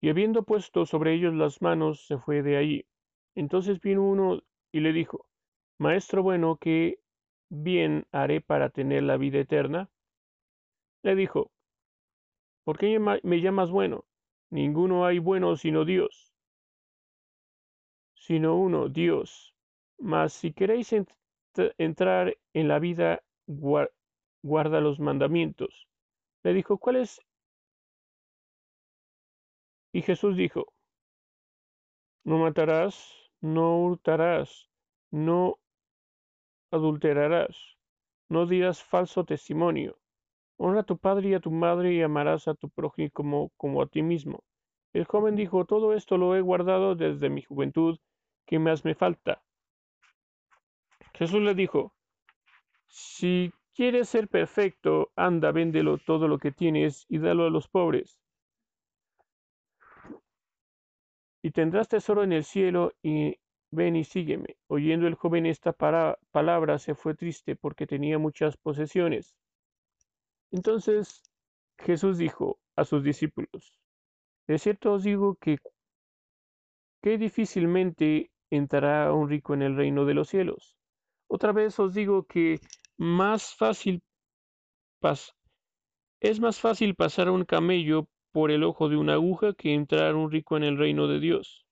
Y 0.00 0.08
habiendo 0.08 0.44
puesto 0.44 0.86
sobre 0.86 1.14
ellos 1.14 1.34
las 1.34 1.60
manos, 1.60 2.06
se 2.06 2.18
fue 2.18 2.42
de 2.42 2.56
allí. 2.56 2.86
Entonces 3.34 3.80
vino 3.80 4.02
uno 4.02 4.40
y 4.72 4.80
le 4.80 4.92
dijo, 4.92 5.26
Maestro 5.78 6.22
bueno, 6.22 6.56
¿qué 6.60 6.98
bien 7.50 8.06
haré 8.12 8.40
para 8.40 8.70
tener 8.70 9.02
la 9.02 9.16
vida 9.16 9.38
eterna? 9.40 9.90
Le 11.02 11.14
dijo, 11.14 11.50
¿por 12.64 12.78
qué 12.78 12.98
me 12.98 13.40
llamas 13.40 13.70
bueno? 13.70 14.04
Ninguno 14.50 15.04
hay 15.06 15.18
bueno 15.18 15.56
sino 15.56 15.84
Dios, 15.84 16.32
sino 18.14 18.56
uno, 18.56 18.88
Dios. 18.88 19.54
Mas 19.98 20.32
si 20.32 20.52
queréis 20.52 20.94
entrar 21.78 22.36
en 22.54 22.68
la 22.68 22.78
vida, 22.78 23.22
guarda 23.46 24.80
los 24.80 24.98
mandamientos. 24.98 25.88
Le 26.42 26.54
dijo, 26.54 26.78
¿cuál 26.78 26.96
es? 26.96 27.20
Y 29.92 30.02
Jesús 30.02 30.36
dijo, 30.36 30.72
no 32.24 32.38
matarás, 32.38 33.12
no 33.40 33.78
hurtarás, 33.78 34.70
no 35.10 35.58
adulterarás, 36.70 37.56
no 38.28 38.46
dirás 38.46 38.82
falso 38.82 39.24
testimonio. 39.24 39.98
Honra 40.56 40.80
a 40.80 40.84
tu 40.84 40.98
padre 40.98 41.30
y 41.30 41.34
a 41.34 41.40
tu 41.40 41.50
madre 41.50 41.94
y 41.94 42.02
amarás 42.02 42.46
a 42.46 42.54
tu 42.54 42.68
prójimo 42.68 43.50
como, 43.56 43.82
a 43.82 43.86
ti 43.86 44.02
mismo. 44.02 44.44
El 44.92 45.06
joven 45.06 45.34
dijo, 45.34 45.64
todo 45.64 45.94
esto 45.94 46.18
lo 46.18 46.36
he 46.36 46.40
guardado 46.40 46.94
desde 46.94 47.30
mi 47.30 47.42
juventud, 47.42 47.98
¿qué 48.46 48.58
más 48.58 48.84
me 48.84 48.94
falta? 48.94 49.42
Jesús 51.14 51.40
le 51.40 51.54
dijo, 51.54 51.94
si 52.86 53.52
quieres 53.74 54.08
ser 54.08 54.28
perfecto, 54.28 55.10
anda, 55.16 55.52
véndelo 55.52 55.98
todo 55.98 56.28
lo 56.28 56.38
que 56.38 56.52
tienes 56.52 57.06
y 57.08 57.18
dalo 57.18 57.46
a 57.46 57.50
los 57.50 57.68
pobres. 57.68 58.20
Y 61.42 61.52
tendrás 61.52 61.88
tesoro 61.88 62.22
en 62.22 62.32
el 62.32 62.44
cielo 62.44 62.92
y 63.02 63.36
ven 63.70 63.96
y 63.96 64.04
sígueme. 64.04 64.56
Oyendo 64.68 65.06
el 65.06 65.14
joven 65.14 65.46
esta 65.46 65.72
palabra 65.72 66.78
se 66.78 66.94
fue 66.94 67.14
triste 67.14 67.56
porque 67.56 67.86
tenía 67.86 68.18
muchas 68.18 68.56
posesiones. 68.56 69.36
Entonces 70.50 71.22
Jesús 71.78 72.18
dijo 72.18 72.58
a 72.76 72.84
sus 72.84 73.02
discípulos, 73.02 73.78
de 74.46 74.58
cierto 74.58 74.92
os 74.92 75.04
digo 75.04 75.36
que, 75.36 75.58
que 77.02 77.18
difícilmente 77.18 78.30
entrará 78.50 79.12
un 79.12 79.28
rico 79.28 79.54
en 79.54 79.62
el 79.62 79.76
reino 79.76 80.04
de 80.04 80.14
los 80.14 80.28
cielos. 80.28 80.76
Otra 81.28 81.52
vez 81.52 81.78
os 81.78 81.94
digo 81.94 82.24
que 82.24 82.58
más 82.98 83.54
fácil 83.54 84.02
es 86.20 86.40
más 86.40 86.60
fácil 86.60 86.94
pasar 86.94 87.30
un 87.30 87.44
camello 87.44 88.06
por 88.32 88.50
el 88.50 88.64
ojo 88.64 88.88
de 88.88 88.96
una 88.96 89.14
aguja 89.14 89.54
que 89.54 89.74
entrar 89.74 90.14
un 90.14 90.30
rico 90.30 90.56
en 90.56 90.64
el 90.64 90.78
reino 90.78 91.08
de 91.08 91.20
Dios. 91.20 91.66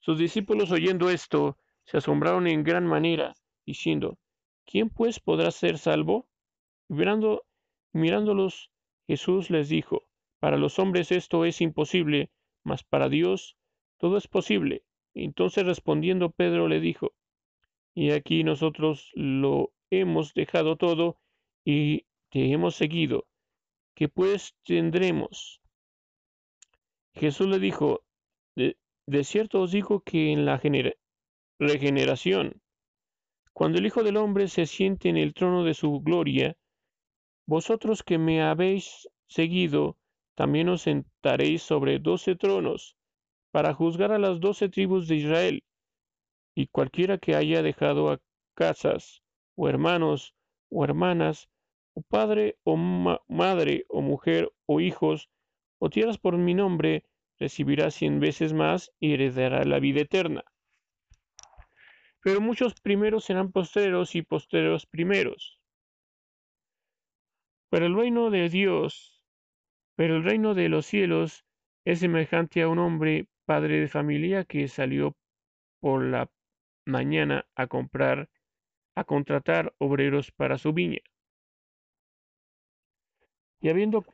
Sus 0.00 0.18
discípulos 0.18 0.70
oyendo 0.70 1.10
esto 1.10 1.56
se 1.84 1.98
asombraron 1.98 2.46
en 2.46 2.64
gran 2.64 2.86
manera, 2.86 3.34
diciendo, 3.64 4.18
¿quién 4.66 4.90
pues 4.90 5.20
podrá 5.20 5.50
ser 5.50 5.78
salvo? 5.78 6.28
mirando, 6.92 7.46
mirándolos, 7.92 8.70
Jesús 9.06 9.50
les 9.50 9.68
dijo, 9.68 10.04
para 10.38 10.58
los 10.58 10.78
hombres 10.78 11.10
esto 11.10 11.44
es 11.44 11.60
imposible, 11.60 12.30
mas 12.62 12.84
para 12.84 13.08
Dios 13.08 13.56
todo 13.98 14.16
es 14.16 14.28
posible. 14.28 14.84
Entonces 15.14 15.64
respondiendo 15.64 16.30
Pedro 16.30 16.68
le 16.68 16.80
dijo, 16.80 17.14
y 17.94 18.10
aquí 18.10 18.44
nosotros 18.44 19.10
lo 19.14 19.72
hemos 19.90 20.34
dejado 20.34 20.76
todo 20.76 21.18
y 21.64 22.06
te 22.30 22.52
hemos 22.52 22.74
seguido. 22.74 23.26
¿Qué 23.94 24.08
pues 24.08 24.54
tendremos? 24.64 25.61
Jesús 27.14 27.46
le 27.46 27.58
dijo, 27.58 28.02
de, 28.56 29.24
cierto 29.24 29.60
os 29.60 29.72
digo 29.72 30.00
que 30.00 30.32
en 30.32 30.44
la 30.44 30.60
regeneración, 31.58 32.62
cuando 33.52 33.78
el 33.78 33.86
Hijo 33.86 34.02
del 34.02 34.16
Hombre 34.16 34.48
se 34.48 34.66
siente 34.66 35.08
en 35.08 35.16
el 35.16 35.34
trono 35.34 35.64
de 35.64 35.74
su 35.74 36.00
gloria, 36.00 36.56
vosotros 37.46 38.02
que 38.02 38.18
me 38.18 38.42
habéis 38.42 39.08
seguido, 39.28 39.98
también 40.34 40.68
os 40.68 40.82
sentaréis 40.82 41.62
sobre 41.62 41.98
doce 41.98 42.34
tronos, 42.34 42.96
para 43.50 43.74
juzgar 43.74 44.12
a 44.12 44.18
las 44.18 44.40
doce 44.40 44.68
tribus 44.68 45.06
de 45.06 45.16
Israel. 45.16 45.64
Y 46.54 46.68
cualquiera 46.68 47.18
que 47.18 47.34
haya 47.34 47.62
dejado 47.62 48.10
a 48.10 48.20
casas, 48.54 49.22
o 49.54 49.68
hermanos, 49.68 50.34
o 50.70 50.84
hermanas, 50.84 51.50
o 51.94 52.00
padre, 52.02 52.56
o 52.64 52.76
madre, 52.76 53.84
o 53.88 54.00
mujer, 54.00 54.50
o 54.66 54.80
hijos, 54.80 55.28
o 55.84 55.90
tierras 55.90 56.16
por 56.16 56.38
mi 56.38 56.54
nombre, 56.54 57.02
recibirá 57.40 57.90
cien 57.90 58.20
veces 58.20 58.52
más 58.52 58.92
y 59.00 59.14
heredará 59.14 59.64
la 59.64 59.80
vida 59.80 60.02
eterna. 60.02 60.44
Pero 62.20 62.40
muchos 62.40 62.80
primeros 62.80 63.24
serán 63.24 63.50
postreros 63.50 64.14
y 64.14 64.22
postreros 64.22 64.86
primeros. 64.86 65.58
Pero 67.68 67.86
el 67.86 67.96
reino 67.96 68.30
de 68.30 68.48
Dios, 68.48 69.24
pero 69.96 70.14
el 70.14 70.22
reino 70.22 70.54
de 70.54 70.68
los 70.68 70.86
cielos 70.86 71.44
es 71.84 71.98
semejante 71.98 72.62
a 72.62 72.68
un 72.68 72.78
hombre, 72.78 73.26
padre 73.44 73.80
de 73.80 73.88
familia, 73.88 74.44
que 74.44 74.68
salió 74.68 75.16
por 75.80 76.04
la 76.04 76.30
mañana 76.86 77.44
a 77.56 77.66
comprar, 77.66 78.30
a 78.94 79.02
contratar 79.02 79.74
obreros 79.78 80.30
para 80.30 80.58
su 80.58 80.72
viña. 80.72 81.00
Y 83.60 83.68
habiendo 83.68 84.04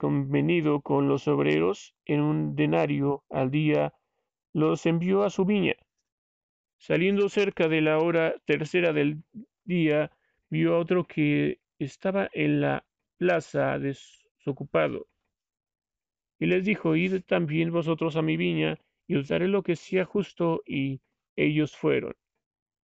convenido 0.00 0.80
con 0.80 1.08
los 1.08 1.28
obreros 1.28 1.94
en 2.06 2.22
un 2.22 2.56
denario 2.56 3.22
al 3.28 3.50
día, 3.50 3.92
los 4.54 4.86
envió 4.86 5.24
a 5.24 5.28
su 5.28 5.44
viña. 5.44 5.74
Saliendo 6.78 7.28
cerca 7.28 7.68
de 7.68 7.82
la 7.82 7.98
hora 7.98 8.34
tercera 8.46 8.94
del 8.94 9.22
día, 9.64 10.10
vio 10.48 10.74
a 10.74 10.78
otro 10.78 11.06
que 11.06 11.60
estaba 11.78 12.30
en 12.32 12.62
la 12.62 12.86
plaza 13.18 13.78
desocupado. 13.78 15.06
Y 16.38 16.46
les 16.46 16.64
dijo, 16.64 16.96
id 16.96 17.20
también 17.26 17.70
vosotros 17.70 18.16
a 18.16 18.22
mi 18.22 18.38
viña, 18.38 18.78
y 19.06 19.16
os 19.16 19.28
daré 19.28 19.48
lo 19.48 19.62
que 19.62 19.76
sea 19.76 20.06
justo, 20.06 20.62
y 20.66 21.02
ellos 21.36 21.76
fueron. 21.76 22.14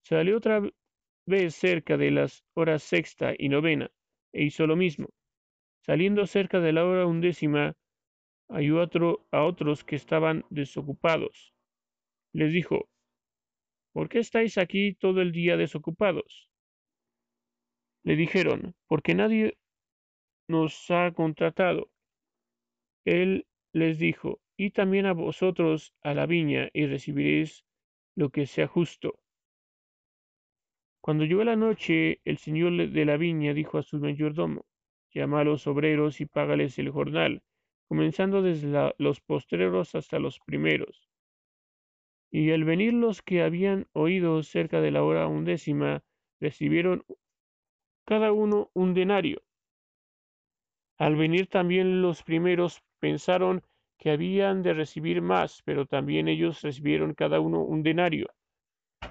Salió 0.03 0.37
otra 0.37 0.61
vez 1.25 1.55
cerca 1.55 1.97
de 1.97 2.11
las 2.11 2.45
horas 2.53 2.83
sexta 2.83 3.33
y 3.39 3.49
novena, 3.49 3.91
e 4.31 4.45
hizo 4.45 4.67
lo 4.67 4.77
mismo. 4.77 5.09
Saliendo 5.89 6.27
cerca 6.27 6.61
de 6.61 6.75
la 6.75 6.85
hora 6.85 7.07
undécima, 7.07 7.75
halló 8.51 8.83
a 9.33 9.45
otros 9.47 9.85
que 9.85 9.97
estaban 9.97 10.45
desocupados. 10.51 11.55
Les 12.35 12.53
dijo, 12.53 12.91
¿por 13.95 14.11
qué 14.11 14.19
estáis 14.19 14.59
aquí 14.59 14.93
todo 14.93 15.23
el 15.23 15.33
día 15.33 15.57
desocupados? 15.57 16.51
Le 18.05 18.17
dijeron, 18.17 18.75
porque 18.87 19.15
nadie 19.15 19.57
nos 20.47 20.91
ha 20.91 21.11
contratado. 21.13 21.91
Él 23.07 23.47
les 23.73 23.99
dijo, 23.99 24.43
y 24.59 24.73
también 24.73 25.07
a 25.07 25.15
vosotros 25.15 25.95
a 26.03 26.13
la 26.13 26.27
viña, 26.27 26.69
y 26.75 26.85
recibiréis 26.85 27.65
lo 28.15 28.29
que 28.29 28.45
sea 28.45 28.67
justo. 28.67 29.19
Cuando 31.01 31.25
llegó 31.25 31.45
la 31.45 31.57
noche, 31.57 32.21
el 32.27 32.37
señor 32.37 32.91
de 32.91 33.05
la 33.07 33.17
viña 33.17 33.55
dijo 33.55 33.79
a 33.79 33.83
su 33.83 33.99
mayordomo, 33.99 34.68
llama 35.13 35.41
a 35.41 35.45
los 35.45 35.67
obreros 35.67 36.21
y 36.21 36.27
págales 36.27 36.79
el 36.79 36.91
jornal, 36.91 37.43
comenzando 37.89 38.43
desde 38.43 38.95
los 38.99 39.21
postreros 39.21 39.95
hasta 39.95 40.19
los 40.19 40.41
primeros. 40.41 41.09
Y 42.31 42.51
al 42.51 42.65
venir 42.65 42.93
los 42.93 43.23
que 43.23 43.43
habían 43.43 43.87
oído 43.93 44.43
cerca 44.43 44.81
de 44.81 44.91
la 44.91 45.03
hora 45.03 45.27
undécima, 45.27 46.03
recibieron 46.41 47.05
cada 48.05 48.33
uno 48.33 48.71
un 48.75 48.95
denario. 48.95 49.43
Al 50.99 51.17
venir 51.17 51.47
también 51.47 52.03
los 52.03 52.23
primeros 52.23 52.83
pensaron 52.99 53.63
que 53.99 54.11
habían 54.11 54.63
de 54.63 54.75
recibir 54.75 55.23
más, 55.23 55.63
pero 55.65 55.87
también 55.87 56.29
ellos 56.29 56.63
recibieron 56.63 57.15
cada 57.15 57.41
uno 57.41 57.63
un 57.63 57.83
denario. 57.83 58.29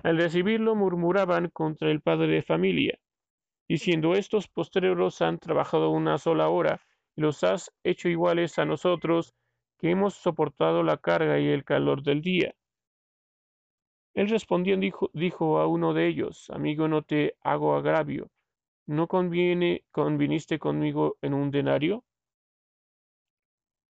Al 0.04 0.18
recibirlo 0.18 0.76
murmuraban 0.76 1.50
contra 1.50 1.90
el 1.90 2.02
padre 2.02 2.28
de 2.28 2.42
familia, 2.42 3.00
diciendo 3.68 4.14
estos 4.14 4.48
postreros 4.48 5.22
han 5.22 5.40
trabajado 5.40 5.90
una 5.90 6.18
sola 6.18 6.50
hora 6.50 6.82
y 7.16 7.22
los 7.22 7.44
has 7.44 7.72
hecho 7.84 8.10
iguales 8.10 8.58
a 8.60 8.66
nosotros 8.66 9.34
que 9.78 9.92
hemos 9.92 10.16
soportado 10.16 10.84
la 10.84 10.98
carga 10.98 11.40
y 11.40 11.48
el 11.48 11.64
calor 11.64 12.02
del 12.04 12.22
día. 12.22 12.56
Él 14.14 14.30
respondiendo 14.30 14.84
dijo, 14.84 15.12
dijo 15.14 15.60
a 15.60 15.68
uno 15.68 15.94
de 15.94 16.08
ellos, 16.08 16.50
amigo, 16.50 16.88
no 16.88 17.04
te 17.04 17.36
hago 17.42 17.76
agravio, 17.76 18.32
¿no 18.88 19.08
conviene, 19.08 19.84
conviniste 19.92 20.58
conmigo 20.58 21.18
en 21.22 21.34
un 21.36 21.52
denario? 21.52 22.04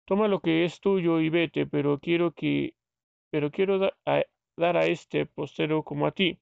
Toma 0.05 0.27
lo 0.27 0.41
que 0.41 0.65
es 0.65 0.81
tuyo 0.81 1.21
y 1.21 1.31
vete, 1.31 1.67
pero 1.67 1.99
quiero 1.99 2.33
que, 2.33 2.75
pero 3.31 3.51
quiero 3.51 3.79
dar 3.79 4.77
a 4.77 4.87
este 4.87 5.27
postero 5.27 5.83
como 5.83 6.07
a 6.07 6.12
ti. 6.12 6.39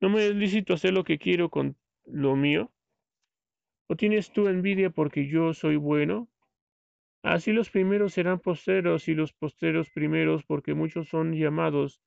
¿No 0.00 0.10
me 0.10 0.26
es 0.26 0.34
lícito 0.34 0.74
hacer 0.74 0.92
lo 0.92 1.04
que 1.04 1.18
quiero 1.18 1.48
con 1.48 1.76
lo 2.06 2.36
mío? 2.36 2.72
¿O 3.88 3.96
tienes 3.96 4.32
tú 4.32 4.48
envidia 4.48 4.90
porque 4.90 5.28
yo 5.28 5.54
soy 5.54 5.76
bueno? 5.76 6.28
Así 7.22 7.52
los 7.52 7.70
primeros 7.70 8.14
serán 8.14 8.38
posteros 8.38 9.08
y 9.08 9.14
los 9.14 9.32
posteros 9.32 9.90
primeros, 9.90 10.44
porque 10.44 10.74
muchos 10.74 11.08
son 11.08 11.34
llamados, 11.34 12.00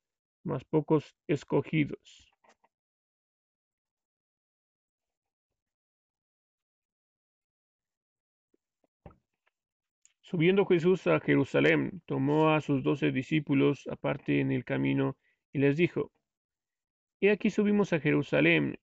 mas 0.44 0.64
pocos 0.64 1.14
escogidos. 1.26 2.30
Subiendo 10.22 10.64
Jesús 10.64 11.06
a 11.06 11.18
Jerusalén, 11.20 12.02
tomó 12.06 12.50
a 12.50 12.60
sus 12.60 12.82
doce 12.82 13.10
discípulos 13.10 13.86
aparte 13.90 14.40
en 14.40 14.52
el 14.52 14.64
camino 14.64 15.16
y 15.52 15.58
les 15.58 15.76
dijo, 15.76 16.12
He 17.20 17.30
aquí 17.30 17.50
subimos 17.50 17.92
a 17.92 18.00
Jerusalén, 18.00 18.78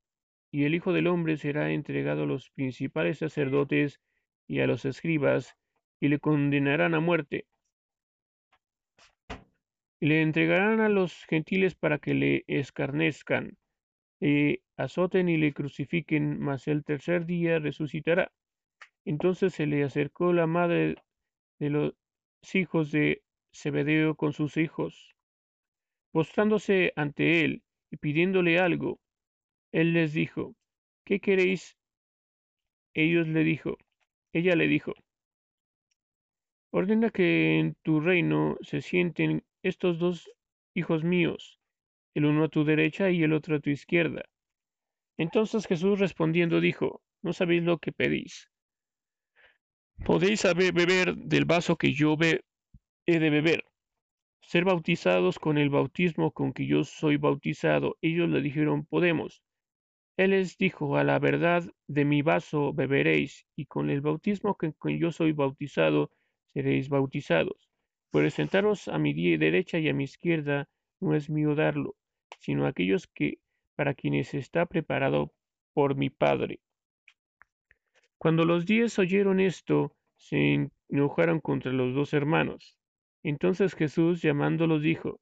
y 0.51 0.65
el 0.65 0.75
Hijo 0.75 0.93
del 0.93 1.07
Hombre 1.07 1.37
será 1.37 1.71
entregado 1.71 2.23
a 2.23 2.27
los 2.27 2.49
principales 2.51 3.19
sacerdotes 3.19 3.99
y 4.47 4.59
a 4.61 4.67
los 4.67 4.85
escribas, 4.85 5.55
y 5.99 6.09
le 6.09 6.19
condenarán 6.19 6.93
a 6.93 6.99
muerte, 6.99 7.47
y 9.99 10.07
le 10.07 10.21
entregarán 10.21 10.79
a 10.79 10.89
los 10.89 11.25
gentiles 11.25 11.75
para 11.75 11.97
que 11.97 12.13
le 12.13 12.43
escarnezcan, 12.47 13.57
le 14.19 14.61
azoten 14.77 15.29
y 15.29 15.37
le 15.37 15.53
crucifiquen, 15.53 16.39
mas 16.39 16.67
el 16.67 16.83
tercer 16.83 17.25
día 17.25 17.59
resucitará. 17.59 18.31
Entonces 19.05 19.53
se 19.53 19.65
le 19.65 19.83
acercó 19.83 20.33
la 20.33 20.47
madre 20.47 20.95
de 21.59 21.69
los 21.69 21.93
hijos 22.53 22.91
de 22.91 23.23
Zebedeo 23.53 24.15
con 24.15 24.33
sus 24.33 24.57
hijos, 24.57 25.15
postrándose 26.11 26.93
ante 26.95 27.43
él 27.43 27.63
y 27.89 27.97
pidiéndole 27.97 28.59
algo. 28.59 28.99
Él 29.71 29.93
les 29.93 30.13
dijo, 30.13 30.55
¿qué 31.05 31.19
queréis? 31.19 31.77
Ellos 32.93 33.27
le 33.27 33.43
dijo, 33.43 33.77
ella 34.33 34.55
le 34.55 34.67
dijo, 34.67 34.93
ordena 36.71 37.09
que 37.09 37.59
en 37.59 37.75
tu 37.83 37.99
reino 37.99 38.57
se 38.61 38.81
sienten 38.81 39.43
estos 39.63 39.99
dos 39.99 40.29
hijos 40.73 41.03
míos, 41.03 41.59
el 42.13 42.25
uno 42.25 42.45
a 42.45 42.49
tu 42.49 42.63
derecha 42.63 43.09
y 43.09 43.23
el 43.23 43.33
otro 43.33 43.55
a 43.55 43.59
tu 43.59 43.69
izquierda. 43.69 44.23
Entonces 45.17 45.65
Jesús 45.65 45.99
respondiendo 45.99 46.61
dijo, 46.61 47.01
no 47.21 47.33
sabéis 47.33 47.63
lo 47.63 47.79
que 47.79 47.91
pedís. 47.91 48.49
¿Podéis 50.05 50.41
saber 50.41 50.73
beber 50.73 51.15
del 51.15 51.45
vaso 51.45 51.75
que 51.75 51.91
yo 51.93 52.15
he 52.21 53.19
de 53.19 53.29
beber? 53.29 53.65
Ser 54.41 54.63
bautizados 54.63 55.39
con 55.39 55.57
el 55.57 55.69
bautismo 55.69 56.31
con 56.31 56.53
que 56.53 56.67
yo 56.67 56.83
soy 56.83 57.17
bautizado. 57.17 57.97
Ellos 58.01 58.29
le 58.29 58.41
dijeron, 58.41 58.85
podemos. 58.85 59.41
Él 60.17 60.31
les 60.31 60.57
dijo, 60.57 60.97
a 60.97 61.03
la 61.03 61.19
verdad 61.19 61.63
de 61.87 62.03
mi 62.03 62.23
vaso 62.23 62.73
beberéis, 62.73 63.45
y 63.55 63.67
con 63.67 63.91
el 63.91 64.01
bautismo 64.01 64.55
con 64.55 64.73
que 64.73 64.97
yo 64.97 65.11
soy 65.11 65.31
bautizado 65.31 66.09
seréis 66.53 66.89
bautizados. 66.89 67.69
Pero 68.11 68.29
sentaros 68.31 68.87
a 68.87 68.97
mi 68.97 69.13
derecha 69.37 69.77
y 69.77 69.89
a 69.89 69.93
mi 69.93 70.05
izquierda 70.05 70.67
no 70.99 71.15
es 71.15 71.29
mío 71.29 71.53
darlo, 71.53 71.95
sino 72.39 72.65
aquellos 72.65 73.05
que 73.05 73.37
para 73.75 73.93
quienes 73.93 74.33
está 74.33 74.65
preparado 74.65 75.33
por 75.73 75.95
mi 75.95 76.09
Padre. 76.09 76.61
Cuando 78.17 78.43
los 78.43 78.65
diez 78.65 78.97
oyeron 78.97 79.39
esto, 79.39 79.95
se 80.15 80.71
enojaron 80.89 81.39
contra 81.39 81.71
los 81.71 81.93
dos 81.93 82.13
hermanos. 82.13 82.79
Entonces 83.21 83.75
Jesús 83.75 84.23
llamándolos 84.23 84.81
dijo, 84.81 85.19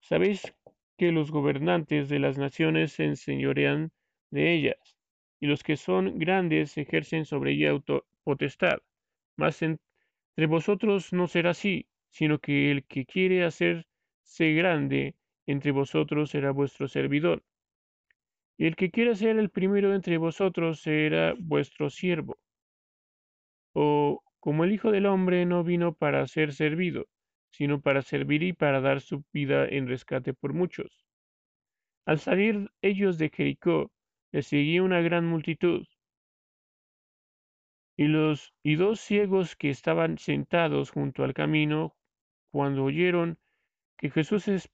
¿Sabéis 0.00 0.54
que 0.96 1.12
los 1.12 1.30
gobernantes 1.30 2.08
de 2.08 2.18
las 2.18 2.38
naciones 2.38 2.92
se 2.92 3.04
enseñorean 3.04 3.92
de 4.30 4.54
ellas, 4.54 4.96
y 5.40 5.46
los 5.46 5.62
que 5.62 5.76
son 5.76 6.18
grandes 6.18 6.76
ejercen 6.78 7.24
sobre 7.24 7.52
ella 7.52 7.72
potestad? 8.24 8.78
Mas 9.36 9.62
entre 9.62 10.46
vosotros 10.48 11.12
no 11.12 11.26
será 11.26 11.50
así, 11.50 11.86
sino 12.10 12.38
que 12.38 12.70
el 12.70 12.84
que 12.84 13.06
quiere 13.06 13.44
hacerse 13.44 14.54
grande 14.54 15.16
entre 15.46 15.72
vosotros 15.72 16.30
será 16.30 16.52
vuestro 16.52 16.88
servidor. 16.88 17.42
Y 18.56 18.66
el 18.66 18.76
que 18.76 18.90
quiera 18.90 19.14
ser 19.14 19.38
el 19.38 19.50
primero 19.50 19.94
entre 19.94 20.16
vosotros 20.16 20.80
será 20.80 21.34
vuestro 21.38 21.90
siervo. 21.90 22.38
O 23.72 24.22
como 24.38 24.64
el 24.64 24.72
Hijo 24.72 24.92
del 24.92 25.06
Hombre 25.06 25.44
no 25.46 25.64
vino 25.64 25.94
para 25.94 26.26
ser 26.28 26.52
servido, 26.52 27.06
sino 27.56 27.80
para 27.80 28.02
servir 28.02 28.42
y 28.42 28.52
para 28.52 28.80
dar 28.80 29.00
su 29.00 29.24
vida 29.32 29.64
en 29.68 29.86
rescate 29.86 30.34
por 30.34 30.54
muchos. 30.54 31.06
Al 32.04 32.18
salir 32.18 32.68
ellos 32.82 33.16
de 33.16 33.30
Jericó, 33.30 33.92
les 34.32 34.48
seguía 34.48 34.82
una 34.82 35.00
gran 35.00 35.24
multitud. 35.24 35.86
Y 37.96 38.08
los 38.08 38.52
y 38.64 38.74
dos 38.74 38.98
ciegos 38.98 39.54
que 39.54 39.70
estaban 39.70 40.18
sentados 40.18 40.90
junto 40.90 41.22
al 41.22 41.32
camino, 41.32 41.94
cuando 42.50 42.82
oyeron 42.82 43.38
que 43.98 44.10
Jesús 44.10 44.68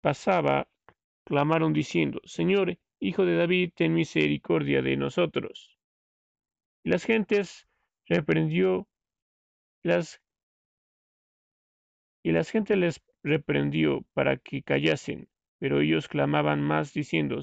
pasaba, 0.00 0.66
clamaron 1.24 1.74
diciendo, 1.74 2.22
Señor, 2.24 2.78
Hijo 3.00 3.26
de 3.26 3.36
David, 3.36 3.72
ten 3.76 3.92
misericordia 3.92 4.80
de 4.80 4.96
nosotros. 4.96 5.78
Y 6.84 6.88
las 6.88 7.04
gentes 7.04 7.68
reprendió 8.06 8.88
las 9.82 10.23
y 12.24 12.32
las 12.32 12.50
gentes 12.50 12.78
les 12.78 13.02
reprendió 13.22 14.02
para 14.14 14.38
que 14.38 14.62
callasen, 14.62 15.28
pero 15.58 15.82
ellos 15.82 16.08
clamaban 16.08 16.62
más 16.62 16.94
diciendo, 16.94 17.40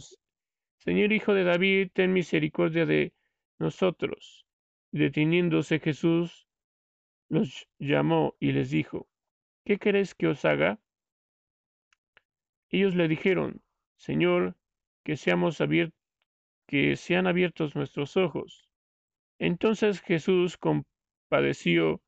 Señor 0.80 1.14
Hijo 1.14 1.36
de 1.36 1.44
David, 1.44 1.92
ten 1.94 2.12
misericordia 2.14 2.88
de 2.88 3.14
nosotros. 3.60 4.46
Y 4.92 4.98
deteniéndose 4.98 5.80
Jesús 5.80 6.48
los 7.30 7.70
llamó 7.78 8.36
y 8.40 8.54
les 8.54 8.72
dijo, 8.72 9.08
¿qué 9.66 9.78
queréis 9.78 10.16
que 10.16 10.28
os 10.28 10.44
haga? 10.46 10.80
Ellos 12.70 12.96
le 12.96 13.08
dijeron, 13.08 13.62
Señor, 13.98 14.58
que 15.04 15.16
seamos 15.16 15.62
que 16.68 16.96
sean 16.96 17.28
abiertos 17.28 17.76
nuestros 17.76 18.18
ojos. 18.18 18.68
Entonces 19.38 20.02
Jesús 20.02 20.58
compadeció 20.58 22.02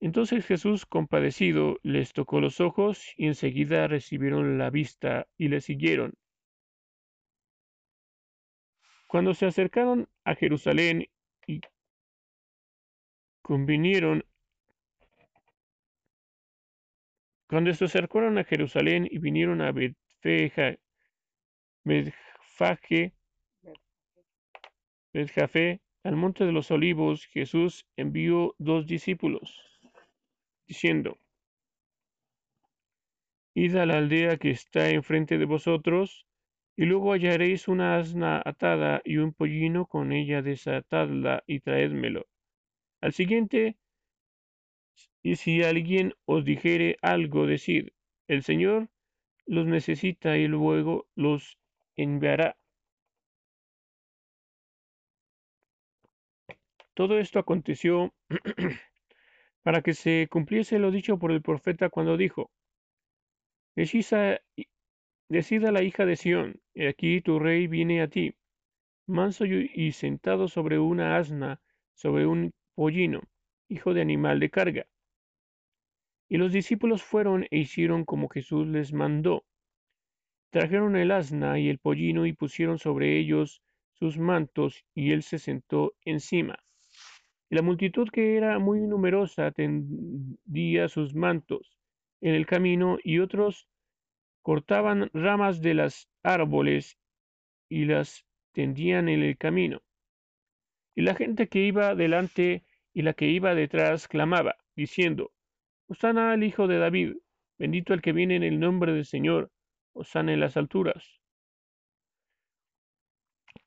entonces 0.00 0.46
Jesús 0.46 0.86
compadecido 0.86 1.78
les 1.82 2.12
tocó 2.12 2.40
los 2.40 2.60
ojos 2.60 3.12
y 3.16 3.26
enseguida 3.26 3.88
recibieron 3.88 4.58
la 4.58 4.70
vista 4.70 5.26
y 5.36 5.48
le 5.48 5.60
siguieron. 5.60 6.14
Cuando 9.06 9.34
se 9.34 9.46
acercaron 9.46 10.08
a 10.24 10.34
Jerusalén 10.34 11.06
y 11.46 11.60
convinieron 13.42 14.24
cuando 17.48 17.72
se 17.72 17.86
acercaron 17.86 18.36
a 18.36 18.44
Jerusalén 18.44 19.08
y 19.10 19.18
vinieron 19.18 19.62
a 19.62 19.72
Betfeja 19.72 20.76
Betfage, 21.84 23.14
Betjafé, 25.14 25.80
al 26.04 26.16
monte 26.16 26.44
de 26.44 26.52
los 26.52 26.70
olivos, 26.70 27.24
Jesús 27.26 27.86
envió 27.96 28.54
dos 28.58 28.86
discípulos, 28.86 29.77
diciendo, 30.68 31.18
Id 33.54 33.74
a 33.76 33.86
la 33.86 33.98
aldea 33.98 34.36
que 34.36 34.50
está 34.50 34.90
enfrente 34.90 35.38
de 35.38 35.46
vosotros, 35.46 36.26
y 36.76 36.84
luego 36.84 37.12
hallaréis 37.12 37.66
una 37.66 37.96
asna 37.96 38.40
atada 38.44 39.02
y 39.04 39.16
un 39.16 39.32
pollino 39.32 39.86
con 39.86 40.12
ella 40.12 40.42
desatadla 40.42 41.42
y 41.46 41.58
traédmelo. 41.58 42.28
Al 43.00 43.12
siguiente, 43.12 43.76
y 45.22 45.34
si 45.36 45.62
alguien 45.64 46.14
os 46.24 46.44
dijere 46.44 46.96
algo, 47.02 47.46
decid, 47.46 47.88
el 48.28 48.42
Señor 48.44 48.90
los 49.46 49.66
necesita 49.66 50.36
y 50.36 50.46
luego 50.46 51.08
los 51.16 51.58
enviará. 51.96 52.56
Todo 56.94 57.18
esto 57.18 57.38
aconteció 57.38 58.12
para 59.62 59.82
que 59.82 59.94
se 59.94 60.28
cumpliese 60.30 60.78
lo 60.78 60.90
dicho 60.90 61.18
por 61.18 61.32
el 61.32 61.42
profeta 61.42 61.88
cuando 61.88 62.16
dijo, 62.16 62.50
Decida, 63.74 64.40
la 65.70 65.82
hija 65.82 66.04
de 66.04 66.16
Sión, 66.16 66.60
y 66.74 66.86
aquí 66.86 67.20
tu 67.20 67.38
rey 67.38 67.66
viene 67.68 68.02
a 68.02 68.08
ti, 68.08 68.34
manso 69.06 69.44
y 69.46 69.92
sentado 69.92 70.48
sobre 70.48 70.78
una 70.78 71.16
asna, 71.16 71.60
sobre 71.94 72.26
un 72.26 72.52
pollino, 72.74 73.22
hijo 73.68 73.94
de 73.94 74.00
animal 74.00 74.40
de 74.40 74.50
carga. 74.50 74.86
Y 76.28 76.36
los 76.38 76.52
discípulos 76.52 77.02
fueron 77.02 77.46
e 77.50 77.58
hicieron 77.58 78.04
como 78.04 78.28
Jesús 78.28 78.66
les 78.66 78.92
mandó. 78.92 79.44
Trajeron 80.50 80.96
el 80.96 81.10
asna 81.10 81.58
y 81.58 81.68
el 81.68 81.78
pollino 81.78 82.26
y 82.26 82.32
pusieron 82.32 82.78
sobre 82.78 83.18
ellos 83.18 83.62
sus 83.92 84.18
mantos, 84.18 84.84
y 84.94 85.12
él 85.12 85.22
se 85.22 85.38
sentó 85.38 85.94
encima. 86.04 86.58
Y 87.50 87.56
la 87.56 87.62
multitud 87.62 88.08
que 88.10 88.36
era 88.36 88.58
muy 88.58 88.80
numerosa 88.80 89.50
tendía 89.52 90.88
sus 90.88 91.14
mantos 91.14 91.78
en 92.20 92.34
el 92.34 92.46
camino, 92.46 92.98
y 93.02 93.20
otros 93.20 93.68
cortaban 94.42 95.10
ramas 95.12 95.60
de 95.60 95.74
los 95.74 96.08
árboles 96.22 96.98
y 97.68 97.84
las 97.84 98.26
tendían 98.52 99.08
en 99.08 99.22
el 99.22 99.36
camino. 99.36 99.82
Y 100.96 101.02
la 101.02 101.14
gente 101.14 101.48
que 101.48 101.60
iba 101.60 101.94
delante 101.94 102.64
y 102.92 103.02
la 103.02 103.12
que 103.12 103.26
iba 103.26 103.54
detrás 103.54 104.08
clamaba, 104.08 104.56
diciendo, 104.74 105.30
Osana 105.86 106.32
al 106.32 106.42
Hijo 106.42 106.66
de 106.66 106.78
David, 106.78 107.16
bendito 107.58 107.94
el 107.94 108.02
que 108.02 108.12
viene 108.12 108.36
en 108.36 108.42
el 108.42 108.58
nombre 108.58 108.92
del 108.92 109.04
Señor, 109.04 109.52
Osana 109.92 110.32
en 110.32 110.40
las 110.40 110.56
alturas. 110.56 111.20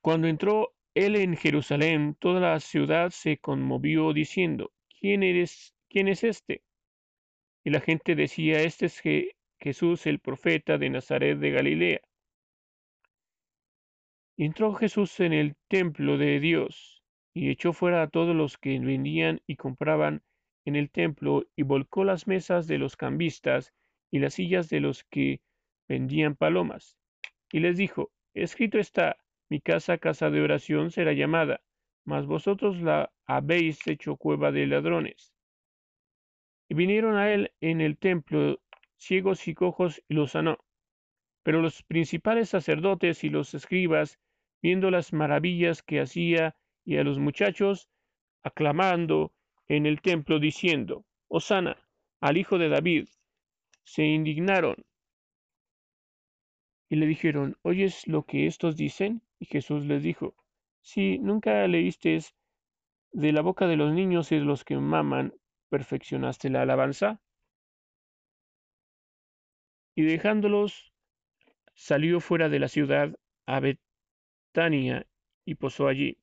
Cuando 0.02 0.28
entró 0.28 0.74
él 0.94 1.16
en 1.16 1.38
Jerusalén, 1.38 2.16
toda 2.20 2.40
la 2.42 2.60
ciudad 2.60 3.12
se 3.12 3.38
conmovió 3.38 4.12
diciendo, 4.14 4.72
¿quién 5.00 5.24
eres? 5.24 5.74
¿Quién 5.90 6.08
es 6.08 6.24
este? 6.24 6.64
Y 7.64 7.70
la 7.70 7.80
gente 7.80 8.16
decía, 8.16 8.62
este 8.62 8.88
es 8.88 9.02
Jesús 9.60 10.06
el 10.06 10.20
profeta 10.20 10.78
de 10.78 10.90
Nazaret 10.90 11.38
de 11.38 11.52
Galilea. 11.52 12.02
Entró 14.38 14.74
Jesús 14.74 15.20
en 15.20 15.34
el 15.34 15.56
templo 15.68 16.18
de 16.18 16.40
Dios, 16.40 17.04
y 17.34 17.50
echó 17.50 17.72
fuera 17.72 18.02
a 18.02 18.10
todos 18.10 18.36
los 18.36 18.58
que 18.58 18.80
vendían 18.80 19.42
y 19.48 19.56
compraban 19.56 20.24
en 20.66 20.76
el 20.76 20.90
templo, 20.90 21.46
y 21.56 21.64
volcó 21.64 22.04
las 22.04 22.28
mesas 22.28 22.68
de 22.68 22.78
los 22.78 22.98
cambistas 22.98 23.74
y 24.12 24.20
las 24.20 24.34
sillas 24.34 24.70
de 24.70 24.80
los 24.82 25.04
que 25.06 25.42
vendían 25.88 26.36
palomas. 26.36 26.98
Y 27.52 27.60
les 27.60 27.78
dijo, 27.78 28.12
escrito 28.34 28.80
está, 28.80 29.18
mi 29.52 29.60
casa, 29.60 29.98
casa 29.98 30.30
de 30.30 30.40
oración 30.40 30.92
será 30.92 31.12
llamada, 31.12 31.60
mas 32.06 32.26
vosotros 32.26 32.82
la 32.82 33.12
habéis 33.26 33.86
hecho 33.86 34.16
cueva 34.16 34.50
de 34.54 34.66
ladrones. 34.66 35.34
Y 36.70 36.76
vinieron 36.76 37.18
a 37.18 37.34
él 37.34 37.52
en 37.60 37.82
el 37.82 37.98
templo 37.98 38.62
ciegos 38.96 39.46
y 39.50 39.54
cojos 39.54 40.02
y 40.08 40.14
los 40.14 40.32
sanó. 40.32 40.58
Pero 41.44 41.62
los 41.62 41.84
principales 41.84 42.48
sacerdotes 42.48 43.26
y 43.26 43.30
los 43.30 43.54
escribas, 43.54 44.22
viendo 44.62 44.90
las 44.90 45.12
maravillas 45.12 45.84
que 45.84 46.00
hacía 46.00 46.56
y 46.86 46.96
a 46.96 47.04
los 47.04 47.20
muchachos 47.20 47.90
aclamando 48.44 49.34
en 49.68 49.86
el 49.86 50.00
templo 50.00 50.40
diciendo, 50.40 51.04
Osana 51.28 51.76
al 52.22 52.38
hijo 52.38 52.58
de 52.58 52.70
David, 52.70 53.10
se 53.84 54.06
indignaron 54.06 54.78
y 56.88 56.96
le 56.96 57.06
dijeron, 57.06 57.58
¿oyes 57.64 58.08
lo 58.08 58.24
que 58.24 58.48
estos 58.48 58.78
dicen? 58.78 59.22
Y 59.42 59.46
Jesús 59.46 59.86
les 59.88 60.04
dijo, 60.04 60.36
si 60.82 61.18
nunca 61.18 61.68
leísteis 61.68 62.36
de 63.12 63.32
la 63.32 63.42
boca 63.42 63.66
de 63.66 63.76
los 63.76 63.92
niños 63.92 64.32
y 64.32 64.36
de 64.36 64.46
los 64.46 64.64
que 64.64 64.78
maman, 64.78 65.34
perfeccionaste 65.70 66.52
la 66.52 66.62
alabanza. 66.62 67.20
Y 69.96 70.04
dejándolos, 70.04 70.94
salió 71.74 72.20
fuera 72.20 72.50
de 72.50 72.60
la 72.60 72.68
ciudad 72.68 73.18
a 73.48 73.60
Betania 73.62 75.08
y 75.44 75.56
posó 75.56 75.88
allí. 75.88 76.20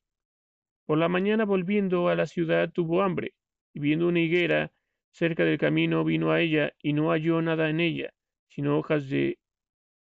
Por 0.85 0.97
la 0.97 1.09
mañana 1.09 1.43
volviendo 1.43 2.07
a 2.07 2.15
la 2.15 2.25
ciudad 2.25 2.71
tuvo 2.71 3.01
hambre, 3.01 3.33
y 3.73 3.81
viendo 3.81 4.07
una 4.07 4.21
higuera 4.21 4.71
cerca 5.11 5.43
del 5.43 5.57
camino 5.57 6.05
vino 6.05 6.31
a 6.31 6.39
ella 6.39 6.73
y 6.81 6.93
no 6.93 7.09
halló 7.09 7.41
nada 7.41 7.69
en 7.69 7.81
ella, 7.81 8.13
sino 8.47 8.79
hojas 8.79 9.09
de 9.09 9.39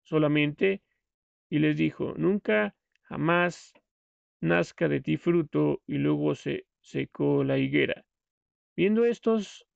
solamente, 0.02 0.82
y 1.50 1.60
les 1.60 1.76
dijo, 1.76 2.14
nunca 2.16 2.74
jamás 3.12 3.74
nazca 4.40 4.88
de 4.88 5.02
ti 5.02 5.18
fruto, 5.18 5.82
y 5.86 5.98
luego 5.98 6.34
se 6.34 6.66
secó 6.80 7.44
la 7.44 7.58
higuera. 7.58 8.06
Viendo 8.78 9.04
estos, 9.04 9.68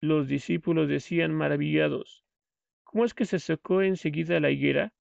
los 0.00 0.28
discípulos 0.28 0.88
decían 0.88 1.34
maravillados, 1.34 2.24
¿cómo 2.84 3.04
es 3.04 3.12
que 3.12 3.24
se 3.24 3.40
secó 3.40 3.82
enseguida 3.82 4.38
la 4.38 4.52
higuera? 4.52 4.94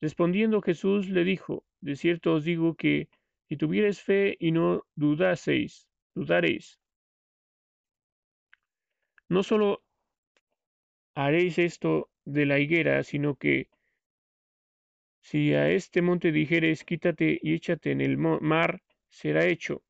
Respondiendo 0.00 0.60
Jesús 0.60 1.08
le 1.08 1.22
dijo, 1.22 1.64
de 1.80 1.94
cierto 1.94 2.34
os 2.34 2.44
digo 2.44 2.74
que 2.74 3.08
si 3.48 3.56
tuviereis 3.56 4.02
fe 4.02 4.36
y 4.40 4.50
no 4.50 4.84
dudaseis, 4.96 5.88
dudaréis, 6.16 6.80
no 9.28 9.44
solo 9.44 9.84
haréis 11.14 11.58
esto 11.60 12.10
de 12.24 12.44
la 12.46 12.58
higuera, 12.58 13.04
sino 13.04 13.36
que 13.36 13.68
si 15.20 15.54
a 15.54 15.70
este 15.70 16.02
monte 16.02 16.32
dijeres, 16.32 16.84
quítate 16.84 17.38
y 17.42 17.54
échate 17.54 17.92
en 17.92 18.00
el 18.00 18.16
mar, 18.16 18.82
será 19.08 19.46
hecho. 19.46 19.82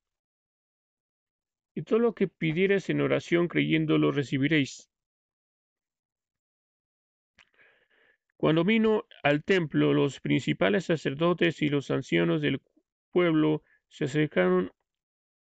Y 1.74 1.82
todo 1.82 1.98
lo 1.98 2.14
que 2.14 2.28
pidieres 2.28 2.90
en 2.90 3.00
oración 3.00 3.48
creyendo 3.48 3.96
lo 3.96 4.12
recibiréis. 4.12 4.90
Cuando 8.36 8.64
vino 8.64 9.04
al 9.22 9.44
templo, 9.44 9.92
los 9.92 10.20
principales 10.20 10.86
sacerdotes 10.86 11.62
y 11.62 11.68
los 11.68 11.90
ancianos 11.90 12.40
del 12.40 12.60
pueblo 13.12 13.62
se 13.88 14.04
acercaron 14.04 14.72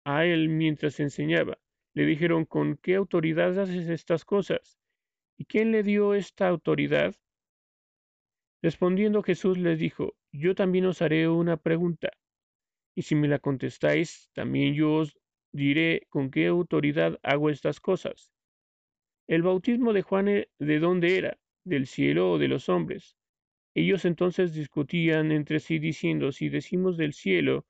a 0.04 0.26
él 0.26 0.48
mientras 0.50 1.00
enseñaba. 1.00 1.58
Le 1.94 2.04
dijeron, 2.04 2.44
¿con 2.44 2.76
qué 2.76 2.96
autoridad 2.96 3.58
haces 3.58 3.88
estas 3.88 4.24
cosas? 4.24 4.78
¿Y 5.36 5.46
quién 5.46 5.72
le 5.72 5.82
dio 5.82 6.14
esta 6.14 6.48
autoridad? 6.48 7.14
Respondiendo 8.62 9.22
Jesús 9.22 9.58
les 9.58 9.78
dijo, 9.78 10.14
Yo 10.32 10.54
también 10.54 10.84
os 10.86 11.00
haré 11.00 11.28
una 11.28 11.56
pregunta, 11.56 12.10
y 12.94 13.02
si 13.02 13.14
me 13.14 13.28
la 13.28 13.38
contestáis, 13.38 14.30
también 14.34 14.74
yo 14.74 14.94
os 14.96 15.18
diré 15.52 16.06
con 16.10 16.30
qué 16.30 16.46
autoridad 16.46 17.18
hago 17.22 17.50
estas 17.50 17.80
cosas. 17.80 18.30
El 19.26 19.42
bautismo 19.42 19.92
de 19.92 20.02
Juan, 20.02 20.28
eh, 20.28 20.48
¿de 20.58 20.78
dónde 20.78 21.16
era? 21.16 21.38
¿Del 21.64 21.86
cielo 21.86 22.32
o 22.32 22.38
de 22.38 22.48
los 22.48 22.68
hombres? 22.68 23.16
Ellos 23.74 24.04
entonces 24.04 24.52
discutían 24.52 25.32
entre 25.32 25.60
sí 25.60 25.78
diciendo, 25.78 26.32
si 26.32 26.48
decimos 26.48 26.96
del 26.96 27.12
cielo, 27.12 27.64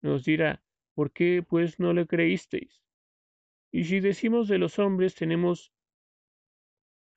nos 0.00 0.24
dirá, 0.24 0.62
¿por 0.94 1.12
qué 1.12 1.44
pues 1.46 1.78
no 1.78 1.92
le 1.92 2.06
creísteis? 2.06 2.82
Y 3.70 3.84
si 3.84 4.00
decimos 4.00 4.48
de 4.48 4.58
los 4.58 4.78
hombres, 4.78 5.14
tenemos 5.14 5.72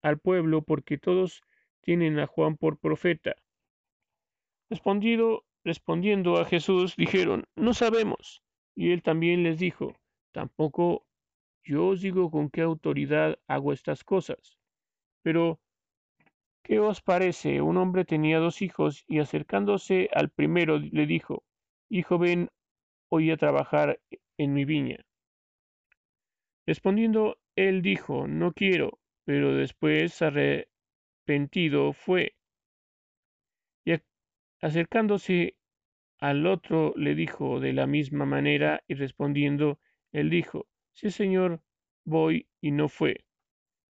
al 0.01 0.19
pueblo, 0.19 0.61
porque 0.61 0.97
todos 0.97 1.41
tienen 1.86 2.19
a 2.19 2.25
Juan 2.25 2.57
por 2.57 2.79
profeta. 2.79 3.36
Respondido, 4.69 5.45
respondiendo 5.63 6.38
a 6.38 6.45
Jesús, 6.45 6.95
dijeron, 6.97 7.45
no 7.55 7.73
sabemos. 7.73 8.41
Y 8.75 8.91
él 8.91 9.03
también 9.03 9.43
les 9.43 9.59
dijo, 9.59 9.95
tampoco 10.33 11.05
yo 11.63 11.88
os 11.89 12.01
digo 12.01 12.31
con 12.31 12.49
qué 12.49 12.61
autoridad 12.61 13.38
hago 13.47 13.71
estas 13.71 14.03
cosas. 14.03 14.57
Pero, 15.21 15.59
¿qué 16.63 16.79
os 16.79 17.01
parece? 17.01 17.61
Un 17.61 17.77
hombre 17.77 18.03
tenía 18.03 18.39
dos 18.39 18.61
hijos 18.63 19.05
y 19.07 19.19
acercándose 19.19 20.09
al 20.13 20.29
primero 20.29 20.79
le 20.79 21.05
dijo, 21.05 21.43
Hijo, 21.89 22.17
ven 22.17 22.49
hoy 23.09 23.29
a 23.29 23.38
trabajar 23.38 23.99
en 24.38 24.53
mi 24.53 24.65
viña. 24.65 25.05
Respondiendo, 26.65 27.38
él 27.55 27.83
dijo, 27.83 28.27
no 28.27 28.53
quiero, 28.53 28.99
pero 29.23 29.53
después 29.53 30.19
arrepentido 31.26 31.93
fue. 31.93 32.36
Y 33.84 33.95
acercándose 34.61 35.55
al 36.19 36.45
otro 36.45 36.93
le 36.95 37.15
dijo 37.15 37.59
de 37.59 37.73
la 37.73 37.88
misma 37.88 38.26
manera 38.26 38.84
y 38.88 38.93
respondiendo, 38.93 39.80
él 40.11 40.30
dijo, 40.30 40.67
sí 40.93 41.09
señor, 41.09 41.61
voy 42.05 42.47
y 42.61 42.71
no 42.71 42.89
fue. 42.89 43.26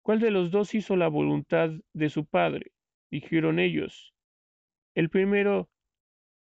¿Cuál 0.02 0.20
de 0.20 0.32
los 0.32 0.50
dos 0.50 0.74
hizo 0.74 0.96
la 0.96 1.08
voluntad 1.08 1.70
de 1.94 2.10
su 2.10 2.26
padre? 2.26 2.72
Dijeron 3.12 3.60
ellos. 3.60 4.14
El 4.96 5.10
primero, 5.10 5.70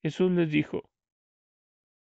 Jesús 0.02 0.30
les 0.32 0.50
dijo, 0.50 0.88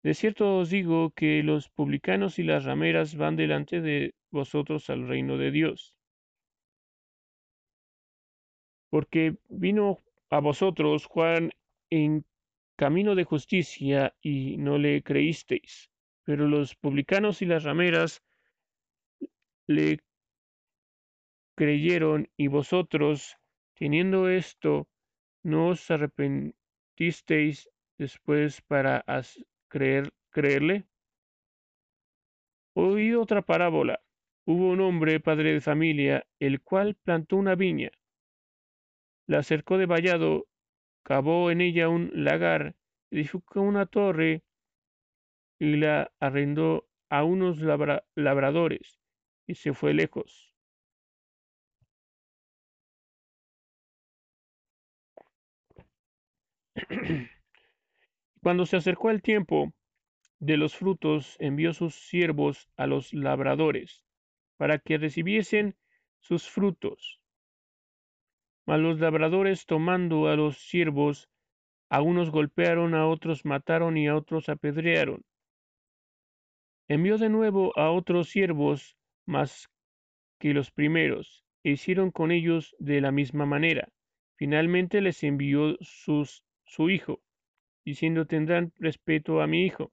de 0.04 0.14
cierto 0.14 0.58
os 0.58 0.70
digo 0.70 1.12
que 1.12 1.42
los 1.44 1.70
publicanos 1.70 2.38
y 2.38 2.44
las 2.44 2.66
rameras 2.66 3.16
van 3.16 3.38
delante 3.38 3.80
de 3.80 4.14
vosotros 4.30 4.90
al 4.90 5.08
reino 5.08 5.38
de 5.38 5.52
Dios 5.52 5.96
porque 8.94 9.38
vino 9.50 10.04
a 10.30 10.40
vosotros 10.40 11.08
Juan 11.08 11.50
en 11.90 12.26
camino 12.76 13.16
de 13.16 13.24
justicia 13.24 14.16
y 14.22 14.58
no 14.58 14.78
le 14.78 15.02
creísteis, 15.02 15.90
pero 16.24 16.48
los 16.48 16.76
publicanos 16.76 17.42
y 17.42 17.48
las 17.48 17.64
rameras 17.64 18.22
le 19.66 19.98
creyeron 21.56 22.30
y 22.38 22.50
vosotros, 22.50 23.36
teniendo 23.74 24.30
esto, 24.30 24.88
no 25.42 25.70
os 25.70 25.90
arrepentisteis 25.90 27.72
después 27.98 28.62
para 28.62 29.04
creer, 29.70 30.14
creerle. 30.30 30.86
Oí 32.76 33.16
otra 33.16 33.42
parábola. 33.42 34.04
Hubo 34.46 34.70
un 34.70 34.82
hombre, 34.82 35.20
padre 35.20 35.54
de 35.54 35.62
familia, 35.62 36.28
el 36.38 36.62
cual 36.62 36.94
plantó 36.94 37.38
una 37.38 37.56
viña 37.56 37.90
la 39.28 39.44
cercó 39.44 39.78
de 39.78 39.86
vallado, 39.86 40.48
cavó 41.04 41.52
en 41.52 41.62
ella 41.62 41.90
un 41.90 42.12
lagar, 42.14 42.76
edificó 43.12 43.62
una 43.62 43.86
torre 43.86 44.44
y 45.60 45.78
la 45.78 46.12
arrendó 46.20 46.88
a 47.10 47.24
unos 47.24 47.60
labradores 48.16 49.00
y 49.48 49.56
se 49.56 49.74
fue 49.74 49.94
lejos. 49.94 50.54
Cuando 58.42 58.66
se 58.66 58.78
acercó 58.78 59.10
el 59.10 59.22
tiempo 59.22 59.74
de 60.40 60.58
los 60.58 60.76
frutos, 60.76 61.38
envió 61.40 61.74
sus 61.74 61.96
siervos 61.96 62.68
a 62.76 62.88
los 62.88 63.14
labradores 63.14 64.04
para 64.58 64.80
que 64.80 64.98
recibiesen 64.98 65.78
sus 66.20 66.50
frutos. 66.50 67.23
Mas 68.66 68.80
los 68.80 69.00
labradores 69.00 69.66
tomando 69.66 70.28
a 70.28 70.36
los 70.36 70.58
siervos, 70.58 71.30
a 71.90 72.02
unos 72.02 72.32
golpearon, 72.32 72.96
a 72.96 73.08
otros 73.08 73.46
mataron 73.46 73.98
y 73.98 74.08
a 74.08 74.16
otros 74.16 74.50
apedrearon. 74.50 75.24
Envió 76.88 77.18
de 77.18 77.30
nuevo 77.30 77.78
a 77.78 77.92
otros 77.92 78.30
siervos 78.30 78.98
más 79.26 79.70
que 80.40 80.54
los 80.54 80.72
primeros, 80.72 81.44
e 81.64 81.72
hicieron 81.72 82.12
con 82.12 82.32
ellos 82.32 82.76
de 82.80 83.00
la 83.02 83.12
misma 83.12 83.46
manera. 83.46 83.90
Finalmente 84.36 85.02
les 85.02 85.24
envió 85.24 85.78
su 85.80 86.90
hijo, 86.90 87.22
diciendo 87.86 88.26
tendrán 88.26 88.74
respeto 88.78 89.42
a 89.42 89.48
mi 89.48 89.66
hijo. 89.66 89.92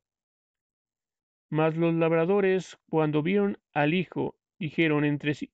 Mas 1.50 1.76
los 1.76 1.94
labradores, 1.94 2.78
cuando 2.88 3.22
vieron 3.22 3.58
al 3.72 3.94
hijo, 3.94 4.36
dijeron 4.58 5.04
entre 5.04 5.34
sí, 5.34 5.52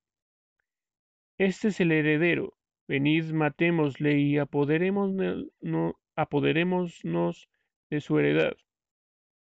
Este 1.39 1.69
es 1.69 1.81
el 1.81 1.93
heredero, 1.93 2.57
venid 2.89 3.33
matémosle 3.33 4.19
y 4.19 4.39
apoderémonos, 4.39 5.47
no, 5.61 5.99
apoderémonos 6.15 7.49
de 7.91 8.01
su 8.01 8.19
heredad. 8.19 8.57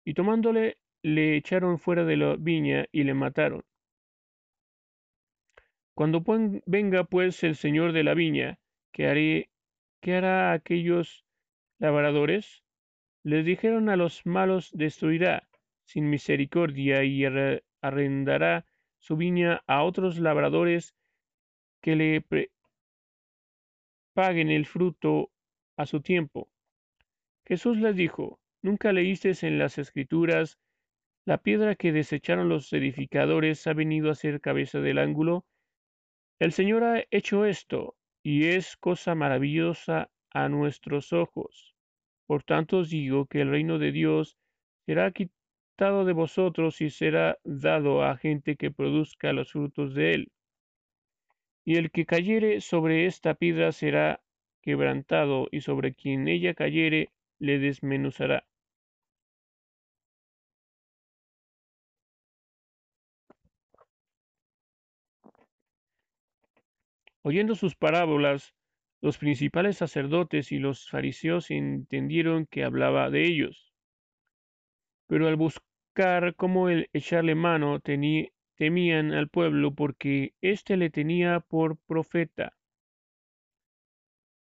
Y 0.04 0.14
tomándole, 0.14 0.78
le 1.02 1.36
echaron 1.36 1.78
fuera 1.78 2.04
de 2.04 2.16
la 2.16 2.36
viña 2.36 2.86
y 2.92 3.04
le 3.04 3.14
mataron. 3.14 3.64
Cuando 5.94 6.24
venga 6.66 7.04
pues 7.04 7.42
el 7.44 7.54
señor 7.54 7.92
de 7.92 8.04
la 8.04 8.14
viña, 8.14 8.58
¿qué, 8.92 9.06
haré, 9.06 9.50
qué 10.00 10.14
hará 10.14 10.52
aquellos 10.52 11.24
labradores? 11.78 12.64
Les 13.24 13.44
dijeron 13.44 13.88
a 13.88 13.96
los 13.96 14.24
malos, 14.24 14.70
destruirá 14.72 15.48
sin 15.84 16.08
misericordia 16.08 17.04
y 17.04 17.24
arrendará 17.82 18.64
su 18.98 19.16
viña 19.16 19.62
a 19.66 19.82
otros 19.82 20.18
labradores 20.18 20.94
que 21.80 21.96
le 21.96 22.24
paguen 24.14 24.50
el 24.50 24.66
fruto 24.66 25.30
a 25.76 25.86
su 25.86 26.00
tiempo. 26.00 26.50
Jesús 27.46 27.78
les 27.78 27.96
dijo, 27.96 28.40
¿nunca 28.62 28.92
leísteis 28.92 29.42
en 29.42 29.58
las 29.58 29.78
escrituras, 29.78 30.58
la 31.24 31.38
piedra 31.38 31.74
que 31.74 31.92
desecharon 31.92 32.48
los 32.48 32.72
edificadores 32.72 33.66
ha 33.66 33.72
venido 33.72 34.10
a 34.10 34.14
ser 34.14 34.40
cabeza 34.40 34.80
del 34.80 34.98
ángulo? 34.98 35.44
El 36.38 36.52
Señor 36.52 36.84
ha 36.84 37.04
hecho 37.10 37.44
esto, 37.44 37.96
y 38.22 38.46
es 38.48 38.76
cosa 38.76 39.14
maravillosa 39.14 40.10
a 40.30 40.48
nuestros 40.48 41.12
ojos. 41.12 41.74
Por 42.26 42.42
tanto 42.44 42.78
os 42.78 42.90
digo 42.90 43.26
que 43.26 43.40
el 43.40 43.50
reino 43.50 43.78
de 43.78 43.92
Dios 43.92 44.38
será 44.86 45.10
quitado 45.12 46.04
de 46.04 46.12
vosotros 46.12 46.80
y 46.80 46.90
será 46.90 47.38
dado 47.44 48.02
a 48.04 48.16
gente 48.16 48.56
que 48.56 48.70
produzca 48.70 49.32
los 49.32 49.52
frutos 49.52 49.94
de 49.94 50.12
él. 50.12 50.32
Y 51.64 51.76
el 51.76 51.90
que 51.90 52.06
cayere 52.06 52.60
sobre 52.60 53.06
esta 53.06 53.34
piedra 53.34 53.72
será 53.72 54.20
quebrantado, 54.62 55.48
y 55.50 55.60
sobre 55.60 55.94
quien 55.94 56.28
ella 56.28 56.54
cayere 56.54 57.10
le 57.38 57.58
desmenuzará. 57.58 58.46
Oyendo 67.24 67.54
sus 67.54 67.76
parábolas, 67.76 68.52
los 69.00 69.18
principales 69.18 69.76
sacerdotes 69.76 70.50
y 70.50 70.58
los 70.58 70.88
fariseos 70.90 71.50
entendieron 71.50 72.46
que 72.46 72.64
hablaba 72.64 73.10
de 73.10 73.26
ellos. 73.26 73.72
Pero 75.06 75.28
al 75.28 75.36
buscar 75.36 76.34
cómo 76.34 76.68
el 76.68 76.88
echarle 76.92 77.36
mano, 77.36 77.78
temían 78.62 79.12
al 79.12 79.28
pueblo 79.28 79.74
porque 79.74 80.34
éste 80.40 80.76
le 80.76 80.88
tenía 80.88 81.40
por 81.40 81.78
profeta. 81.78 82.56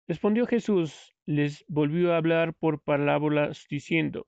Respondió 0.06 0.44
Jesús, 0.44 1.16
les 1.24 1.64
volvió 1.68 2.12
a 2.12 2.18
hablar 2.18 2.52
por 2.52 2.82
parábolas 2.82 3.66
diciendo, 3.70 4.26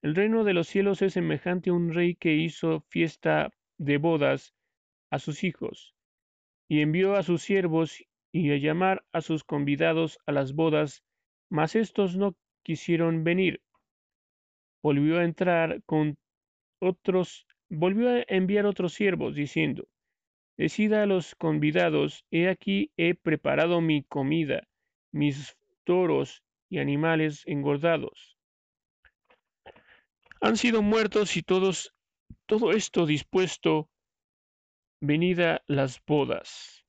El 0.00 0.14
reino 0.14 0.44
de 0.44 0.54
los 0.54 0.66
cielos 0.66 1.02
es 1.02 1.12
semejante 1.12 1.68
a 1.68 1.74
un 1.74 1.92
rey 1.92 2.14
que 2.14 2.36
hizo 2.36 2.80
fiesta 2.88 3.50
de 3.76 3.98
bodas 3.98 4.54
a 5.10 5.18
sus 5.18 5.44
hijos 5.44 5.94
y 6.66 6.80
envió 6.80 7.16
a 7.16 7.22
sus 7.22 7.42
siervos 7.42 8.02
y 8.32 8.50
a 8.50 8.56
llamar 8.56 9.04
a 9.12 9.20
sus 9.20 9.44
convidados 9.44 10.18
a 10.24 10.32
las 10.32 10.54
bodas, 10.54 11.04
mas 11.50 11.76
éstos 11.76 12.16
no 12.16 12.34
quisieron 12.62 13.24
venir. 13.24 13.60
Volvió 14.82 15.18
a 15.18 15.24
entrar 15.24 15.82
con 15.84 16.16
otros, 16.80 17.46
volvió 17.74 18.10
a 18.10 18.24
enviar 18.28 18.66
otros 18.66 18.94
siervos, 18.94 19.34
diciendo, 19.34 19.88
Decida 20.56 21.02
a 21.02 21.06
los 21.06 21.34
convidados, 21.34 22.24
he 22.30 22.48
aquí 22.48 22.92
he 22.96 23.14
preparado 23.14 23.80
mi 23.80 24.04
comida, 24.04 24.68
mis 25.10 25.56
toros 25.82 26.44
y 26.68 26.78
animales 26.78 27.42
engordados. 27.46 28.38
Han 30.40 30.56
sido 30.56 30.80
muertos 30.82 31.36
y 31.36 31.42
todos, 31.42 31.92
todo 32.46 32.70
esto 32.72 33.06
dispuesto 33.06 33.88
venida 35.00 35.62
las 35.66 36.00
bodas. 36.06 36.84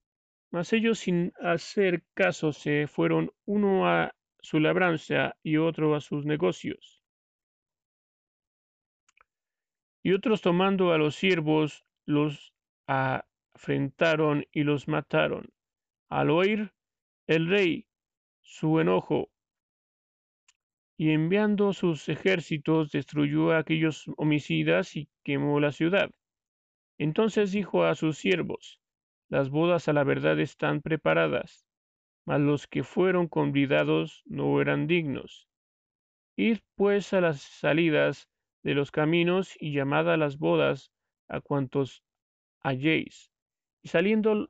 Mas 0.52 0.72
ellos 0.74 1.00
sin 1.00 1.34
hacer 1.42 2.04
caso 2.14 2.54
se 2.54 2.88
fueron 2.88 3.32
uno 3.46 3.88
a 3.88 4.14
su 4.42 4.60
labranza 4.60 5.36
y 5.42 5.58
otro 5.58 5.96
a 5.96 6.02
sus 6.02 6.26
negocios. 6.26 6.95
Y 10.06 10.14
otros 10.14 10.44
tomando 10.44 10.94
a 10.94 11.00
los 11.00 11.16
siervos 11.16 11.84
los 12.06 12.54
afrentaron 12.86 14.46
y 14.52 14.62
los 14.62 14.88
mataron. 14.88 15.50
Al 16.12 16.30
oír 16.30 16.72
el 17.26 17.48
rey 17.50 17.88
su 18.44 18.80
enojo 18.80 19.32
y 20.96 21.10
enviando 21.10 21.74
sus 21.74 22.08
ejércitos 22.08 22.92
destruyó 22.92 23.52
a 23.52 23.58
aquellos 23.58 24.06
homicidas 24.18 24.96
y 24.96 25.10
quemó 25.24 25.60
la 25.60 25.72
ciudad. 25.72 26.12
Entonces 27.00 27.52
dijo 27.52 27.84
a 27.84 27.96
sus 27.96 28.20
siervos, 28.20 28.80
Las 29.28 29.50
bodas 29.50 29.88
a 29.88 29.94
la 29.94 30.04
verdad 30.04 30.40
están 30.40 30.82
preparadas, 30.82 31.66
mas 32.28 32.42
los 32.42 32.68
que 32.68 32.84
fueron 32.84 33.28
convidados 33.28 34.22
no 34.28 34.62
eran 34.62 34.86
dignos. 34.86 35.50
Id 36.38 36.60
pues 36.76 37.12
a 37.14 37.22
las 37.22 37.42
salidas 37.42 38.30
de 38.66 38.74
los 38.74 38.90
caminos 38.90 39.56
y 39.60 39.74
llamad 39.74 40.12
a 40.12 40.18
las 40.18 40.40
bodas 40.40 40.92
a 41.28 41.40
cuantos 41.40 42.04
halléis. 42.62 43.32
Y 43.84 43.90
saliendo 43.90 44.50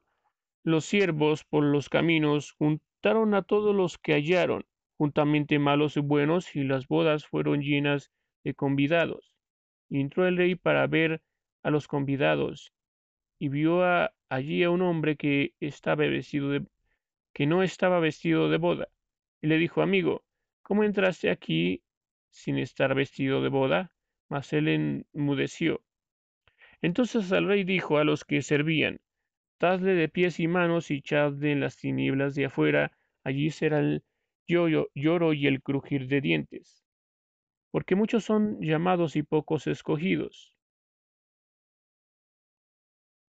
los 0.63 0.85
siervos 0.85 1.43
por 1.43 1.65
los 1.65 1.89
caminos, 1.89 2.53
juntaron 2.53 3.33
a 3.33 3.41
todos 3.41 3.75
los 3.75 3.97
que 3.97 4.13
hallaron, 4.13 4.65
juntamente 4.97 5.59
malos 5.59 5.97
y 5.97 5.99
buenos, 5.99 6.55
y 6.55 6.63
las 6.63 6.87
bodas 6.87 7.25
fueron 7.25 7.61
llenas 7.61 8.09
de 8.45 8.53
convidados. 8.53 9.33
Y 9.89 9.99
entró 9.99 10.25
el 10.25 10.37
rey 10.37 10.55
para 10.55 10.87
ver 10.87 11.21
a 11.61 11.69
los 11.69 11.89
convidados 11.89 12.71
y 13.37 13.49
vio 13.49 13.81
allí 14.29 14.63
a 14.63 14.69
un 14.69 14.81
hombre 14.81 15.17
que 15.17 15.53
estaba 15.59 16.05
vestido 16.05 16.49
de 16.51 16.65
que 17.33 17.47
no 17.47 17.63
estaba 17.63 17.99
vestido 17.99 18.49
de 18.49 18.57
boda 18.57 18.87
y 19.41 19.47
le 19.47 19.57
dijo 19.57 19.81
amigo 19.81 20.23
cómo 20.61 20.85
entraste 20.85 21.29
aquí 21.29 21.83
sin 22.29 22.57
estar 22.57 22.95
vestido 22.95 23.41
de 23.41 23.49
boda 23.49 23.91
mas 24.29 24.53
él 24.53 24.67
enmudeció 25.13 25.83
entonces 26.81 27.31
el 27.31 27.47
rey 27.47 27.63
dijo 27.63 27.97
a 27.97 28.03
los 28.03 28.23
que 28.23 28.41
servían 28.41 28.99
dadle 29.59 29.93
de 29.93 30.09
pies 30.09 30.39
y 30.39 30.47
manos 30.47 30.91
y 30.91 30.95
echadle 30.95 31.51
en 31.51 31.59
las 31.59 31.77
tinieblas 31.77 32.35
de 32.35 32.45
afuera 32.45 32.91
allí 33.23 33.49
será 33.51 33.79
el 33.79 34.03
lloro 34.47 35.33
y 35.33 35.47
el 35.47 35.61
crujir 35.61 36.07
de 36.07 36.21
dientes 36.21 36.83
porque 37.71 37.95
muchos 37.95 38.23
son 38.23 38.59
llamados 38.61 39.15
y 39.15 39.23
pocos 39.23 39.67
escogidos 39.67 40.55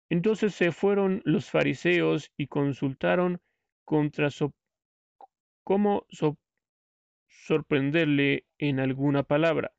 entonces 0.09 0.55
se 0.55 0.71
fueron 0.71 1.21
los 1.25 1.51
fariseos 1.51 2.31
y 2.37 2.47
consultaron 2.47 3.41
contra 3.85 4.29
cómo 5.65 6.07
sorprenderle 7.29 8.47
en 8.59 8.81
alguna 8.81 9.25
palabra. 9.25 9.76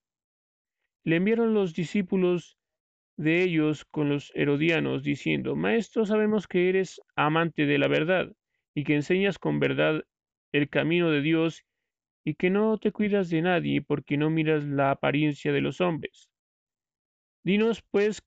Le 1.07 1.15
enviaron 1.15 1.53
los 1.53 1.73
discípulos 1.73 2.57
de 3.15 3.41
ellos 3.41 3.85
con 3.85 4.09
los 4.09 4.29
herodianos, 4.35 5.03
diciendo, 5.03 5.55
Maestro, 5.55 6.05
sabemos 6.05 6.49
que 6.49 6.67
eres 6.67 6.99
amante 7.15 7.65
de 7.65 7.77
la 7.77 7.87
verdad 7.87 8.33
y 8.75 8.83
que 8.83 8.95
enseñas 8.95 9.39
con 9.39 9.61
verdad 9.61 10.03
el 10.51 10.67
camino 10.67 11.09
de 11.09 11.21
Dios 11.21 11.63
y 12.25 12.33
que 12.33 12.49
no 12.49 12.77
te 12.77 12.91
cuidas 12.91 13.29
de 13.29 13.41
nadie 13.41 13.81
porque 13.81 14.17
no 14.17 14.29
miras 14.29 14.65
la 14.65 14.91
apariencia 14.91 15.53
de 15.53 15.61
los 15.61 15.79
hombres. 15.79 16.29
Dinos 17.41 17.81
pues 17.89 18.21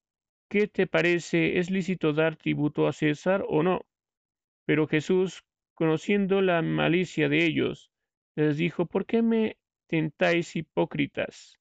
¿qué 0.48 0.66
te 0.66 0.86
parece? 0.86 1.58
¿Es 1.58 1.70
lícito 1.70 2.14
dar 2.14 2.36
tributo 2.36 2.88
a 2.88 2.94
César 2.94 3.44
o 3.46 3.62
no? 3.62 3.82
Pero 4.64 4.86
Jesús, 4.86 5.44
conociendo 5.74 6.40
la 6.40 6.62
malicia 6.62 7.28
de 7.28 7.44
ellos, 7.44 7.90
les 8.36 8.56
dijo, 8.56 8.86
¿por 8.86 9.04
qué 9.04 9.20
me 9.20 9.58
tentáis 9.86 10.56
hipócritas? 10.56 11.59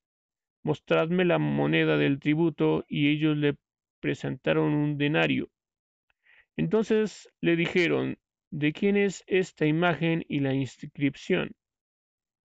Mostradme 0.64 1.26
la 1.26 1.40
moneda 1.40 1.98
del 1.98 2.20
tributo, 2.20 2.86
y 2.88 3.10
ellos 3.10 3.38
le 3.38 3.56
presentaron 4.00 4.74
un 4.74 4.98
denario. 4.98 5.50
Entonces 6.58 7.30
le 7.42 7.56
dijeron, 7.56 8.18
¿de 8.52 8.74
quién 8.74 8.98
es 8.98 9.24
esta 9.28 9.66
imagen 9.66 10.26
y 10.28 10.40
la 10.40 10.54
inscripción? 10.54 11.56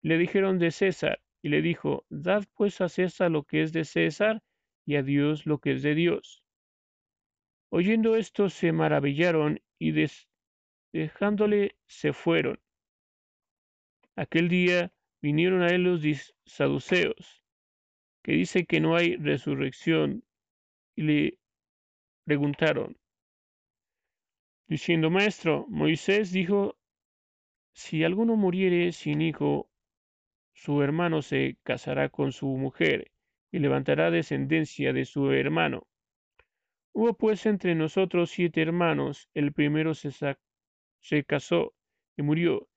Le 0.01 0.17
dijeron 0.17 0.59
de 0.59 0.71
César, 0.71 1.21
y 1.41 1.49
le 1.49 1.61
dijo, 1.61 2.05
Dad 2.09 2.43
pues 2.53 2.81
a 2.81 2.89
César 2.89 3.31
lo 3.31 3.43
que 3.43 3.61
es 3.61 3.71
de 3.71 3.85
César, 3.85 4.41
y 4.85 4.95
a 4.95 5.03
Dios 5.03 5.45
lo 5.45 5.59
que 5.59 5.73
es 5.73 5.81
de 5.81 5.95
Dios. 5.95 6.43
Oyendo 7.69 8.15
esto 8.15 8.49
se 8.49 8.73
maravillaron 8.73 9.61
y 9.79 9.93
dejándole 10.91 11.77
se 11.85 12.11
fueron. 12.11 12.59
Aquel 14.17 14.49
día 14.49 14.91
vinieron 15.21 15.61
a 15.61 15.69
él 15.69 15.83
los 15.83 16.01
saduceos, 16.45 17.40
que 18.23 18.33
dicen 18.33 18.65
que 18.65 18.79
no 18.79 18.95
hay 18.95 19.15
resurrección, 19.15 20.23
y 20.95 21.01
le 21.03 21.37
preguntaron, 22.25 22.97
diciendo, 24.67 25.09
Maestro, 25.09 25.65
Moisés 25.69 26.31
dijo, 26.31 26.77
si 27.73 28.03
alguno 28.03 28.35
muriere 28.35 28.91
sin 28.91 29.21
hijo, 29.21 29.69
su 30.53 30.81
hermano 30.81 31.21
se 31.21 31.57
casará 31.63 32.09
con 32.09 32.31
su 32.31 32.47
mujer 32.47 33.11
y 33.51 33.59
levantará 33.59 34.11
descendencia 34.11 34.93
de 34.93 35.05
su 35.05 35.31
hermano. 35.31 35.87
Hubo 36.93 37.13
pues 37.13 37.45
entre 37.45 37.73
nosotros 37.73 38.31
siete 38.31 38.61
hermanos, 38.61 39.29
el 39.33 39.53
primero 39.53 39.93
se, 39.93 40.11
se 40.99 41.23
casó 41.23 41.73
y 42.17 42.21
murió, 42.21 42.67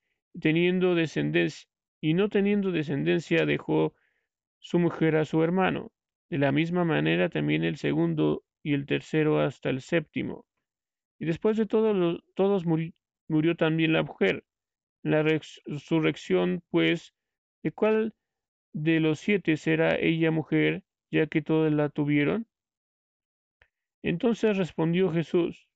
teniendo 0.41 0.95
descendencia, 0.95 1.69
y 2.01 2.15
no 2.15 2.29
teniendo 2.29 2.71
descendencia 2.71 3.45
dejó 3.45 3.95
su 4.65 4.79
mujer 4.79 5.17
a 5.17 5.27
su 5.27 5.43
hermano. 5.43 5.93
De 6.31 6.39
la 6.39 6.51
misma 6.51 6.85
manera 6.85 7.29
también 7.29 7.65
el 7.65 7.77
segundo 7.77 8.45
y 8.63 8.73
el 8.73 8.87
tercero 8.87 9.39
hasta 9.41 9.69
el 9.69 9.83
séptimo. 9.83 10.47
Y 11.19 11.27
después 11.27 11.59
de 11.59 11.67
todos, 11.67 12.25
todos 12.35 12.65
murió 12.65 13.57
también 13.57 13.93
la 13.93 14.03
mujer. 14.03 14.43
La 15.03 15.23
resurrección, 15.23 16.63
pues, 16.71 17.15
¿de 17.63 17.73
cuál 17.73 18.15
de 18.73 19.01
los 19.01 19.21
siete 19.21 19.59
será 19.59 19.97
ella 19.97 20.31
mujer, 20.31 20.83
ya 21.11 21.27
que 21.27 21.43
todas 21.43 21.71
la 21.71 21.91
tuvieron? 21.91 22.47
Entonces 24.03 24.57
respondió 24.57 25.13
Jesús, 25.13 25.69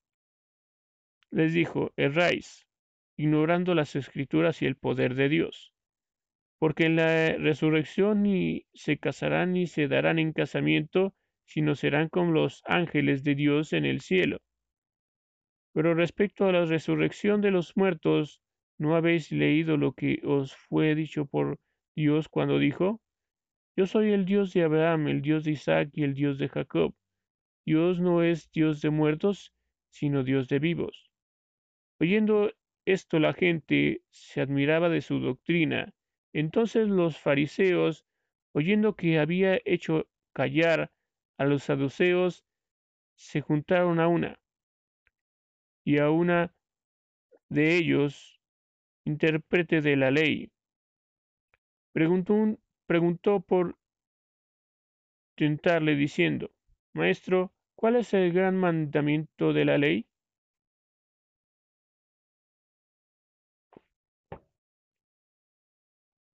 les 1.31 1.53
dijo, 1.53 1.93
erráis, 1.97 2.67
ignorando 3.19 3.75
las 3.75 3.97
escrituras 3.97 4.63
y 4.63 4.67
el 4.67 4.77
poder 4.77 5.15
de 5.15 5.29
Dios, 5.29 5.75
porque 6.59 6.87
en 6.87 6.97
la 6.97 7.33
resurrección 7.37 8.23
ni 8.23 8.67
se 8.75 8.99
casarán 8.99 9.53
ni 9.53 9.67
se 9.67 9.89
darán 9.89 10.19
en 10.19 10.33
casamiento, 10.33 11.15
sino 11.45 11.75
serán 11.75 12.09
como 12.09 12.33
los 12.33 12.63
ángeles 12.67 13.25
de 13.25 13.35
Dios 13.35 13.73
en 13.73 13.85
el 13.85 14.01
cielo. 14.01 14.39
Pero 15.73 15.95
respecto 15.95 16.47
a 16.47 16.53
la 16.53 16.65
resurrección 16.65 17.41
de 17.41 17.51
los 17.51 17.77
muertos, 17.77 18.41
¿no 18.79 18.97
habéis 18.97 19.31
leído 19.33 19.77
lo 19.77 19.93
que 19.93 20.21
os 20.25 20.55
fue 20.55 20.95
dicho 20.95 21.27
por 21.27 21.59
Dios 21.95 22.29
cuando 22.29 22.59
dijo, 22.59 23.01
Yo 23.77 23.87
soy 23.87 24.13
el 24.13 24.25
Dios 24.25 24.53
de 24.53 24.65
Abraham, 24.65 25.09
el 25.09 25.23
Dios 25.23 25.45
de 25.45 25.53
Isaac 25.53 25.91
y 25.93 26.03
el 26.03 26.15
Dios 26.15 26.39
de 26.39 26.49
Jacob? 26.49 26.95
Dios 27.65 28.01
no 28.01 28.23
es 28.23 28.51
Dios 28.51 28.81
de 28.81 28.91
muertos, 28.91 29.53
sino 29.91 30.25
Dios 30.25 30.49
de 30.49 30.59
vivos. 30.59 31.11
Oyendo 32.01 32.51
esto 32.87 33.19
la 33.19 33.35
gente 33.35 34.03
se 34.11 34.41
admiraba 34.41 34.89
de 34.89 35.03
su 35.03 35.21
doctrina. 35.21 35.93
Entonces 36.33 36.89
los 36.89 37.19
fariseos, 37.19 38.05
oyendo 38.53 38.95
que 38.95 39.19
había 39.19 39.61
hecho 39.65 40.07
callar 40.33 40.93
a 41.37 41.45
los 41.45 41.65
saduceos, 41.65 42.45
se 43.15 43.41
juntaron 43.41 44.01
a 44.01 44.09
una, 44.09 44.39
y 45.85 45.99
a 45.99 46.11
una 46.11 46.55
de 47.49 47.77
ellos, 47.77 48.41
intérprete 49.05 49.81
de 49.81 49.97
la 49.97 50.11
ley, 50.11 50.53
preguntó, 51.93 53.41
por 53.41 53.77
tentarle 55.35 55.97
diciendo, 55.97 56.51
Maestro, 56.93 57.53
¿cuál 57.75 57.97
es 57.97 58.13
el 58.15 58.33
gran 58.33 58.57
mandamiento 58.57 59.53
de 59.53 59.65
la 59.65 59.79
ley? 59.79 60.07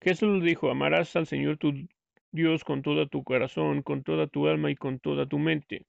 Jesús 0.03 0.43
dijo, 0.43 0.69
amarás 0.69 1.15
al 1.15 1.27
Señor 1.27 1.57
tu 1.57 1.71
Dios 2.31 2.65
con 2.65 2.81
todo 2.81 3.07
tu 3.07 3.23
corazón, 3.23 3.81
con 3.83 4.03
toda 4.03 4.27
tu 4.27 4.47
alma 4.47 4.69
y 4.69 4.75
con 4.75 4.99
toda 4.99 5.25
tu 5.25 5.39
mente. 5.39 5.85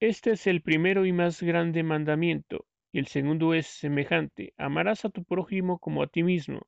Este 0.00 0.32
es 0.32 0.46
el 0.46 0.60
primero 0.60 1.06
y 1.06 1.12
más 1.12 1.42
grande 1.42 1.82
mandamiento, 1.82 2.66
y 2.92 2.98
el 2.98 3.06
segundo 3.06 3.54
es 3.54 3.66
semejante, 3.66 4.52
amarás 4.58 5.04
a 5.06 5.08
tu 5.08 5.24
prójimo 5.24 5.78
como 5.78 6.02
a 6.02 6.06
ti 6.06 6.22
mismo. 6.22 6.60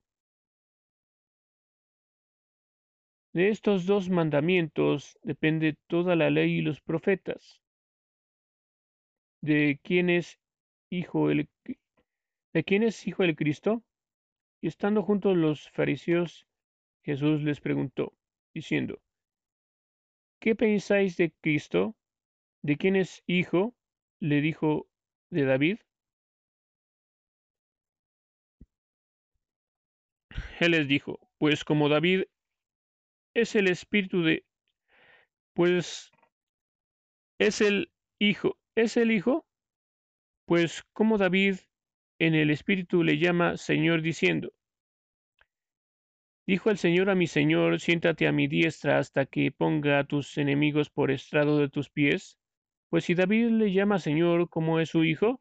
De 3.34 3.50
estos 3.50 3.86
dos 3.86 4.08
mandamientos 4.08 5.18
depende 5.22 5.76
toda 5.88 6.16
la 6.16 6.30
ley 6.30 6.58
y 6.58 6.62
los 6.62 6.80
profetas. 6.80 7.60
¿De 9.42 9.78
quién 9.82 10.08
es 10.10 10.38
hijo 10.90 11.30
el, 11.30 11.48
de 12.54 12.64
quién 12.64 12.82
es 12.82 13.06
hijo 13.06 13.24
el 13.24 13.36
Cristo? 13.36 13.82
Y 14.60 14.68
estando 14.68 15.02
juntos 15.02 15.36
los 15.36 15.70
fariseos, 15.70 16.46
Jesús 17.02 17.42
les 17.42 17.60
preguntó, 17.60 18.14
diciendo, 18.52 19.00
¿qué 20.38 20.54
pensáis 20.54 21.16
de 21.16 21.32
Cristo? 21.40 21.96
¿De 22.62 22.76
quién 22.76 22.96
es 22.96 23.22
hijo? 23.26 23.74
Le 24.20 24.40
dijo, 24.42 24.86
de 25.30 25.44
David. 25.44 25.78
Él 30.60 30.72
les 30.72 30.86
dijo, 30.86 31.18
pues 31.38 31.64
como 31.64 31.88
David 31.88 32.24
es 33.34 33.54
el 33.54 33.68
espíritu 33.68 34.22
de, 34.22 34.44
pues 35.54 36.10
es 37.38 37.62
el 37.62 37.90
hijo, 38.18 38.58
es 38.74 38.98
el 38.98 39.10
hijo, 39.10 39.46
pues 40.44 40.82
como 40.92 41.16
David 41.16 41.56
en 42.20 42.34
el 42.34 42.50
Espíritu 42.50 43.02
le 43.02 43.18
llama 43.18 43.56
Señor 43.56 44.02
diciendo, 44.02 44.52
Dijo 46.46 46.70
el 46.70 46.78
Señor 46.78 47.08
a 47.08 47.14
mi 47.14 47.26
Señor, 47.26 47.80
siéntate 47.80 48.26
a 48.26 48.32
mi 48.32 48.46
diestra 48.46 48.98
hasta 48.98 49.24
que 49.24 49.52
ponga 49.52 50.00
a 50.00 50.04
tus 50.04 50.36
enemigos 50.36 50.90
por 50.90 51.10
estrado 51.10 51.58
de 51.58 51.68
tus 51.68 51.88
pies. 51.88 52.38
Pues 52.90 53.04
si 53.04 53.14
David 53.14 53.50
le 53.50 53.72
llama 53.72 53.98
Señor 53.98 54.50
como 54.50 54.80
es 54.80 54.90
su 54.90 55.04
hijo, 55.04 55.40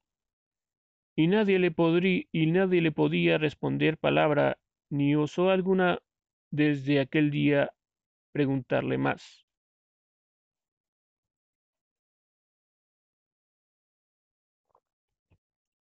y 1.16 1.28
nadie 1.28 1.60
le 1.60 1.72
podría, 1.72 2.24
y 2.32 2.46
nadie 2.46 2.82
le 2.82 2.92
podía 2.92 3.38
responder 3.38 3.98
palabra, 3.98 4.58
ni 4.90 5.16
osó 5.16 5.50
alguna 5.50 6.00
desde 6.50 7.02
aquel 7.02 7.30
día 7.30 7.72
preguntarle 8.32 8.98
más. 8.98 9.49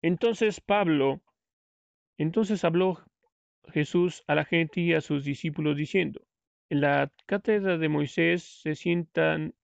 Entonces 0.02 0.60
Pablo, 0.60 1.20
entonces 2.18 2.64
habló 2.64 3.04
Jesús 3.72 4.22
a 4.26 4.34
la 4.34 4.44
gente 4.44 4.80
y 4.80 4.94
a 4.94 5.00
sus 5.00 5.24
discípulos 5.24 5.76
diciendo, 5.76 6.20
en 6.70 6.82
la 6.82 7.12
cátedra 7.26 7.78
de 7.78 7.88
Moisés 7.88 8.42
se 8.62 8.74
sientan 8.74 9.54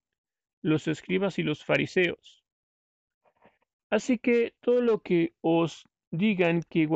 los 0.62 0.88
escribas 0.88 1.38
y 1.38 1.42
los 1.42 1.64
fariseos. 1.64 2.44
Así 3.90 4.18
que 4.18 4.54
todo 4.60 4.80
lo 4.80 5.00
que 5.00 5.34
os 5.40 5.84
digan 6.10 6.62
que 6.68 6.86